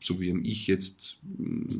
so 0.00 0.20
wie 0.20 0.30
ich 0.44 0.66
jetzt 0.66 1.18
äh, 1.38 1.74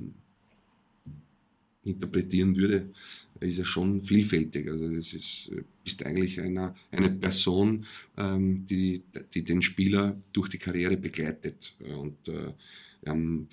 interpretieren 1.90 2.56
würde, 2.56 2.92
ist 3.40 3.58
ja 3.58 3.64
schon 3.64 4.02
vielfältig. 4.02 4.68
Also 4.68 4.88
das 4.88 5.12
ist, 5.12 5.50
ist 5.84 6.04
eigentlich 6.04 6.40
eine, 6.40 6.74
eine 6.90 7.10
Person, 7.10 7.84
ähm, 8.16 8.66
die, 8.66 9.02
die 9.34 9.44
den 9.44 9.62
Spieler 9.62 10.20
durch 10.32 10.48
die 10.48 10.58
Karriere 10.58 10.96
begleitet 10.96 11.74
und 11.80 12.28
äh, 12.28 12.52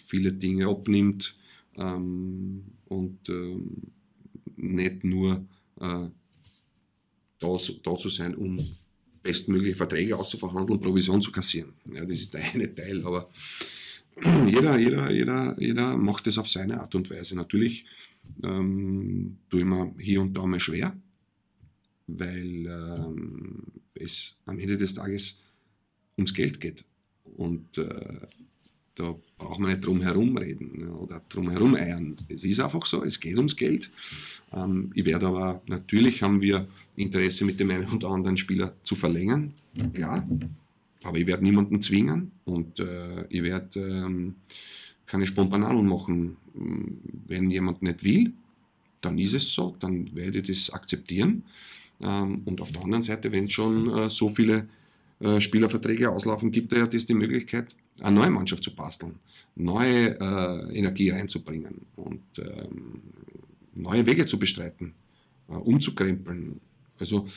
viele 0.06 0.34
Dinge 0.34 0.68
abnimmt 0.68 1.36
ähm, 1.78 2.64
und 2.86 3.30
ähm, 3.30 3.84
nicht 4.56 5.04
nur 5.04 5.46
äh, 5.80 6.08
da, 7.40 7.58
da 7.84 7.96
zu 7.96 8.10
sein, 8.10 8.36
um 8.36 8.60
bestmögliche 9.22 9.76
Verträge 9.76 10.18
auszuverhandeln, 10.18 10.82
Provision 10.82 11.22
zu 11.22 11.32
kassieren. 11.32 11.74
Ja, 11.94 12.06
das 12.06 12.20
ist 12.20 12.34
der 12.34 12.44
eine 12.54 12.74
Teil, 12.74 13.06
aber 13.06 13.30
jeder, 14.48 14.78
jeder, 14.78 15.12
jeder, 15.12 15.56
jeder 15.60 15.98
macht 15.98 16.28
es 16.28 16.38
auf 16.38 16.50
seine 16.50 16.80
Art 16.82 16.96
und 16.96 17.10
Weise. 17.10 17.36
Natürlich 17.36 17.86
ähm, 18.44 19.38
tue 19.50 19.62
ich 19.62 19.66
mir 19.66 19.94
hier 19.98 20.22
und 20.22 20.34
da 20.34 20.46
mal 20.46 20.60
schwer, 20.60 20.96
weil 22.08 22.66
ähm, 22.68 23.64
es 23.94 24.36
am 24.46 24.60
Ende 24.60 24.78
des 24.78 24.94
Tages 24.94 25.40
ums 26.18 26.34
Geld 26.34 26.60
geht. 26.60 26.86
Und 27.24 27.78
äh, 27.78 28.20
da 28.96 29.16
braucht 29.38 29.60
man 29.60 29.72
nicht 29.72 29.86
drum 29.86 30.02
herum 30.02 30.38
reden 30.38 30.88
oder 30.90 31.22
drum 31.30 31.50
herum 31.50 31.76
eiern. 31.76 32.16
Es 32.30 32.44
ist 32.44 32.60
einfach 32.60 32.86
so, 32.86 33.04
es 33.04 33.20
geht 33.20 33.38
ums 33.38 33.56
Geld. 33.56 33.90
Ähm, 34.54 34.92
ich 34.94 35.06
werde 35.06 35.28
aber, 35.28 35.62
natürlich 35.68 36.22
haben 36.22 36.42
wir 36.42 36.68
Interesse 36.96 37.46
mit 37.46 37.60
dem 37.60 37.72
einen 37.72 37.90
oder 37.92 38.10
anderen 38.10 38.38
Spieler 38.38 38.76
zu 38.84 38.96
verlängern, 38.96 39.54
klar. 39.94 40.28
Aber 41.04 41.18
ich 41.18 41.28
werde 41.28 41.44
niemanden 41.44 41.82
zwingen 41.82 42.32
und 42.46 42.80
äh, 42.80 43.26
ich 43.30 43.44
werde 43.44 43.80
ähm, 43.80 44.36
keine 45.06 45.28
Spontanalen 45.28 45.86
machen. 45.86 46.38
Wenn 47.28 47.52
jemand 47.52 47.82
nicht 47.82 48.04
will, 48.04 48.34
dann 49.02 49.18
ist 49.20 49.34
es 49.34 49.54
so, 49.54 49.76
dann 49.80 50.16
werde 50.16 50.40
ich 50.40 50.48
das 50.48 50.70
akzeptieren. 50.70 51.44
Ähm, 52.02 52.42
und 52.46 52.62
auf 52.62 52.72
der 52.72 52.82
anderen 52.82 53.04
Seite, 53.04 53.32
wenn 53.32 53.50
schon 53.50 53.90
äh, 53.90 54.10
so 54.10 54.30
viele 54.30 54.68
äh, 55.20 55.40
Spielerverträge 55.40 56.10
auslaufen, 56.10 56.52
gibt 56.52 56.74
er 56.74 56.80
ja 56.80 56.88
das 56.88 57.06
die 57.06 57.14
Möglichkeit, 57.14 57.76
eine 58.02 58.16
neue 58.16 58.32
Mannschaft 58.32 58.64
zu 58.64 58.76
basteln, 58.76 59.16
neue 59.56 60.20
äh, 60.20 60.78
Energie 60.78 61.10
reinzubringen 61.10 61.86
und 61.96 62.22
ähm, 62.40 63.02
neue 63.76 64.06
Wege 64.06 64.26
zu 64.26 64.40
bestreiten, 64.40 64.94
äh, 65.50 65.54
umzukrempeln. 65.54 66.60
Also 67.04 67.28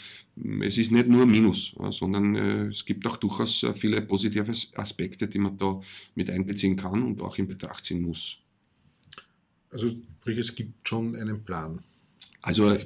es 0.63 0.79
ist 0.79 0.93
nicht 0.93 1.09
nur 1.09 1.27
Minus, 1.27 1.75
sondern 1.91 2.37
äh, 2.37 2.67
es 2.67 2.85
gibt 2.85 3.05
auch 3.05 3.17
durchaus 3.17 3.65
äh, 3.65 3.75
viele 3.75 4.01
positive 4.01 4.53
Aspekte, 4.77 5.27
die 5.27 5.41
man 5.41 5.59
da 5.59 5.81
mit 6.15 6.31
einbeziehen 6.31 6.77
kann 6.77 7.03
und 7.03 7.21
auch 7.21 7.37
in 7.37 7.49
Betracht 7.49 7.85
ziehen 7.85 8.03
muss. 8.03 8.39
Also 9.71 9.91
es 10.25 10.55
gibt 10.55 10.89
schon 10.89 11.17
einen 11.17 11.43
Plan. 11.43 11.81
Also 12.43 12.71
äh, 12.71 12.79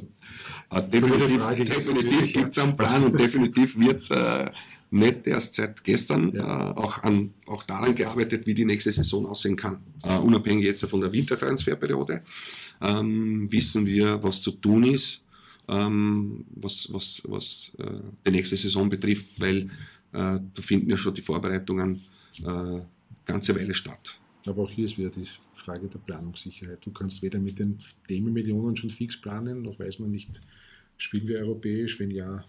definitiv, 0.90 1.46
definitiv 1.76 2.32
gibt 2.32 2.56
es 2.56 2.62
einen 2.62 2.76
Plan 2.78 3.04
und 3.04 3.20
definitiv 3.20 3.78
wird 3.78 4.10
äh, 4.10 4.50
nicht 4.90 5.26
erst 5.26 5.56
seit 5.56 5.84
gestern 5.84 6.32
ja. 6.32 6.70
äh, 6.70 6.74
auch, 6.76 7.02
an, 7.02 7.34
auch 7.46 7.64
daran 7.64 7.94
gearbeitet, 7.94 8.46
wie 8.46 8.54
die 8.54 8.64
nächste 8.64 8.90
Saison 8.90 9.26
aussehen 9.26 9.56
kann. 9.56 9.82
Äh, 10.02 10.16
unabhängig 10.16 10.64
jetzt 10.64 10.86
von 10.86 11.02
der 11.02 11.12
Wintertransferperiode 11.12 12.22
ähm, 12.80 13.52
wissen 13.52 13.86
wir, 13.86 14.22
was 14.22 14.40
zu 14.40 14.52
tun 14.52 14.84
ist, 14.84 15.22
ähm, 15.68 16.44
was, 16.54 16.92
was, 16.92 17.22
was 17.24 17.72
äh, 17.78 18.00
die 18.26 18.30
nächste 18.30 18.56
Saison 18.56 18.88
betrifft, 18.88 19.40
weil 19.40 19.62
äh, 20.12 20.38
da 20.54 20.62
finden 20.62 20.90
ja 20.90 20.96
schon 20.96 21.14
die 21.14 21.22
Vorbereitungen 21.22 22.02
äh, 22.42 22.80
ganze 23.24 23.54
Weile 23.54 23.74
statt. 23.74 24.18
Aber 24.46 24.62
auch 24.62 24.70
hier 24.70 24.86
ist 24.86 24.98
wieder 24.98 25.10
die 25.10 25.28
Frage 25.54 25.86
der 25.88 25.98
Planungssicherheit. 25.98 26.78
Du 26.84 26.90
kannst 26.90 27.22
weder 27.22 27.38
mit 27.38 27.58
den 27.58 27.78
Themenmillionen 28.08 28.76
schon 28.76 28.90
fix 28.90 29.20
planen, 29.20 29.62
noch 29.62 29.78
weiß 29.78 29.98
man 29.98 30.10
nicht, 30.10 30.40
spielen 30.96 31.28
wir 31.28 31.38
europäisch, 31.40 32.00
wenn 32.00 32.10
ja, 32.10 32.44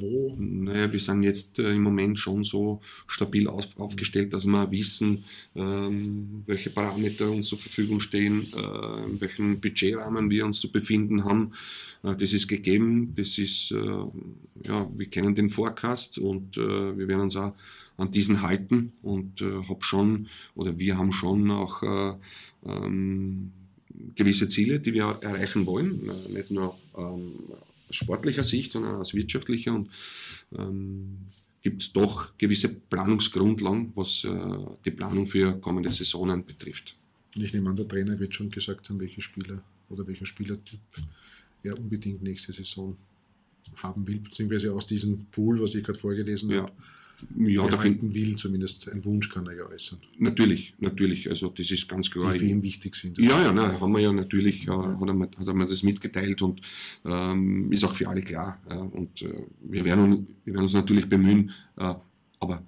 wo? 0.00 0.36
Naja, 0.38 0.92
wir 0.92 1.00
sind 1.00 1.22
jetzt 1.22 1.58
äh, 1.58 1.72
im 1.74 1.82
Moment 1.82 2.18
schon 2.18 2.44
so 2.44 2.80
stabil 3.06 3.48
auf, 3.48 3.66
aufgestellt, 3.78 4.32
dass 4.32 4.46
wir 4.46 4.70
wissen, 4.70 5.24
ähm, 5.54 6.42
welche 6.46 6.70
Parameter 6.70 7.30
uns 7.30 7.48
zur 7.48 7.58
Verfügung 7.58 8.00
stehen, 8.00 8.46
äh, 8.54 9.04
in 9.10 9.20
welchem 9.20 9.60
Budgetrahmen 9.60 10.30
wir 10.30 10.44
uns 10.44 10.60
zu 10.60 10.70
befinden 10.70 11.24
haben. 11.24 11.52
Äh, 12.02 12.16
das 12.16 12.32
ist 12.32 12.48
gegeben, 12.48 13.14
das 13.16 13.38
ist, 13.38 13.70
äh, 13.72 14.66
ja, 14.66 14.88
wir 14.96 15.06
kennen 15.06 15.34
den 15.34 15.50
Forecast 15.50 16.18
und 16.18 16.56
äh, 16.56 16.98
wir 16.98 17.08
werden 17.08 17.22
uns 17.22 17.36
auch 17.36 17.54
an 17.96 18.12
diesen 18.12 18.42
halten 18.42 18.92
und 19.02 19.40
äh, 19.40 19.62
hab 19.68 19.84
schon, 19.84 20.28
oder 20.54 20.78
wir 20.78 20.96
haben 20.98 21.12
schon 21.12 21.50
auch 21.50 21.82
ähm, 22.64 23.50
gewisse 24.14 24.48
Ziele, 24.48 24.78
die 24.78 24.94
wir 24.94 25.18
erreichen 25.20 25.66
wollen, 25.66 26.08
nicht 26.32 26.50
nur 26.50 26.78
ähm, 26.96 27.32
sportlicher 27.90 28.44
Sicht, 28.44 28.72
sondern 28.72 28.96
aus 28.96 29.14
wirtschaftlicher 29.14 29.74
und 29.74 29.90
ähm, 30.56 31.18
gibt 31.62 31.82
es 31.82 31.92
doch 31.92 32.36
gewisse 32.38 32.68
Planungsgrundlagen, 32.68 33.92
was 33.94 34.24
äh, 34.24 34.30
die 34.84 34.90
Planung 34.90 35.26
für 35.26 35.58
kommende 35.60 35.90
Saisonen 35.90 36.44
betrifft. 36.44 36.96
Ich 37.34 37.52
nehme 37.52 37.70
an, 37.70 37.76
der 37.76 37.88
Trainer 37.88 38.18
wird 38.18 38.34
schon 38.34 38.50
gesagt 38.50 38.88
haben, 38.88 39.00
welche 39.00 39.20
Spieler 39.20 39.62
oder 39.90 40.06
welcher 40.06 40.26
Spielertyp 40.26 40.80
er 41.62 41.78
unbedingt 41.78 42.22
nächste 42.22 42.52
Saison 42.52 42.96
haben 43.76 44.06
will, 44.06 44.18
beziehungsweise 44.18 44.72
aus 44.72 44.86
diesem 44.86 45.26
Pool, 45.26 45.60
was 45.60 45.74
ich 45.74 45.84
gerade 45.84 45.98
vorgelesen 45.98 46.50
ja. 46.50 46.62
habe 46.62 46.72
ja, 47.36 47.66
erhalten 47.66 48.14
will, 48.14 48.36
zumindest 48.36 48.88
ein 48.88 49.04
Wunsch 49.04 49.28
kann 49.30 49.46
er 49.46 49.56
ja 49.56 49.64
äußern. 49.64 49.98
Natürlich, 50.18 50.74
natürlich, 50.78 51.28
also 51.28 51.48
das 51.48 51.70
ist 51.70 51.88
ganz 51.88 52.10
klar. 52.10 52.32
Die 52.32 52.38
für 52.40 52.44
ihn 52.46 52.62
wichtig 52.62 52.96
sind. 52.96 53.18
Ja, 53.18 53.42
ja, 53.42 53.52
nein, 53.52 53.80
haben 53.80 53.92
wir 53.92 54.00
ja 54.00 54.12
natürlich, 54.12 54.64
ja, 54.64 54.76
hat, 54.76 55.08
er, 55.08 55.20
hat 55.20 55.46
er 55.46 55.54
mir 55.54 55.66
das 55.66 55.82
mitgeteilt 55.82 56.42
und 56.42 56.60
ähm, 57.04 57.72
ist 57.72 57.84
auch 57.84 57.94
für 57.94 58.08
alle 58.08 58.22
klar. 58.22 58.60
Ja, 58.70 58.78
und 58.78 59.22
äh, 59.22 59.32
wir, 59.60 59.84
werden, 59.84 60.28
wir 60.44 60.54
werden 60.54 60.64
uns 60.64 60.74
natürlich 60.74 61.08
bemühen, 61.08 61.50
äh, 61.76 61.94
aber 62.40 62.62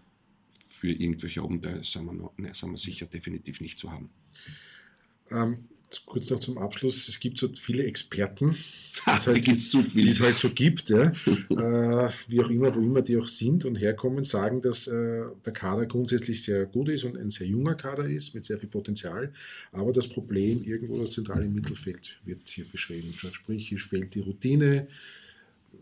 für 0.68 0.90
irgendwelche 0.90 1.42
Abenteuer 1.42 1.82
sind 1.82 2.06
wir, 2.06 2.12
noch, 2.12 2.32
nein, 2.36 2.54
sind 2.54 2.70
wir 2.70 2.78
sicher 2.78 3.06
definitiv 3.06 3.60
nicht 3.60 3.78
zu 3.78 3.92
haben. 3.92 4.10
Ähm, 5.30 5.68
kurz 6.06 6.30
noch 6.30 6.38
zum 6.38 6.58
Abschluss, 6.58 7.08
es 7.08 7.20
gibt 7.20 7.38
so 7.38 7.48
viele 7.48 7.84
Experten, 7.84 8.56
halt, 9.06 9.36
die, 9.46 9.52
die 9.52 10.08
es 10.08 10.20
halt 10.20 10.38
so 10.38 10.50
gibt, 10.50 10.90
ja, 10.90 11.12
äh, 11.50 12.08
wie 12.28 12.40
auch 12.40 12.50
immer, 12.50 12.74
wo 12.74 12.80
immer 12.80 13.02
die 13.02 13.16
auch 13.16 13.28
sind 13.28 13.64
und 13.64 13.76
herkommen, 13.76 14.24
sagen, 14.24 14.60
dass 14.60 14.86
äh, 14.86 15.24
der 15.44 15.52
Kader 15.52 15.86
grundsätzlich 15.86 16.42
sehr 16.42 16.66
gut 16.66 16.88
ist 16.88 17.04
und 17.04 17.16
ein 17.16 17.30
sehr 17.30 17.46
junger 17.46 17.74
Kader 17.74 18.08
ist, 18.08 18.34
mit 18.34 18.44
sehr 18.44 18.58
viel 18.58 18.68
Potenzial, 18.68 19.32
aber 19.72 19.92
das 19.92 20.08
Problem 20.08 20.62
irgendwo 20.62 21.00
das 21.00 21.12
zentrale 21.12 21.48
Mittelfeld 21.48 22.18
wird 22.24 22.48
hier 22.48 22.68
beschrieben. 22.68 23.14
Sprich, 23.32 23.72
es 23.72 23.82
fehlt 23.82 24.14
die 24.14 24.20
Routine, 24.20 24.86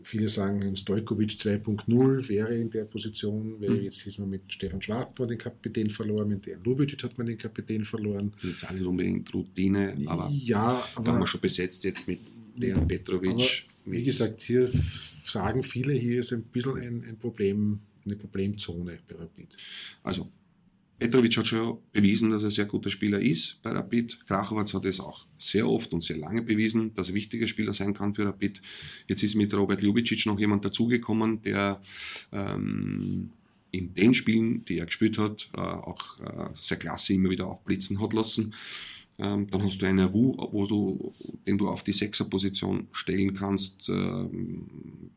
viele 0.03 0.27
sagen, 0.27 0.63
ein 0.63 0.75
Stojkovic 0.75 1.31
2.0 1.31 2.27
wäre 2.29 2.55
in 2.55 2.69
der 2.69 2.85
Position, 2.85 3.55
weil 3.59 3.71
mhm. 3.71 3.83
jetzt 3.83 4.05
ist 4.05 4.19
man 4.19 4.29
mit 4.29 4.41
Stefan 4.47 4.81
Schwab 4.81 5.15
den 5.15 5.37
Kapitän 5.37 5.89
verloren, 5.89 6.29
mit 6.29 6.45
Dejan 6.45 6.63
Lubicic 6.63 7.03
hat 7.03 7.17
man 7.17 7.27
den 7.27 7.37
Kapitän 7.37 7.83
verloren. 7.83 8.31
Das 8.35 8.43
ist 8.43 8.49
jetzt 8.51 8.69
auch 8.69 8.73
nicht 8.73 8.85
unbedingt 8.85 9.33
Routine, 9.33 9.97
aber, 10.05 10.29
ja, 10.31 10.87
aber 10.95 11.05
da 11.05 11.11
haben 11.13 11.19
wir 11.19 11.27
schon 11.27 11.41
besetzt 11.41 11.83
jetzt 11.83 12.07
mit 12.07 12.19
Dejan 12.55 12.87
Petrovic. 12.87 13.67
wie 13.85 14.03
gesagt, 14.03 14.41
hier 14.41 14.71
sagen 15.23 15.63
viele, 15.63 15.93
hier 15.93 16.19
ist 16.19 16.33
ein 16.33 16.43
bisschen 16.43 16.77
ein, 16.77 17.03
ein 17.07 17.17
Problem, 17.17 17.79
eine 18.05 18.15
Problemzone 18.15 18.99
bei 19.07 19.15
Rapid. 19.15 19.57
Also 20.03 20.29
Petrovic 20.99 21.37
hat 21.37 21.47
schon 21.47 21.77
bewiesen, 21.93 22.29
dass 22.29 22.43
er 22.43 22.49
ein 22.49 22.51
sehr 22.51 22.65
guter 22.65 22.89
Spieler 22.89 23.21
ist 23.21 23.61
bei 23.63 23.71
Rapid. 23.71 24.25
Krachowatz 24.27 24.73
hat 24.73 24.85
es 24.85 24.99
auch 24.99 25.25
sehr 25.37 25.67
oft 25.67 25.93
und 25.93 26.03
sehr 26.03 26.17
lange 26.17 26.41
bewiesen, 26.41 26.93
dass 26.93 27.07
er 27.07 27.15
wichtiger 27.15 27.47
Spieler 27.47 27.73
sein 27.73 27.93
kann 27.93 28.13
für 28.13 28.25
Rapid. 28.25 28.61
Jetzt 29.07 29.23
ist 29.23 29.35
mit 29.35 29.53
Robert 29.53 29.81
Ljubicic 29.81 30.25
noch 30.25 30.39
jemand 30.39 30.65
dazugekommen, 30.65 31.41
der 31.41 31.81
ähm, 32.33 33.31
in 33.71 33.93
den 33.93 34.13
Spielen, 34.13 34.65
die 34.65 34.79
er 34.79 34.87
gespielt 34.87 35.17
hat, 35.17 35.49
äh, 35.55 35.61
auch 35.61 36.19
äh, 36.19 36.49
sehr 36.55 36.77
klasse 36.77 37.13
immer 37.13 37.29
wieder 37.29 37.47
aufblitzen 37.47 38.01
hat 38.01 38.13
lassen. 38.13 38.53
Ähm, 39.19 39.47
dann 39.49 39.63
hast 39.63 39.81
du 39.81 39.85
einen 39.85 40.13
Wu, 40.13 40.35
wo 40.51 40.65
du, 40.65 41.13
den 41.47 41.57
du 41.57 41.69
auf 41.69 41.83
die 41.83 41.93
Sechserposition 41.93 42.87
stellen 42.91 43.33
kannst. 43.33 43.87
Ähm, 43.89 45.11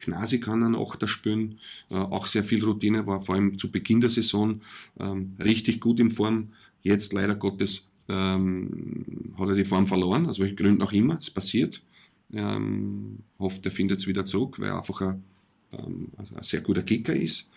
Knasi 0.00 0.40
kann 0.40 0.62
einen 0.62 0.76
Achter 0.76 1.08
spielen, 1.08 1.58
äh, 1.90 1.94
auch 1.94 2.26
sehr 2.26 2.44
viel 2.44 2.64
Routine, 2.64 3.06
war 3.06 3.20
vor 3.20 3.34
allem 3.34 3.58
zu 3.58 3.70
Beginn 3.70 4.00
der 4.00 4.10
Saison 4.10 4.60
ähm, 5.00 5.36
richtig 5.42 5.80
gut 5.80 6.00
in 6.00 6.10
Form. 6.10 6.48
Jetzt 6.82 7.12
leider 7.12 7.34
Gottes 7.34 7.88
ähm, 8.08 9.04
hat 9.38 9.48
er 9.48 9.54
die 9.54 9.64
Form 9.64 9.86
verloren, 9.86 10.26
aus 10.26 10.38
welchen 10.38 10.56
Gründen 10.56 10.82
auch 10.82 10.92
immer, 10.92 11.18
es 11.18 11.30
passiert. 11.30 11.82
Ähm, 12.32 13.18
hofft, 13.38 13.64
er 13.64 13.72
findet 13.72 14.00
es 14.00 14.06
wieder 14.06 14.24
zurück, 14.24 14.58
weil 14.58 14.68
er 14.68 14.78
einfach 14.78 15.00
ein, 15.00 15.22
also 16.16 16.36
ein 16.36 16.42
sehr 16.42 16.60
guter 16.60 16.82
Kicker 16.82 17.14
ist. 17.14 17.50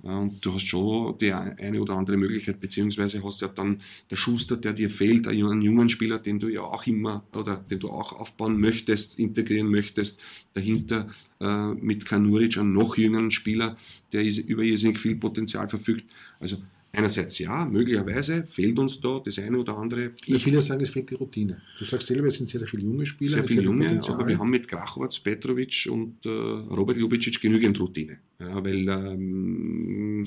Und 0.00 0.44
du 0.44 0.54
hast 0.54 0.66
schon 0.66 1.18
die 1.18 1.32
eine 1.32 1.80
oder 1.80 1.94
andere 1.94 2.16
Möglichkeit, 2.16 2.60
beziehungsweise 2.60 3.22
hast 3.24 3.40
ja 3.40 3.48
dann 3.48 3.80
der 4.10 4.14
Schuster, 4.16 4.56
der 4.56 4.72
dir 4.72 4.90
fehlt, 4.90 5.26
einen 5.26 5.60
jungen 5.60 5.88
Spieler, 5.88 6.20
den 6.20 6.38
du 6.38 6.48
ja 6.48 6.60
auch 6.60 6.86
immer 6.86 7.24
oder 7.32 7.56
den 7.56 7.80
du 7.80 7.90
auch 7.90 8.12
aufbauen 8.12 8.60
möchtest, 8.60 9.18
integrieren 9.18 9.68
möchtest, 9.68 10.20
dahinter 10.54 11.08
äh, 11.40 11.74
mit 11.74 12.06
Kanuric 12.06 12.58
einen 12.58 12.72
noch 12.72 12.96
jüngeren 12.96 13.32
Spieler, 13.32 13.76
der 14.12 14.22
über 14.24 14.62
irrsinnig 14.62 15.00
viel 15.00 15.16
Potenzial 15.16 15.68
verfügt. 15.68 16.04
Also 16.38 16.58
Einerseits 16.90 17.38
ja, 17.38 17.66
möglicherweise 17.66 18.44
fehlt 18.46 18.78
uns 18.78 18.98
da 19.00 19.20
das 19.22 19.38
eine 19.38 19.58
oder 19.58 19.76
andere. 19.76 20.12
Ja, 20.24 20.38
viele 20.38 20.62
sagen, 20.62 20.82
es 20.82 20.90
fehlt 20.90 21.10
die 21.10 21.14
Routine. 21.14 21.60
Du 21.78 21.84
sagst 21.84 22.06
selber, 22.06 22.28
es 22.28 22.36
sind 22.36 22.48
sehr, 22.48 22.60
sehr 22.60 22.68
viele 22.68 22.84
junge 22.84 23.04
Spieler. 23.04 23.36
Sehr 23.36 23.44
viele 23.44 23.62
junge, 23.62 23.84
Potenzial. 23.84 24.14
aber 24.14 24.26
wir 24.26 24.38
haben 24.38 24.50
mit 24.50 24.66
Krachowatz, 24.66 25.18
Petrovic 25.18 25.86
und 25.90 26.24
äh, 26.24 26.28
Robert 26.28 26.96
Ljubicic 26.96 27.40
genügend 27.40 27.78
Routine. 27.78 28.18
Ja, 28.40 28.64
weil 28.64 28.88
ähm, 28.88 30.24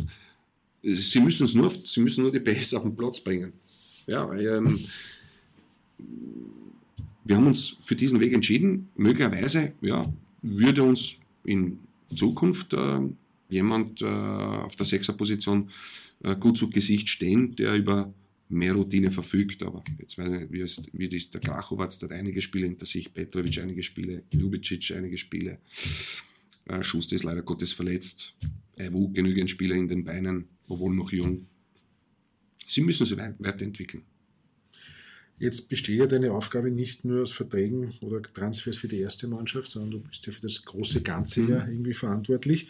sie 0.84 1.20
müssen 1.20 1.46
es 1.46 1.56
nur, 1.56 1.72
sie 1.72 2.00
müssen 2.00 2.22
nur 2.22 2.32
die 2.32 2.40
PS 2.40 2.76
auf 2.76 2.84
den 2.84 2.96
Platz 2.96 3.20
bringen. 3.20 3.54
Ja, 4.06 4.30
weil, 4.30 4.46
ähm, 4.46 4.80
wir 7.24 7.36
haben 7.38 7.48
uns 7.48 7.78
für 7.82 7.96
diesen 7.96 8.20
Weg 8.20 8.34
entschieden. 8.34 8.90
Möglicherweise 8.96 9.74
ja, 9.82 10.06
würde 10.42 10.84
uns 10.84 11.16
in 11.44 11.80
Zukunft 12.16 12.74
äh, 12.74 13.00
jemand 13.52 14.02
äh, 14.02 14.06
auf 14.06 14.76
der 14.76 14.86
Sechserposition 14.86 15.70
äh, 16.24 16.36
gut 16.36 16.58
zu 16.58 16.70
Gesicht 16.70 17.10
stehen, 17.10 17.56
der 17.56 17.76
über 17.76 18.14
mehr 18.50 18.74
Routine 18.74 19.12
verfügt. 19.12 19.64
Aber 19.64 19.84
jetzt 20.00 20.18
weiß 20.18 20.44
ich, 20.44 20.52
wie, 20.52 20.62
ist, 20.62 20.88
ist 20.94 21.34
der 21.34 21.42
Krachowatz, 21.42 22.00
der 22.00 22.10
hat 22.10 22.18
einige 22.18 22.42
Spiele 22.42 22.66
hinter 22.66 22.86
sich, 22.86 23.14
Petrovic 23.14 23.60
einige 23.60 23.84
Spiele, 23.84 24.24
Ljubicic 24.34 24.92
einige 24.96 25.18
Spiele. 25.18 25.60
Äh, 26.66 26.84
Schuster 26.84 27.16
ist 27.16 27.24
leider 27.24 27.42
Gottes 27.42 27.74
verletzt. 27.74 28.36
Ewu 28.78 29.10
genügend 29.12 29.50
Spieler 29.50 29.76
in 29.76 29.88
den 29.88 30.04
Beinen, 30.04 30.46
obwohl 30.68 30.96
noch 30.96 31.12
jung. 31.12 31.48
Sie 32.66 32.82
müssen 32.82 33.06
sich 33.06 33.18
weiterentwickeln. 33.18 34.04
Jetzt 35.40 35.70
besteht 35.70 35.98
ja 35.98 36.06
deine 36.06 36.34
Aufgabe 36.34 36.70
nicht 36.70 37.04
nur 37.04 37.24
aus 37.24 37.32
Verträgen 37.32 37.94
oder 38.02 38.22
Transfers 38.22 38.78
für 38.78 38.88
die 38.88 39.00
erste 39.00 39.28
Mannschaft, 39.28 39.72
sondern 39.72 39.92
du 39.92 40.00
bist 40.00 40.26
ja 40.28 40.34
für 40.34 40.42
das 40.42 40.64
große 40.64 41.02
Ganze 41.02 41.42
mhm. 41.42 41.50
ja 41.50 41.68
irgendwie 41.68 41.96
verantwortlich. 41.96 42.68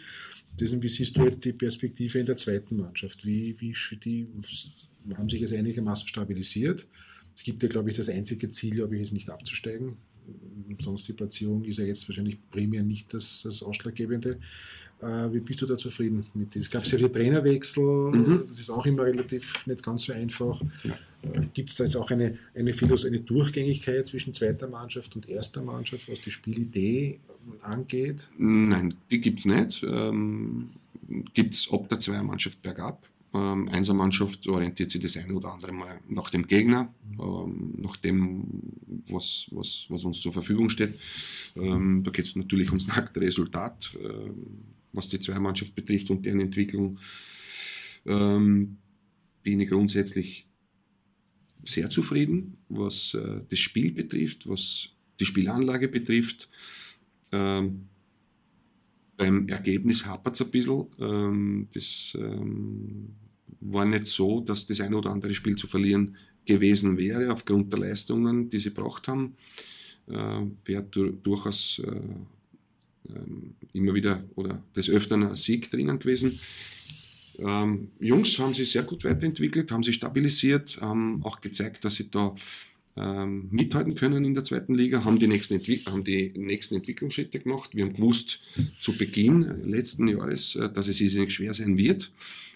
Deswegen, 0.58 0.82
wie 0.82 0.88
siehst 0.88 1.16
du 1.16 1.24
jetzt 1.24 1.44
die 1.44 1.52
Perspektive 1.52 2.18
in 2.18 2.26
der 2.26 2.36
zweiten 2.36 2.76
Mannschaft? 2.76 3.24
Wie, 3.24 3.56
wie 3.58 3.74
die 3.96 4.28
haben 5.14 5.28
sich 5.28 5.40
jetzt 5.40 5.54
einigermaßen 5.54 6.06
stabilisiert? 6.06 6.86
Es 7.34 7.42
gibt 7.42 7.62
ja, 7.62 7.68
glaube 7.68 7.90
ich, 7.90 7.96
das 7.96 8.08
einzige 8.08 8.50
Ziel, 8.50 8.74
glaube 8.74 8.96
ich, 8.96 9.02
ist 9.02 9.12
nicht 9.12 9.30
abzusteigen. 9.30 9.96
Sonst 10.80 11.08
die 11.08 11.14
Platzierung 11.14 11.64
ist 11.64 11.78
ja 11.78 11.84
jetzt 11.84 12.08
wahrscheinlich 12.08 12.38
primär 12.50 12.82
nicht 12.82 13.12
das, 13.12 13.42
das 13.42 13.62
Ausschlaggebende. 13.62 14.38
Äh, 15.02 15.32
wie 15.32 15.40
bist 15.40 15.60
du 15.60 15.66
da 15.66 15.76
zufrieden 15.76 16.24
mit 16.34 16.54
dem? 16.54 16.62
Es 16.62 16.70
gab 16.70 16.86
sehr 16.86 16.98
viele 16.98 17.10
Trainerwechsel, 17.10 17.82
mhm. 17.82 18.40
das 18.42 18.58
ist 18.58 18.70
auch 18.70 18.86
immer 18.86 19.02
relativ 19.02 19.66
nicht 19.66 19.82
ganz 19.82 20.04
so 20.04 20.12
einfach. 20.12 20.60
Äh, 21.22 21.40
gibt 21.52 21.70
es 21.70 21.76
da 21.76 21.84
jetzt 21.84 21.96
auch 21.96 22.10
eine, 22.10 22.38
eine, 22.54 22.72
Philos 22.72 23.04
eine 23.04 23.20
Durchgängigkeit 23.20 24.06
zwischen 24.06 24.32
zweiter 24.32 24.68
Mannschaft 24.68 25.16
und 25.16 25.28
erster 25.28 25.62
Mannschaft, 25.62 26.08
was 26.08 26.20
die 26.20 26.30
Spielidee 26.30 27.18
angeht? 27.62 28.28
Nein, 28.38 28.94
die 29.10 29.20
gibt 29.20 29.40
es 29.40 29.44
nicht. 29.44 29.82
Ähm, 29.82 30.70
gibt 31.34 31.54
es 31.54 31.70
ob 31.72 31.88
der 31.88 31.98
Zweiermannschaft 31.98 32.62
bergab. 32.62 33.04
Ähm, 33.34 33.68
Einsermannschaft 33.70 34.46
orientiert 34.46 34.90
sich 34.90 35.02
das 35.02 35.16
eine 35.16 35.32
oder 35.34 35.52
andere 35.52 35.72
Mal 35.72 36.00
nach 36.08 36.30
dem 36.30 36.46
Gegner, 36.46 36.92
ähm, 37.18 37.74
nach 37.78 37.96
dem, 37.96 38.44
was, 39.08 39.46
was, 39.50 39.86
was 39.88 40.04
uns 40.04 40.20
zur 40.20 40.32
Verfügung 40.32 40.68
steht. 40.68 40.98
Ähm, 41.56 42.04
da 42.04 42.10
geht 42.10 42.26
es 42.26 42.36
natürlich 42.36 42.68
ums 42.68 42.86
nackte 42.86 43.20
Resultat. 43.20 43.96
Ähm, 44.00 44.71
was 44.92 45.08
die 45.08 45.20
Zweimannschaft 45.20 45.74
betrifft 45.74 46.10
und 46.10 46.24
deren 46.24 46.40
Entwicklung, 46.40 46.98
ähm, 48.06 48.78
bin 49.42 49.60
ich 49.60 49.68
grundsätzlich 49.68 50.46
sehr 51.64 51.90
zufrieden, 51.90 52.58
was 52.68 53.14
äh, 53.14 53.40
das 53.48 53.58
Spiel 53.58 53.92
betrifft, 53.92 54.48
was 54.48 54.88
die 55.20 55.26
Spielanlage 55.26 55.88
betrifft. 55.88 56.48
Ähm, 57.30 57.88
beim 59.16 59.48
Ergebnis 59.48 60.04
hapert 60.06 60.34
es 60.34 60.42
ein 60.42 60.50
bisschen. 60.50 60.86
Ähm, 60.98 61.68
das 61.72 62.16
ähm, 62.18 63.14
war 63.60 63.84
nicht 63.84 64.08
so, 64.08 64.40
dass 64.40 64.66
das 64.66 64.80
ein 64.80 64.94
oder 64.94 65.10
andere 65.10 65.34
Spiel 65.34 65.56
zu 65.56 65.66
verlieren 65.66 66.16
gewesen 66.44 66.98
wäre, 66.98 67.32
aufgrund 67.32 67.72
der 67.72 67.80
Leistungen, 67.80 68.50
die 68.50 68.58
sie 68.58 68.70
gebracht 68.74 69.06
haben. 69.06 69.36
Äh, 70.08 70.46
wäre 70.64 70.82
durchaus 70.82 71.80
äh, 71.84 72.00
ähm, 73.14 73.54
immer 73.72 73.94
wieder 73.94 74.22
oder 74.34 74.62
des 74.76 74.88
Öfteren 74.88 75.24
ein 75.24 75.34
Sieg 75.34 75.70
drinnen 75.70 75.98
gewesen. 75.98 76.38
Ähm, 77.38 77.88
Jungs 77.98 78.38
haben 78.38 78.54
sich 78.54 78.70
sehr 78.70 78.82
gut 78.82 79.04
weiterentwickelt, 79.04 79.72
haben 79.72 79.82
sich 79.82 79.96
stabilisiert, 79.96 80.78
haben 80.80 81.22
auch 81.24 81.40
gezeigt, 81.40 81.84
dass 81.84 81.94
sie 81.94 82.10
da 82.10 82.34
ähm, 82.96 83.48
mithalten 83.50 83.94
können 83.94 84.24
in 84.24 84.34
der 84.34 84.44
zweiten 84.44 84.74
Liga, 84.74 85.04
haben 85.04 85.18
die, 85.18 85.26
nächsten 85.26 85.58
haben 85.86 86.04
die 86.04 86.32
nächsten 86.36 86.74
Entwicklungsschritte 86.74 87.40
gemacht. 87.40 87.74
Wir 87.74 87.84
haben 87.84 87.94
gewusst 87.94 88.40
zu 88.80 88.92
Beginn 88.96 89.64
letzten 89.64 90.08
Jahres, 90.08 90.56
äh, 90.56 90.70
dass 90.70 90.88
es 90.88 91.00
irrsinnig 91.00 91.32
schwer 91.32 91.54
sein 91.54 91.78
wird, 91.78 92.10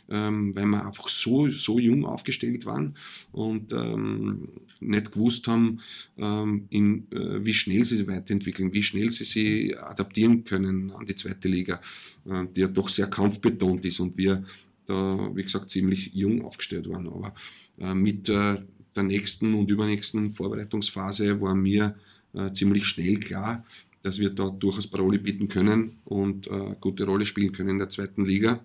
ähm, 0.09 0.55
weil 0.55 0.67
wir 0.67 0.87
einfach 0.87 1.09
so, 1.09 1.49
so 1.49 1.79
jung 1.79 2.05
aufgestellt 2.05 2.67
waren 2.67 2.95
und 3.33 3.73
ähm, 3.73 4.49
nicht 4.81 5.13
gewusst 5.13 5.47
haben, 5.47 5.81
ähm, 6.17 6.67
in, 6.71 7.11
äh, 7.13 7.45
wie 7.45 7.55
schnell 7.55 7.85
sie 7.85 7.97
sich 7.97 8.07
weiterentwickeln, 8.07 8.73
wie 8.73 8.83
schnell 8.83 9.11
sie 9.11 9.25
sich 9.25 9.79
adaptieren 9.79 10.45
können 10.45 10.93
an 10.93 11.07
die 11.07 11.17
zweite 11.17 11.49
Liga, 11.49 11.81
äh, 12.27 12.45
die 12.55 12.63
ja 12.63 12.69
doch 12.69 12.89
sehr 12.89 13.09
kampfbetont 13.09 13.85
ist 13.85 14.01
und 14.01 14.17
wir 14.17 14.45
da, 14.87 15.31
wie 15.35 15.43
gesagt, 15.43 15.71
ziemlich 15.71 16.13
jung 16.15 16.45
aufgestellt 16.45 16.89
waren. 16.89 17.09
Aber 17.09 17.35
äh, 17.79 17.95
mit 17.95 18.29
äh, 18.29 18.61
der 18.95 19.03
nächsten 19.03 19.55
und 19.55 19.71
übernächsten 19.71 20.33
Vorbereitungsphase 20.33 21.41
war 21.41 21.55
mir 21.55 21.97
äh, 22.33 22.53
ziemlich 22.53 22.87
schnell 22.87 23.19
klar, 23.19 23.65
dass 24.03 24.19
wir 24.21 24.31
da 24.31 24.49
durchaus 24.49 24.87
Parole 24.87 25.19
bieten 25.19 25.49
können 25.49 25.99
und 26.05 26.47
äh, 26.47 26.77
gute 26.81 27.05
Rolle 27.05 27.27
spielen 27.27 27.53
können 27.53 27.71
in 27.71 27.79
der 27.79 27.89
zweiten 27.89 28.25
Liga 28.25 28.61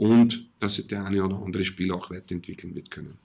und 0.00 0.48
dass 0.60 0.76
sich 0.76 0.86
der 0.86 1.04
eine 1.04 1.22
oder 1.22 1.42
andere 1.42 1.62
Spieler 1.62 1.96
auch 1.96 2.10
weiterentwickeln 2.10 2.74
wird 2.74 2.90
können. 2.90 3.18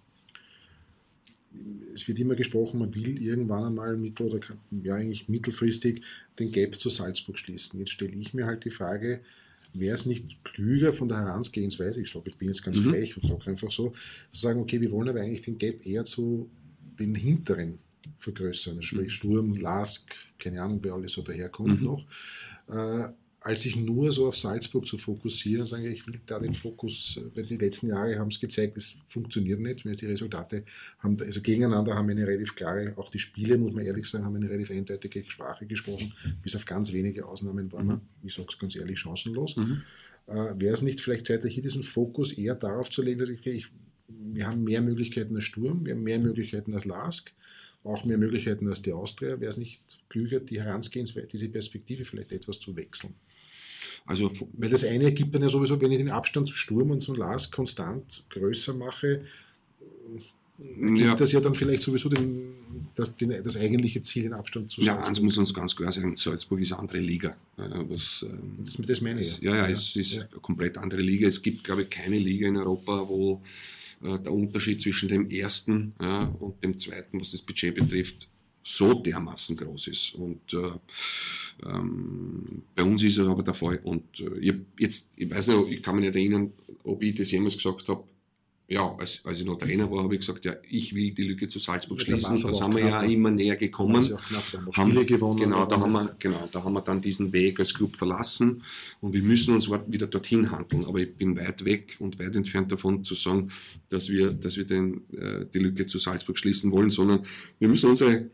Es 1.93 2.05
wird 2.05 2.19
immer 2.19 2.35
gesprochen, 2.35 2.79
man 2.79 2.93
will 2.93 3.21
irgendwann 3.21 3.63
einmal 3.63 3.95
mittel- 3.95 4.27
oder 4.27 4.41
ja 4.83 4.95
eigentlich 4.95 5.29
mittelfristig 5.29 6.01
den 6.37 6.51
Gap 6.51 6.77
zu 6.77 6.89
Salzburg 6.89 7.37
schließen. 7.37 7.79
Jetzt 7.79 7.91
stelle 7.91 8.11
ich 8.11 8.33
mir 8.33 8.45
halt 8.45 8.65
die 8.65 8.71
Frage, 8.71 9.21
wäre 9.71 9.95
es 9.95 10.05
nicht 10.05 10.43
klüger 10.43 10.91
von 10.91 11.07
der 11.07 11.19
Herangehensweise, 11.19 12.01
ich 12.01 12.11
sage, 12.11 12.29
ich 12.29 12.35
bin 12.35 12.49
jetzt 12.49 12.63
ganz 12.63 12.77
mhm. 12.79 12.89
frech 12.89 13.15
und 13.15 13.25
sage 13.25 13.49
einfach 13.49 13.71
so, 13.71 13.93
zu 14.29 14.37
sagen, 14.37 14.59
okay, 14.59 14.81
wir 14.81 14.91
wollen 14.91 15.07
aber 15.07 15.21
eigentlich 15.21 15.43
den 15.43 15.57
Gap 15.57 15.85
eher 15.85 16.03
zu 16.03 16.49
den 16.99 17.15
hinteren 17.15 17.79
vergrößern, 18.19 18.81
sprich 18.81 19.07
mhm. 19.07 19.09
Sturm, 19.09 19.53
Lask, 19.53 20.13
keine 20.37 20.61
Ahnung, 20.61 20.79
wer 20.81 20.93
alles 20.93 21.13
so 21.13 21.21
daherkommt 21.21 21.79
mhm. 21.79 21.85
noch. 21.85 22.05
Äh, 22.67 23.13
als 23.45 23.61
sich 23.61 23.75
nur 23.75 24.11
so 24.11 24.27
auf 24.27 24.35
Salzburg 24.35 24.87
zu 24.87 24.97
fokussieren 24.97 25.61
und 25.61 25.67
sagen, 25.67 25.85
ich 25.85 26.07
will 26.07 26.19
da 26.25 26.39
den 26.39 26.55
Fokus, 26.55 27.19
weil 27.35 27.45
die 27.45 27.57
letzten 27.57 27.89
Jahre 27.89 28.17
haben 28.17 28.29
es 28.29 28.39
gezeigt, 28.39 28.75
es 28.75 28.95
funktioniert 29.07 29.59
nicht. 29.59 30.01
Die 30.01 30.07
Resultate 30.07 30.63
haben, 30.97 31.15
also 31.21 31.41
gegeneinander 31.41 31.93
haben 31.93 32.09
eine 32.09 32.25
relativ 32.25 32.55
klare, 32.55 32.93
auch 32.97 33.11
die 33.11 33.19
Spiele, 33.19 33.59
muss 33.59 33.71
man 33.71 33.85
ehrlich 33.85 34.07
sagen, 34.07 34.25
haben 34.25 34.35
eine 34.35 34.49
relativ 34.49 34.71
eindeutige 34.71 35.23
Sprache 35.29 35.67
gesprochen. 35.67 36.11
Bis 36.41 36.55
auf 36.55 36.65
ganz 36.65 36.91
wenige 36.91 37.27
Ausnahmen 37.27 37.71
waren 37.71 37.87
wir, 37.87 38.01
ich 38.23 38.33
sage 38.33 38.47
es 38.51 38.57
ganz 38.57 38.75
ehrlich, 38.75 38.97
chancenlos. 38.97 39.55
Mhm. 39.55 39.83
Äh, 40.25 40.33
Wäre 40.57 40.73
es 40.73 40.81
nicht 40.81 40.99
vielleicht 40.99 41.27
Zeit, 41.27 41.43
hier 41.43 41.61
diesen 41.61 41.83
Fokus 41.83 42.33
eher 42.33 42.55
darauf 42.55 42.89
zu 42.89 43.03
legen, 43.03 43.19
dass 43.19 43.29
ich, 43.29 43.41
okay, 43.41 43.51
ich, 43.51 43.67
wir 44.07 44.47
haben 44.47 44.63
mehr 44.63 44.81
Möglichkeiten 44.81 45.35
als 45.35 45.43
Sturm, 45.43 45.85
wir 45.85 45.93
haben 45.93 46.01
mehr 46.01 46.17
Möglichkeiten 46.17 46.73
als 46.73 46.85
Lask, 46.85 47.31
auch 47.83 48.05
mehr 48.05 48.17
Möglichkeiten 48.17 48.67
als 48.67 48.81
die 48.81 48.91
Austria. 48.91 49.39
Wäre 49.39 49.51
es 49.51 49.57
nicht 49.57 49.81
klüger, 50.09 50.39
die 50.39 50.59
Herangehensweise, 50.59 51.27
diese 51.27 51.47
Perspektive 51.47 52.05
vielleicht 52.05 52.31
etwas 52.31 52.59
zu 52.59 52.75
wechseln? 52.75 53.13
Also, 54.05 54.31
weil 54.53 54.69
das 54.69 54.83
eine 54.83 55.05
ergibt 55.05 55.33
dann 55.33 55.41
ja 55.41 55.49
sowieso, 55.49 55.81
wenn 55.81 55.91
ich 55.91 55.97
den 55.97 56.11
Abstand 56.11 56.47
zu 56.47 56.55
Sturm 56.55 56.91
und 56.91 57.01
zu 57.01 57.13
Lars 57.15 57.49
konstant 57.49 58.23
größer 58.29 58.73
mache, 58.73 59.21
gibt 60.57 60.99
ja. 60.99 61.15
das 61.15 61.31
ja 61.31 61.41
dann 61.41 61.55
vielleicht 61.55 61.83
sowieso 61.83 62.09
den, 62.09 62.53
das, 62.95 63.15
den, 63.17 63.43
das 63.43 63.57
eigentliche 63.57 64.01
Ziel, 64.01 64.23
den 64.23 64.33
Abstand 64.33 64.71
zu 64.71 64.81
Ja, 64.81 65.03
eins 65.03 65.19
muss 65.19 65.37
uns 65.37 65.53
ganz 65.53 65.75
klar 65.75 65.91
sagen, 65.91 66.15
Salzburg 66.15 66.61
ist 66.61 66.71
eine 66.71 66.81
andere 66.81 66.99
Liga. 66.99 67.35
Was, 67.57 68.23
ähm, 68.27 68.57
das, 68.59 68.77
das 68.77 69.01
meine 69.01 69.21
ich. 69.21 69.39
Ja, 69.39 69.55
ja, 69.55 69.67
ja, 69.67 69.69
es 69.69 69.95
ist 69.95 70.13
ja. 70.13 70.21
eine 70.21 70.39
komplett 70.41 70.77
andere 70.77 71.01
Liga. 71.01 71.27
Es 71.27 71.41
gibt, 71.41 71.63
glaube 71.63 71.83
ich, 71.83 71.89
keine 71.89 72.17
Liga 72.17 72.47
in 72.47 72.57
Europa, 72.57 73.03
wo 73.07 73.41
äh, 74.03 74.19
der 74.19 74.31
Unterschied 74.31 74.81
zwischen 74.81 75.09
dem 75.09 75.29
ersten 75.29 75.93
ja, 75.99 76.33
und 76.39 76.63
dem 76.63 76.79
zweiten, 76.79 77.19
was 77.19 77.31
das 77.31 77.41
Budget 77.41 77.75
betrifft, 77.75 78.27
so 78.67 78.95
dermaßen 78.95 79.55
groß 79.55 79.87
ist. 79.87 80.15
Und 80.15 80.53
äh, 80.53 80.71
ähm, 81.69 82.63
bei 82.75 82.83
uns 82.83 83.03
ist 83.03 83.17
er 83.17 83.27
aber 83.27 83.43
der 83.43 83.53
Fall. 83.53 83.79
Und 83.83 84.19
äh, 84.19 84.39
ich, 84.39 84.55
jetzt, 84.79 85.11
ich 85.15 85.29
weiß 85.29 85.47
nicht, 85.47 85.71
ich 85.71 85.83
kann 85.83 85.95
mich 85.95 86.05
nicht 86.05 86.15
erinnern, 86.15 86.51
ob 86.83 87.03
ich 87.03 87.13
das 87.13 87.29
jemals 87.31 87.55
gesagt 87.55 87.87
habe. 87.87 88.03
Ja, 88.67 88.95
als, 88.97 89.23
als 89.23 89.39
ich 89.39 89.45
noch 89.45 89.59
Trainer 89.59 89.91
war, 89.91 90.03
habe 90.03 90.15
ich 90.15 90.21
gesagt, 90.21 90.43
ja, 90.43 90.55
ich 90.67 90.95
will 90.95 91.11
die 91.11 91.27
Lücke 91.27 91.47
zu 91.47 91.59
Salzburg 91.59 92.01
schließen. 92.01 92.41
Da 92.41 92.51
sind 92.51 92.75
wir 92.75 92.83
ja 92.83 93.03
immer 93.03 93.29
näher 93.29 93.55
gekommen. 93.55 94.01
Knapp, 94.01 94.75
haben, 94.75 94.95
haben 94.95 95.05
gewonnen. 95.05 95.41
Genau, 95.41 95.67
da 95.67 95.79
haben 95.79 95.91
wir, 95.91 96.15
genau, 96.17 96.49
da 96.51 96.63
haben 96.63 96.73
wir 96.73 96.81
dann 96.81 96.99
diesen 96.99 97.31
Weg 97.31 97.59
als 97.59 97.75
Club 97.75 97.95
verlassen 97.95 98.63
und 99.01 99.13
wir 99.13 99.21
müssen 99.21 99.53
uns 99.53 99.69
wieder 99.69 100.07
dorthin 100.07 100.49
handeln. 100.49 100.83
Aber 100.85 100.97
ich 100.97 101.13
bin 101.13 101.37
weit 101.37 101.63
weg 101.63 101.97
und 101.99 102.17
weit 102.17 102.35
entfernt 102.35 102.71
davon 102.71 103.03
zu 103.03 103.13
sagen, 103.13 103.51
dass 103.89 104.09
wir, 104.09 104.31
dass 104.31 104.57
wir 104.57 104.65
den, 104.65 105.07
äh, 105.15 105.45
die 105.53 105.59
Lücke 105.59 105.85
zu 105.85 105.99
Salzburg 105.99 106.39
schließen 106.39 106.71
wollen, 106.71 106.89
sondern 106.89 107.23
wir 107.59 107.67
müssen 107.67 107.91
unsere 107.91 108.31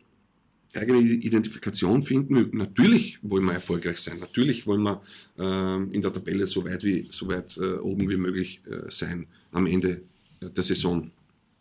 eigene 0.74 1.00
Identifikation 1.00 2.02
finden. 2.02 2.50
Natürlich 2.58 3.20
wollen 3.22 3.46
wir 3.46 3.54
erfolgreich 3.54 3.98
sein. 3.98 4.20
Natürlich 4.20 4.66
wollen 4.68 4.84
wir 4.84 5.02
äh, 5.38 5.96
in 5.96 6.02
der 6.02 6.14
Tabelle 6.14 6.48
so 6.48 6.64
weit, 6.66 6.84
wie, 6.84 7.08
so 7.12 7.28
weit 7.28 7.58
äh, 7.58 7.78
oben 7.78 8.10
wie 8.10 8.18
möglich 8.18 8.62
äh, 8.70 8.90
sein 8.90 9.28
am 9.52 9.68
Ende 9.68 10.02
der 10.42 10.64
Saison. 10.64 11.12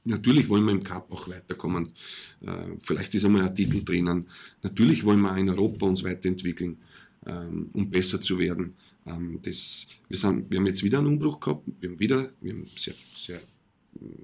Natürlich 0.04 0.48
wollen 0.48 0.64
wir 0.64 0.72
im 0.72 0.82
Cup 0.82 1.12
auch 1.12 1.28
weiterkommen. 1.28 1.90
Äh, 2.40 2.76
vielleicht 2.80 3.14
ist 3.14 3.24
einmal 3.24 3.46
ein 3.46 3.54
Titel 3.54 3.84
drinnen. 3.84 4.26
Natürlich 4.62 5.04
wollen 5.04 5.20
wir 5.20 5.36
in 5.36 5.50
Europa 5.50 5.86
uns 5.86 6.02
weiterentwickeln, 6.02 6.78
ähm, 7.26 7.68
um 7.72 7.90
besser 7.90 8.20
zu 8.20 8.38
werden. 8.38 8.74
Ähm, 9.06 9.40
das, 9.42 9.86
wir, 10.08 10.16
sind, 10.16 10.50
wir 10.50 10.58
haben 10.58 10.66
jetzt 10.66 10.82
wieder 10.82 10.98
einen 10.98 11.08
Umbruch 11.08 11.40
gehabt. 11.40 11.68
Wir 11.80 11.90
haben 11.90 12.00
wieder, 12.00 12.32
wir 12.40 12.52
haben 12.52 12.66
sehr, 12.76 12.94
sehr 13.14 13.40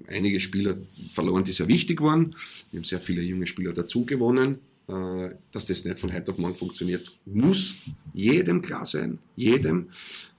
einige 0.07 0.39
Spieler 0.39 0.77
verloren, 1.13 1.43
die 1.43 1.51
sehr 1.51 1.67
wichtig 1.67 2.01
waren. 2.01 2.35
Wir 2.71 2.79
haben 2.79 2.85
sehr 2.85 2.99
viele 2.99 3.21
junge 3.21 3.45
Spieler 3.45 3.73
dazu 3.73 4.05
gewonnen. 4.05 4.57
Äh, 4.87 5.31
dass 5.51 5.65
das 5.65 5.83
nicht 5.83 5.99
von 5.99 6.13
heute 6.13 6.31
auf 6.31 6.37
morgen 6.37 6.55
funktioniert, 6.55 7.11
muss 7.25 7.75
jedem 8.13 8.61
klar 8.61 8.85
sein, 8.85 9.19
jedem. 9.35 9.89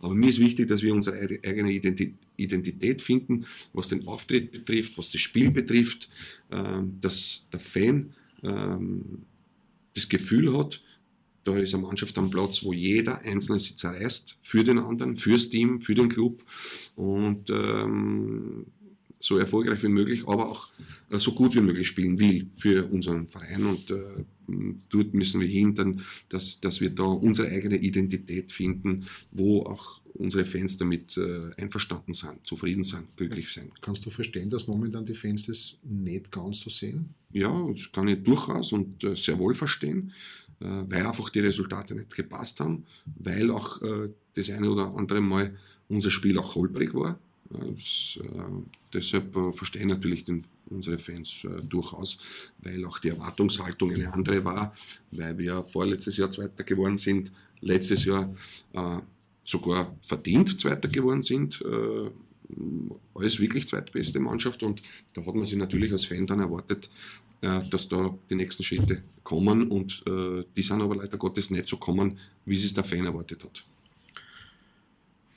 Aber 0.01 0.15
mir 0.15 0.31
ist 0.31 0.41
wichtig, 0.41 0.69
dass 0.69 0.81
wir 0.81 0.95
unsere 0.95 1.19
eigene 1.19 1.71
Identität 2.37 3.03
finden, 3.03 3.45
was 3.75 3.89
den 3.89 4.07
Auftritt 4.09 4.51
betrifft, 4.51 4.97
was 4.97 5.11
das 5.11 5.21
Spiel 5.21 5.51
betrifft, 5.51 6.09
ähm, 6.51 6.97
dass 6.99 7.45
der 7.53 7.61
Fan 7.61 8.15
ähm, 8.43 9.27
das 9.95 10.09
Gefühl 10.09 10.57
hat, 10.57 10.81
da 11.45 11.55
ist 11.59 11.75
eine 11.75 11.83
Mannschaft 11.83 12.17
am 12.17 12.31
Platz, 12.31 12.63
wo 12.63 12.73
jeder 12.73 13.21
Einzelne 13.21 13.61
sich 13.61 13.77
zerreißt 13.77 14.39
für 14.41 14.65
den 14.65 14.79
anderen, 14.79 15.19
fürs 15.19 15.51
Team, 15.51 15.83
für 15.83 15.95
den 15.95 16.09
Club 16.09 16.43
und 16.97 17.51
ähm, 17.51 18.65
so 19.21 19.37
erfolgreich 19.37 19.83
wie 19.83 19.89
möglich, 19.89 20.27
aber 20.27 20.49
auch 20.49 20.69
äh, 21.11 21.19
so 21.19 21.33
gut 21.33 21.55
wie 21.55 21.61
möglich 21.61 21.89
spielen 21.89 22.19
will 22.19 22.49
für 22.57 22.87
unseren 22.87 23.27
Verein. 23.27 23.67
Und 23.67 23.91
äh, 23.91 24.25
dort 24.89 25.15
müssen 25.15 25.41
wir 25.41 25.49
hin, 25.49 25.75
dann, 25.75 26.03
dass, 26.29 26.61
dass 26.61 26.81
wir 26.81 26.91
da 26.91 27.05
unsere 27.05 27.49
eigene 27.49 27.77
Identität 27.77 28.53
finden, 28.53 29.07
wo 29.31 29.63
auch 29.63 30.01
unsere 30.15 30.45
Fans 30.45 30.77
damit 30.79 31.17
äh, 31.17 31.51
einverstanden 31.57 32.15
sind, 32.15 32.45
zufrieden 32.45 32.85
sind, 32.85 33.17
glücklich 33.17 33.53
sind. 33.53 33.81
Kannst 33.83 34.05
du 34.05 34.11
verstehen, 34.11 34.51
dass 34.51 34.67
momentan 34.67 35.07
die 35.07 35.15
Fans 35.15 35.47
das 35.47 35.77
nicht 35.85 36.33
ganz 36.33 36.61
so 36.61 36.71
sehen? 36.71 37.15
Ja, 37.33 37.69
das 37.71 37.93
kann 37.93 38.09
ich 38.09 38.23
durchaus 38.23 38.73
und 38.73 39.05
äh, 39.05 39.15
sehr 39.15 39.39
wohl 39.39 39.55
verstehen, 39.55 40.13
äh, 40.61 40.65
weil 40.65 41.07
einfach 41.07 41.31
die 41.31 41.41
Resultate 41.41 41.95
nicht 41.95 42.15
gepasst 42.15 42.59
haben, 42.61 42.85
weil 43.19 43.51
auch 43.51 43.81
äh, 43.83 44.09
das 44.35 44.51
eine 44.51 44.71
oder 44.71 44.95
andere 44.97 45.21
Mal 45.21 45.57
unser 45.89 46.11
Spiel 46.11 46.39
auch 46.39 46.55
holprig 46.55 46.95
war 46.95 47.19
deshalb 48.93 49.37
äh, 49.37 49.53
verstehen 49.53 49.89
natürlich 49.89 50.25
den, 50.25 50.45
unsere 50.67 50.99
Fans 50.99 51.45
äh, 51.45 51.63
durchaus, 51.63 52.19
weil 52.59 52.85
auch 52.85 52.99
die 52.99 53.09
Erwartungshaltung 53.09 53.93
eine 53.93 54.13
andere 54.13 54.45
war, 54.45 54.75
weil 55.11 55.37
wir 55.39 55.63
vorletztes 55.63 56.17
Jahr 56.17 56.31
Zweiter 56.31 56.65
geworden 56.65 56.99
sind, 56.99 57.33
letztes 57.61 58.05
Jahr 58.05 58.35
äh, 58.73 58.99
sogar 59.45 59.97
verdient 60.03 60.61
Zweiter 60.61 60.89
geworden 60.89 61.23
sind, 61.23 61.63
äh, 61.63 62.11
als 63.15 63.41
wirklich 63.41 63.69
zweitbeste 63.69 64.21
Mannschaft 64.21 64.63
und 64.63 64.81
da 65.13 65.25
hat 65.25 65.35
man 65.35 65.45
sich 65.45 65.59
natürlich 65.59 65.93
als 65.93 66.07
Fan 66.07 66.27
dann 66.27 66.41
erwartet, 66.41 66.89
äh, 67.43 67.61
dass 67.69 67.89
da 67.89 68.17
die 68.31 68.37
nächsten 68.37 68.65
Schritte 68.65 69.03
kommen 69.23 69.71
und 69.71 70.03
die 70.57 70.63
sind 70.63 70.81
aber 70.81 70.97
leider 70.97 71.19
Gottes 71.19 71.51
nicht 71.51 71.69
so 71.69 71.77
kommen, 71.77 72.19
wie 72.47 72.57
es 72.57 72.73
der 72.73 72.83
Fan 72.83 73.05
erwartet 73.05 73.45
hat. 73.45 73.63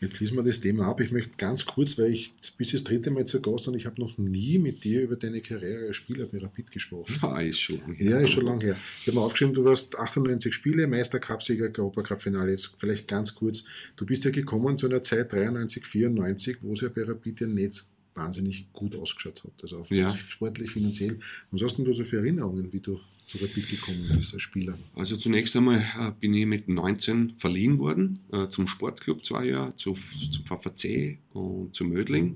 Jetzt 0.02 0.18
schließen 0.18 0.36
wir 0.36 0.44
das 0.44 0.60
Thema 0.60 0.88
ab. 0.88 1.00
Ich 1.00 1.12
möchte 1.12 1.38
ganz 1.38 1.64
kurz, 1.64 1.96
weil 2.00 2.12
ich 2.12 2.34
bis 2.58 2.72
das 2.72 2.84
dritte 2.84 3.12
Mal 3.12 3.26
zu 3.26 3.40
Gast 3.40 3.68
und 3.68 3.76
ich 3.76 3.86
habe 3.86 4.02
noch 4.02 4.18
nie 4.18 4.58
mit 4.58 4.84
dir 4.84 5.04
über 5.04 5.16
deine 5.16 5.42
Karriere 5.42 5.86
als 5.86 5.98
Spieler 5.98 6.26
bei 6.26 6.40
Rapid 6.40 6.72
gesprochen. 6.72 7.16
Ah, 7.22 7.40
ist 7.40 7.60
schon 7.60 7.80
lange 7.80 7.94
her. 7.94 8.10
Ja, 8.10 8.20
ist 8.20 8.32
schon 8.32 8.46
lange 8.46 8.66
her. 8.66 8.78
Ich 9.00 9.08
habe 9.08 9.18
mir 9.18 9.24
aufgeschrieben, 9.24 9.54
du 9.54 9.70
hast 9.70 9.96
98 9.96 10.52
Spiele, 10.52 10.88
Meistercup-Sieger, 10.88 11.70
Europacup-Finale. 11.78 12.50
Jetzt 12.50 12.72
vielleicht 12.80 13.08
ganz 13.08 13.36
kurz. 13.36 13.64
Du 13.96 14.08
bist 14.08 14.26
ja 14.26 14.32
gekommen 14.32 14.80
zu 14.80 14.88
einer 14.88 15.04
Zeit 15.04 15.32
93, 15.32 15.86
94, 15.86 16.58
wo 16.62 16.74
es 16.74 16.82
ja 16.82 16.90
bei 16.90 17.04
Rapid 17.04 17.42
ja 17.42 17.48
nicht 17.48 17.86
wahnsinnig 18.16 18.74
gut 18.74 18.96
ausgeschaut 18.96 19.44
hat. 19.44 19.54
Also 19.62 19.86
ja. 19.90 20.10
sportlich, 20.10 20.72
finanziell. 20.72 21.20
Was 21.52 21.62
hast 21.62 21.78
denn 21.78 21.86
du 21.86 21.94
so 21.94 22.04
für 22.04 22.18
Erinnerungen, 22.18 22.74
wie 22.74 22.80
du 22.80 23.00
zu 23.32 23.38
Rapid 23.38 23.70
gekommen 23.70 24.12
bist 24.18 24.34
als 24.34 24.42
Spieler? 24.42 24.78
Also 24.94 25.16
zunächst 25.16 25.56
einmal 25.56 25.80
äh, 25.80 26.12
bin 26.20 26.34
ich 26.34 26.46
mit 26.46 26.68
19 26.68 27.36
verliehen 27.38 27.80
worden 27.80 28.20
äh, 28.32 28.50
zum 28.50 28.68
Sportclub 28.68 29.24
zwei 29.24 29.46
Jahre, 29.46 29.76
zu, 29.78 29.94
zum 30.32 30.46
VVC 30.46 31.18
und 31.34 31.74
zu 31.74 31.86
Mödling. 31.86 32.36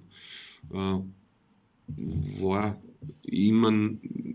Äh, 0.71 0.99
war 2.39 2.81
immer, 3.23 3.73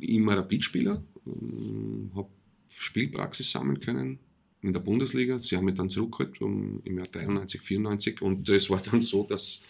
immer 0.00 0.36
Rapid-Spieler, 0.36 1.02
äh, 1.26 2.14
habe 2.14 2.28
Spielpraxis 2.68 3.50
sammeln 3.50 3.80
können 3.80 4.18
in 4.60 4.74
der 4.74 4.80
Bundesliga. 4.80 5.38
Sie 5.38 5.56
haben 5.56 5.64
mich 5.64 5.76
dann 5.76 5.88
zurückgeholt 5.88 6.40
um, 6.42 6.82
im 6.84 6.98
Jahr 6.98 7.08
93, 7.08 7.62
94 7.62 8.20
und 8.20 8.48
es 8.50 8.68
war 8.68 8.82
dann 8.82 9.00
so, 9.00 9.24
dass 9.24 9.62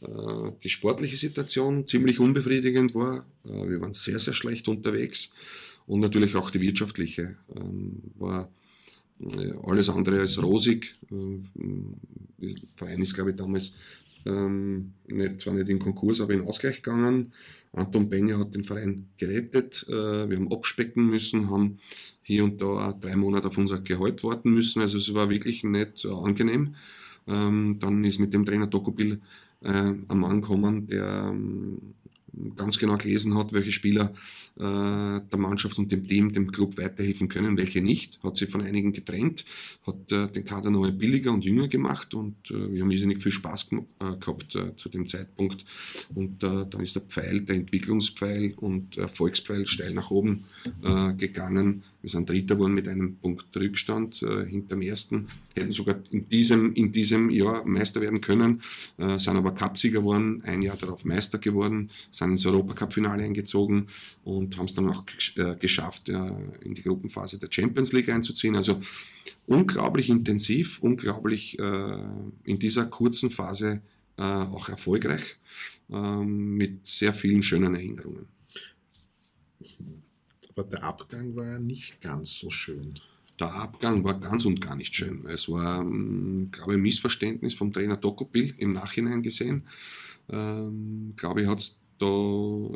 äh, 0.00 0.06
die 0.64 0.68
sportliche 0.68 1.16
Situation 1.16 1.86
ziemlich 1.86 2.18
unbefriedigend 2.18 2.94
war. 2.96 3.24
Wir 3.44 3.80
waren 3.80 3.94
sehr, 3.94 4.18
sehr 4.18 4.34
schlecht 4.34 4.66
unterwegs 4.66 5.30
und 5.86 6.00
natürlich 6.00 6.34
auch 6.36 6.50
die 6.50 6.60
wirtschaftliche 6.60 7.36
ähm, 7.54 8.02
war 8.16 8.48
äh, 9.20 9.52
alles 9.64 9.88
andere 9.88 10.20
als 10.20 10.42
rosig. 10.42 10.94
Der 11.10 12.54
Verein 12.74 13.02
ist, 13.02 13.14
glaube 13.14 13.30
ich, 13.30 13.36
damals 13.36 13.74
ähm, 14.26 14.92
nicht, 15.06 15.40
zwar 15.40 15.54
nicht 15.54 15.68
in 15.68 15.78
Konkurs, 15.78 16.20
aber 16.20 16.32
in 16.32 16.42
Ausgleich 16.42 16.76
gegangen. 16.82 17.32
Anton 17.72 18.08
Benja 18.08 18.38
hat 18.38 18.54
den 18.54 18.62
Verein 18.62 19.08
gerettet. 19.18 19.84
wir 19.88 20.36
haben 20.36 20.52
abspecken 20.52 21.08
müssen, 21.08 21.50
haben 21.50 21.78
hier 22.22 22.44
und 22.44 22.62
da 22.62 22.92
drei 22.92 23.16
Monate 23.16 23.48
auf 23.48 23.58
unser 23.58 23.80
Gehalt 23.80 24.22
warten 24.22 24.52
müssen. 24.52 24.80
Also 24.80 24.98
es 24.98 25.12
war 25.12 25.28
wirklich 25.28 25.64
nicht 25.64 26.06
angenehm. 26.06 26.76
Ähm, 27.26 27.78
dann 27.80 28.04
ist 28.04 28.18
mit 28.18 28.34
dem 28.34 28.44
Trainer 28.44 28.66
Dokopil 28.66 29.20
äh, 29.62 29.68
ein 29.68 30.18
Mann 30.18 30.42
kommen, 30.42 30.86
der 30.86 31.30
ähm, 31.32 31.94
ganz 32.56 32.78
genau 32.78 32.96
gelesen 32.96 33.36
hat, 33.36 33.52
welche 33.52 33.72
Spieler 33.72 34.12
äh, 34.56 34.60
der 34.60 35.38
Mannschaft 35.38 35.78
und 35.78 35.90
dem 35.90 36.06
Team, 36.06 36.32
dem 36.32 36.50
Club 36.52 36.76
weiterhelfen 36.78 37.28
können, 37.28 37.56
welche 37.56 37.80
nicht. 37.80 38.18
Hat 38.22 38.36
sich 38.36 38.50
von 38.50 38.62
einigen 38.62 38.92
getrennt, 38.92 39.44
hat 39.86 40.12
äh, 40.12 40.28
den 40.28 40.44
Kader 40.44 40.70
noch 40.70 40.90
billiger 40.90 41.32
und 41.32 41.44
jünger 41.44 41.68
gemacht 41.68 42.14
und 42.14 42.36
äh, 42.50 42.72
wir 42.72 42.82
haben 42.82 42.90
irrsinnig 42.90 43.22
viel 43.22 43.32
Spaß 43.32 43.72
äh, 43.72 44.16
gehabt 44.18 44.54
äh, 44.54 44.76
zu 44.76 44.88
dem 44.88 45.08
Zeitpunkt. 45.08 45.64
Und 46.14 46.42
äh, 46.42 46.66
dann 46.68 46.80
ist 46.80 46.94
der 46.94 47.02
Pfeil, 47.02 47.40
der 47.42 47.56
Entwicklungspfeil 47.56 48.54
und 48.56 48.96
Erfolgspfeil 48.96 49.66
steil 49.66 49.94
nach 49.94 50.10
oben 50.10 50.44
gegangen 51.16 51.82
wir 52.04 52.10
sind 52.10 52.28
Dritter 52.28 52.54
geworden 52.54 52.74
mit 52.74 52.86
einem 52.86 53.16
Punkt 53.16 53.56
Rückstand 53.56 54.22
äh, 54.22 54.44
hinter 54.44 54.76
dem 54.76 54.82
ersten. 54.82 55.28
Hätten 55.56 55.72
sogar 55.72 55.96
in 56.10 56.28
diesem, 56.28 56.74
in 56.74 56.92
diesem 56.92 57.30
Jahr 57.30 57.64
Meister 57.64 58.02
werden 58.02 58.20
können, 58.20 58.60
äh, 58.98 59.18
sind 59.18 59.36
aber 59.36 59.52
Cupsieger 59.52 60.00
geworden, 60.00 60.42
ein 60.44 60.60
Jahr 60.60 60.76
darauf 60.76 61.06
Meister 61.06 61.38
geworden, 61.38 61.90
sind 62.10 62.32
ins 62.32 62.44
Europacup-Finale 62.44 63.22
eingezogen 63.22 63.86
und 64.22 64.58
haben 64.58 64.66
es 64.66 64.74
dann 64.74 64.90
auch 64.90 65.04
äh, 65.36 65.56
geschafft, 65.56 66.10
in 66.10 66.74
die 66.74 66.82
Gruppenphase 66.82 67.38
der 67.38 67.48
Champions 67.50 67.92
League 67.92 68.10
einzuziehen. 68.10 68.54
Also 68.54 68.80
unglaublich 69.46 70.10
intensiv, 70.10 70.78
unglaublich 70.82 71.58
äh, 71.58 71.98
in 72.44 72.58
dieser 72.58 72.84
kurzen 72.84 73.30
Phase 73.30 73.80
äh, 74.18 74.22
auch 74.22 74.68
erfolgreich, 74.68 75.36
ähm, 75.90 76.56
mit 76.56 76.86
sehr 76.86 77.14
vielen 77.14 77.42
schönen 77.42 77.74
Erinnerungen. 77.74 78.33
Aber 80.56 80.68
der 80.68 80.82
Abgang 80.84 81.34
war 81.34 81.46
ja 81.46 81.58
nicht 81.58 82.00
ganz 82.00 82.38
so 82.38 82.50
schön. 82.50 82.98
Der 83.40 83.52
Abgang 83.52 84.04
war 84.04 84.20
ganz 84.20 84.44
und 84.44 84.60
gar 84.60 84.76
nicht 84.76 84.94
schön. 84.94 85.26
Es 85.26 85.48
war, 85.48 85.80
ähm, 85.80 86.50
glaube 86.52 86.72
ich, 86.72 86.78
ein 86.78 86.82
Missverständnis 86.82 87.54
vom 87.54 87.72
Trainer 87.72 87.96
Dokopil 87.96 88.54
im 88.58 88.72
Nachhinein 88.72 89.22
gesehen. 89.22 89.64
Ähm, 90.28 91.14
glaube 91.16 91.42
ich, 91.42 91.48
hat 91.48 91.58
es 91.58 91.76
da 91.98 92.06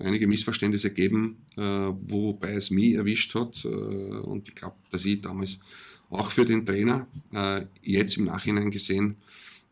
einige 0.03 0.27
Missverständnisse 0.27 0.89
gegeben, 0.89 1.39
äh, 1.57 1.61
wobei 1.61 2.55
es 2.55 2.71
mich 2.71 2.95
erwischt 2.95 3.35
hat. 3.35 3.65
Äh, 3.65 3.69
und 3.69 4.49
ich 4.49 4.55
glaube, 4.57 4.77
dass 4.91 5.05
ich 5.05 5.21
damals 5.21 5.61
auch 6.11 6.31
für 6.31 6.45
den 6.45 6.67
Trainer 6.67 7.07
äh, 7.33 7.67
jetzt 7.83 8.17
im 8.17 8.25
Nachhinein 8.25 8.71
gesehen, 8.71 9.17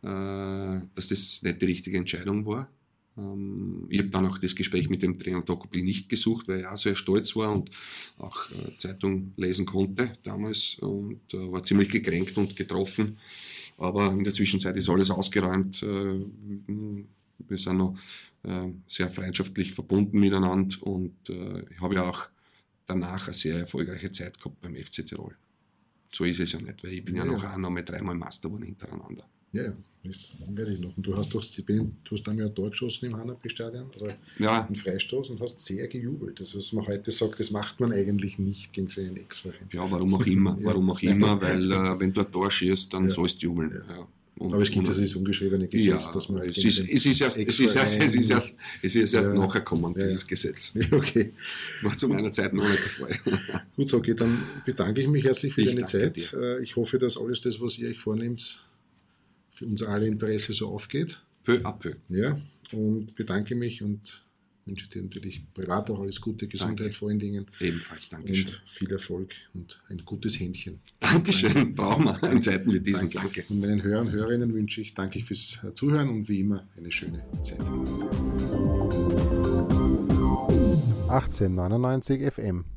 äh, 0.02 0.80
dass 0.94 1.08
das 1.08 1.42
nicht 1.42 1.60
die 1.60 1.66
richtige 1.66 1.98
Entscheidung 1.98 2.46
war. 2.46 2.68
Ähm, 3.16 3.86
ich 3.88 3.98
habe 3.98 4.10
dann 4.10 4.26
auch 4.26 4.38
das 4.38 4.54
Gespräch 4.54 4.88
mit 4.88 5.02
dem 5.02 5.18
Trainer 5.18 5.42
Dokopil 5.42 5.82
nicht 5.82 6.08
gesucht, 6.08 6.48
weil 6.48 6.60
er 6.60 6.72
auch 6.72 6.76
sehr 6.76 6.96
stolz 6.96 7.34
war 7.36 7.52
und 7.52 7.70
auch 8.18 8.50
äh, 8.50 8.76
Zeitung 8.78 9.32
lesen 9.36 9.66
konnte 9.66 10.12
damals 10.22 10.76
und 10.80 11.20
äh, 11.32 11.50
war 11.50 11.64
ziemlich 11.64 11.88
gekränkt 11.88 12.36
und 12.36 12.56
getroffen. 12.56 13.18
Aber 13.78 14.10
in 14.12 14.24
der 14.24 14.32
Zwischenzeit 14.32 14.76
ist 14.76 14.88
alles 14.88 15.10
ausgeräumt. 15.10 15.82
Äh, 15.82 16.20
wir 17.48 17.58
sind 17.58 17.76
noch 17.76 17.98
sehr 18.86 19.10
freundschaftlich 19.10 19.72
verbunden 19.72 20.20
miteinander 20.20 20.76
und 20.86 21.16
ich 21.28 21.80
habe 21.80 21.96
ja 21.96 22.08
auch 22.08 22.28
danach 22.86 23.26
eine 23.26 23.34
sehr 23.34 23.58
erfolgreiche 23.58 24.12
Zeit 24.12 24.38
gehabt 24.38 24.60
beim 24.60 24.76
FC 24.76 25.04
Tirol. 25.04 25.36
So 26.12 26.24
ist 26.24 26.38
es 26.38 26.52
ja 26.52 26.60
nicht, 26.60 26.82
weil 26.84 26.92
ich 26.92 27.04
bin 27.04 27.16
ja, 27.16 27.24
ja 27.24 27.32
noch 27.32 27.42
einmal 27.42 27.84
dreimal 27.84 28.14
Master 28.14 28.48
geworden 28.48 28.66
hintereinander. 28.66 29.28
Ja, 29.52 29.74
das 30.04 30.32
weiß 30.48 30.68
ich 30.68 30.80
noch. 30.80 30.96
Und 30.96 31.06
du 31.06 31.16
hast 31.16 31.34
doch, 31.34 31.42
du 31.42 31.90
hast 32.10 32.28
einmal 32.28 32.46
ein 32.46 32.54
Tor 32.54 32.70
geschossen 32.70 33.06
im 33.06 33.16
Hanapi-Stadion 33.16 33.86
oder 34.00 34.14
ja. 34.38 34.66
einen 34.66 34.76
Freistoß 34.76 35.30
und 35.30 35.40
hast 35.40 35.60
sehr 35.60 35.88
gejubelt. 35.88 36.40
Das, 36.40 36.56
was 36.56 36.72
man 36.72 36.86
heute 36.86 37.10
sagt, 37.10 37.40
das 37.40 37.50
macht 37.50 37.80
man 37.80 37.92
eigentlich 37.92 38.38
nicht 38.38 38.72
gegen 38.72 38.88
seinen 38.88 39.16
Ex-Verein. 39.16 39.68
Ja, 39.72 39.90
warum 39.90 40.14
auch 40.14 40.26
immer. 40.26 40.56
Warum 40.62 40.90
auch 40.90 41.00
immer, 41.00 41.40
weil 41.42 41.70
äh, 41.70 42.00
wenn 42.00 42.12
du 42.12 42.20
ein 42.20 42.32
Tor 42.32 42.50
schießt, 42.50 42.92
dann 42.92 43.04
ja. 43.04 43.10
sollst 43.10 43.42
du 43.42 43.46
jubeln. 43.46 43.82
Ja. 43.88 44.06
Und, 44.38 44.52
Aber 44.52 44.62
es 44.62 44.70
gibt 44.70 44.86
ja 44.86 44.92
dieses 44.92 45.16
ungeschriebene 45.16 45.66
Gesetz, 45.66 46.04
ja, 46.04 46.12
dass 46.12 46.28
man 46.28 46.40
halt 46.40 46.56
es, 46.56 46.62
ist, 46.62 46.80
es, 46.80 47.06
ist 47.06 47.20
erst, 47.22 47.38
es, 47.38 47.58
ist 47.58 47.74
erst, 47.74 47.98
es 47.98 48.14
ist 48.14 48.30
erst, 48.30 48.56
es 48.82 48.94
ist 48.94 49.14
erst 49.14 49.28
ja, 49.28 49.34
nachher 49.34 49.60
gekommen, 49.60 49.94
dieses 49.94 50.22
ja. 50.22 50.28
Gesetz. 50.28 50.74
Okay. 50.90 51.32
Das 51.76 51.84
war 51.84 51.96
zu 51.96 52.08
meiner 52.08 52.30
Zeit 52.30 52.52
noch 52.52 52.68
nicht 52.68 52.82
der 52.84 52.90
Fall. 52.90 53.40
Gut, 53.76 53.88
so, 53.88 53.96
okay, 53.96 54.12
dann 54.14 54.42
bedanke 54.66 55.00
ich 55.00 55.08
mich 55.08 55.24
herzlich 55.24 55.54
für 55.54 55.62
ich 55.62 55.68
deine 55.68 55.86
Zeit. 55.86 56.16
Dir. 56.16 56.38
Äh, 56.38 56.62
ich 56.62 56.76
hoffe, 56.76 56.98
dass 56.98 57.16
alles 57.16 57.40
das, 57.40 57.58
was 57.62 57.78
ihr 57.78 57.88
euch 57.88 57.98
vornehmt, 57.98 58.62
für 59.56 59.66
unser 59.66 59.88
alle 59.88 60.06
Interesse 60.06 60.52
so 60.52 60.68
aufgeht. 60.68 61.22
Peu 61.44 61.60
à 61.64 61.72
peu. 61.72 61.94
Ja, 62.08 62.38
und 62.72 63.14
bedanke 63.14 63.54
mich 63.54 63.82
und 63.82 64.22
wünsche 64.66 64.88
dir 64.88 65.02
natürlich 65.02 65.42
privat 65.54 65.88
auch 65.90 66.00
alles 66.00 66.20
Gute, 66.20 66.46
Gesundheit 66.46 66.86
danke. 66.86 66.96
vor 66.96 67.08
allen 67.08 67.18
Dingen. 67.18 67.46
Ebenfalls, 67.60 68.08
danke 68.08 68.34
schön. 68.34 68.46
Und 68.46 68.62
viel 68.66 68.90
Erfolg 68.90 69.32
und 69.54 69.80
ein 69.88 70.04
gutes 70.04 70.38
Händchen. 70.38 70.80
Dankeschön, 71.00 71.74
brauchen 71.74 72.04
wir 72.04 72.30
in 72.30 72.42
Zeiten 72.42 72.72
wie 72.74 72.80
diesen. 72.80 73.08
Danke. 73.10 73.18
danke. 73.18 73.44
Und 73.48 73.60
meinen 73.60 73.82
Hörern, 73.82 74.10
Hörerinnen 74.10 74.52
wünsche 74.52 74.80
ich 74.80 74.92
danke 74.92 75.20
fürs 75.22 75.60
Zuhören 75.74 76.08
und 76.08 76.28
wie 76.28 76.40
immer 76.40 76.68
eine 76.76 76.90
schöne 76.90 77.24
Zeit. 77.42 77.60
1899 81.08 82.32
FM 82.32 82.75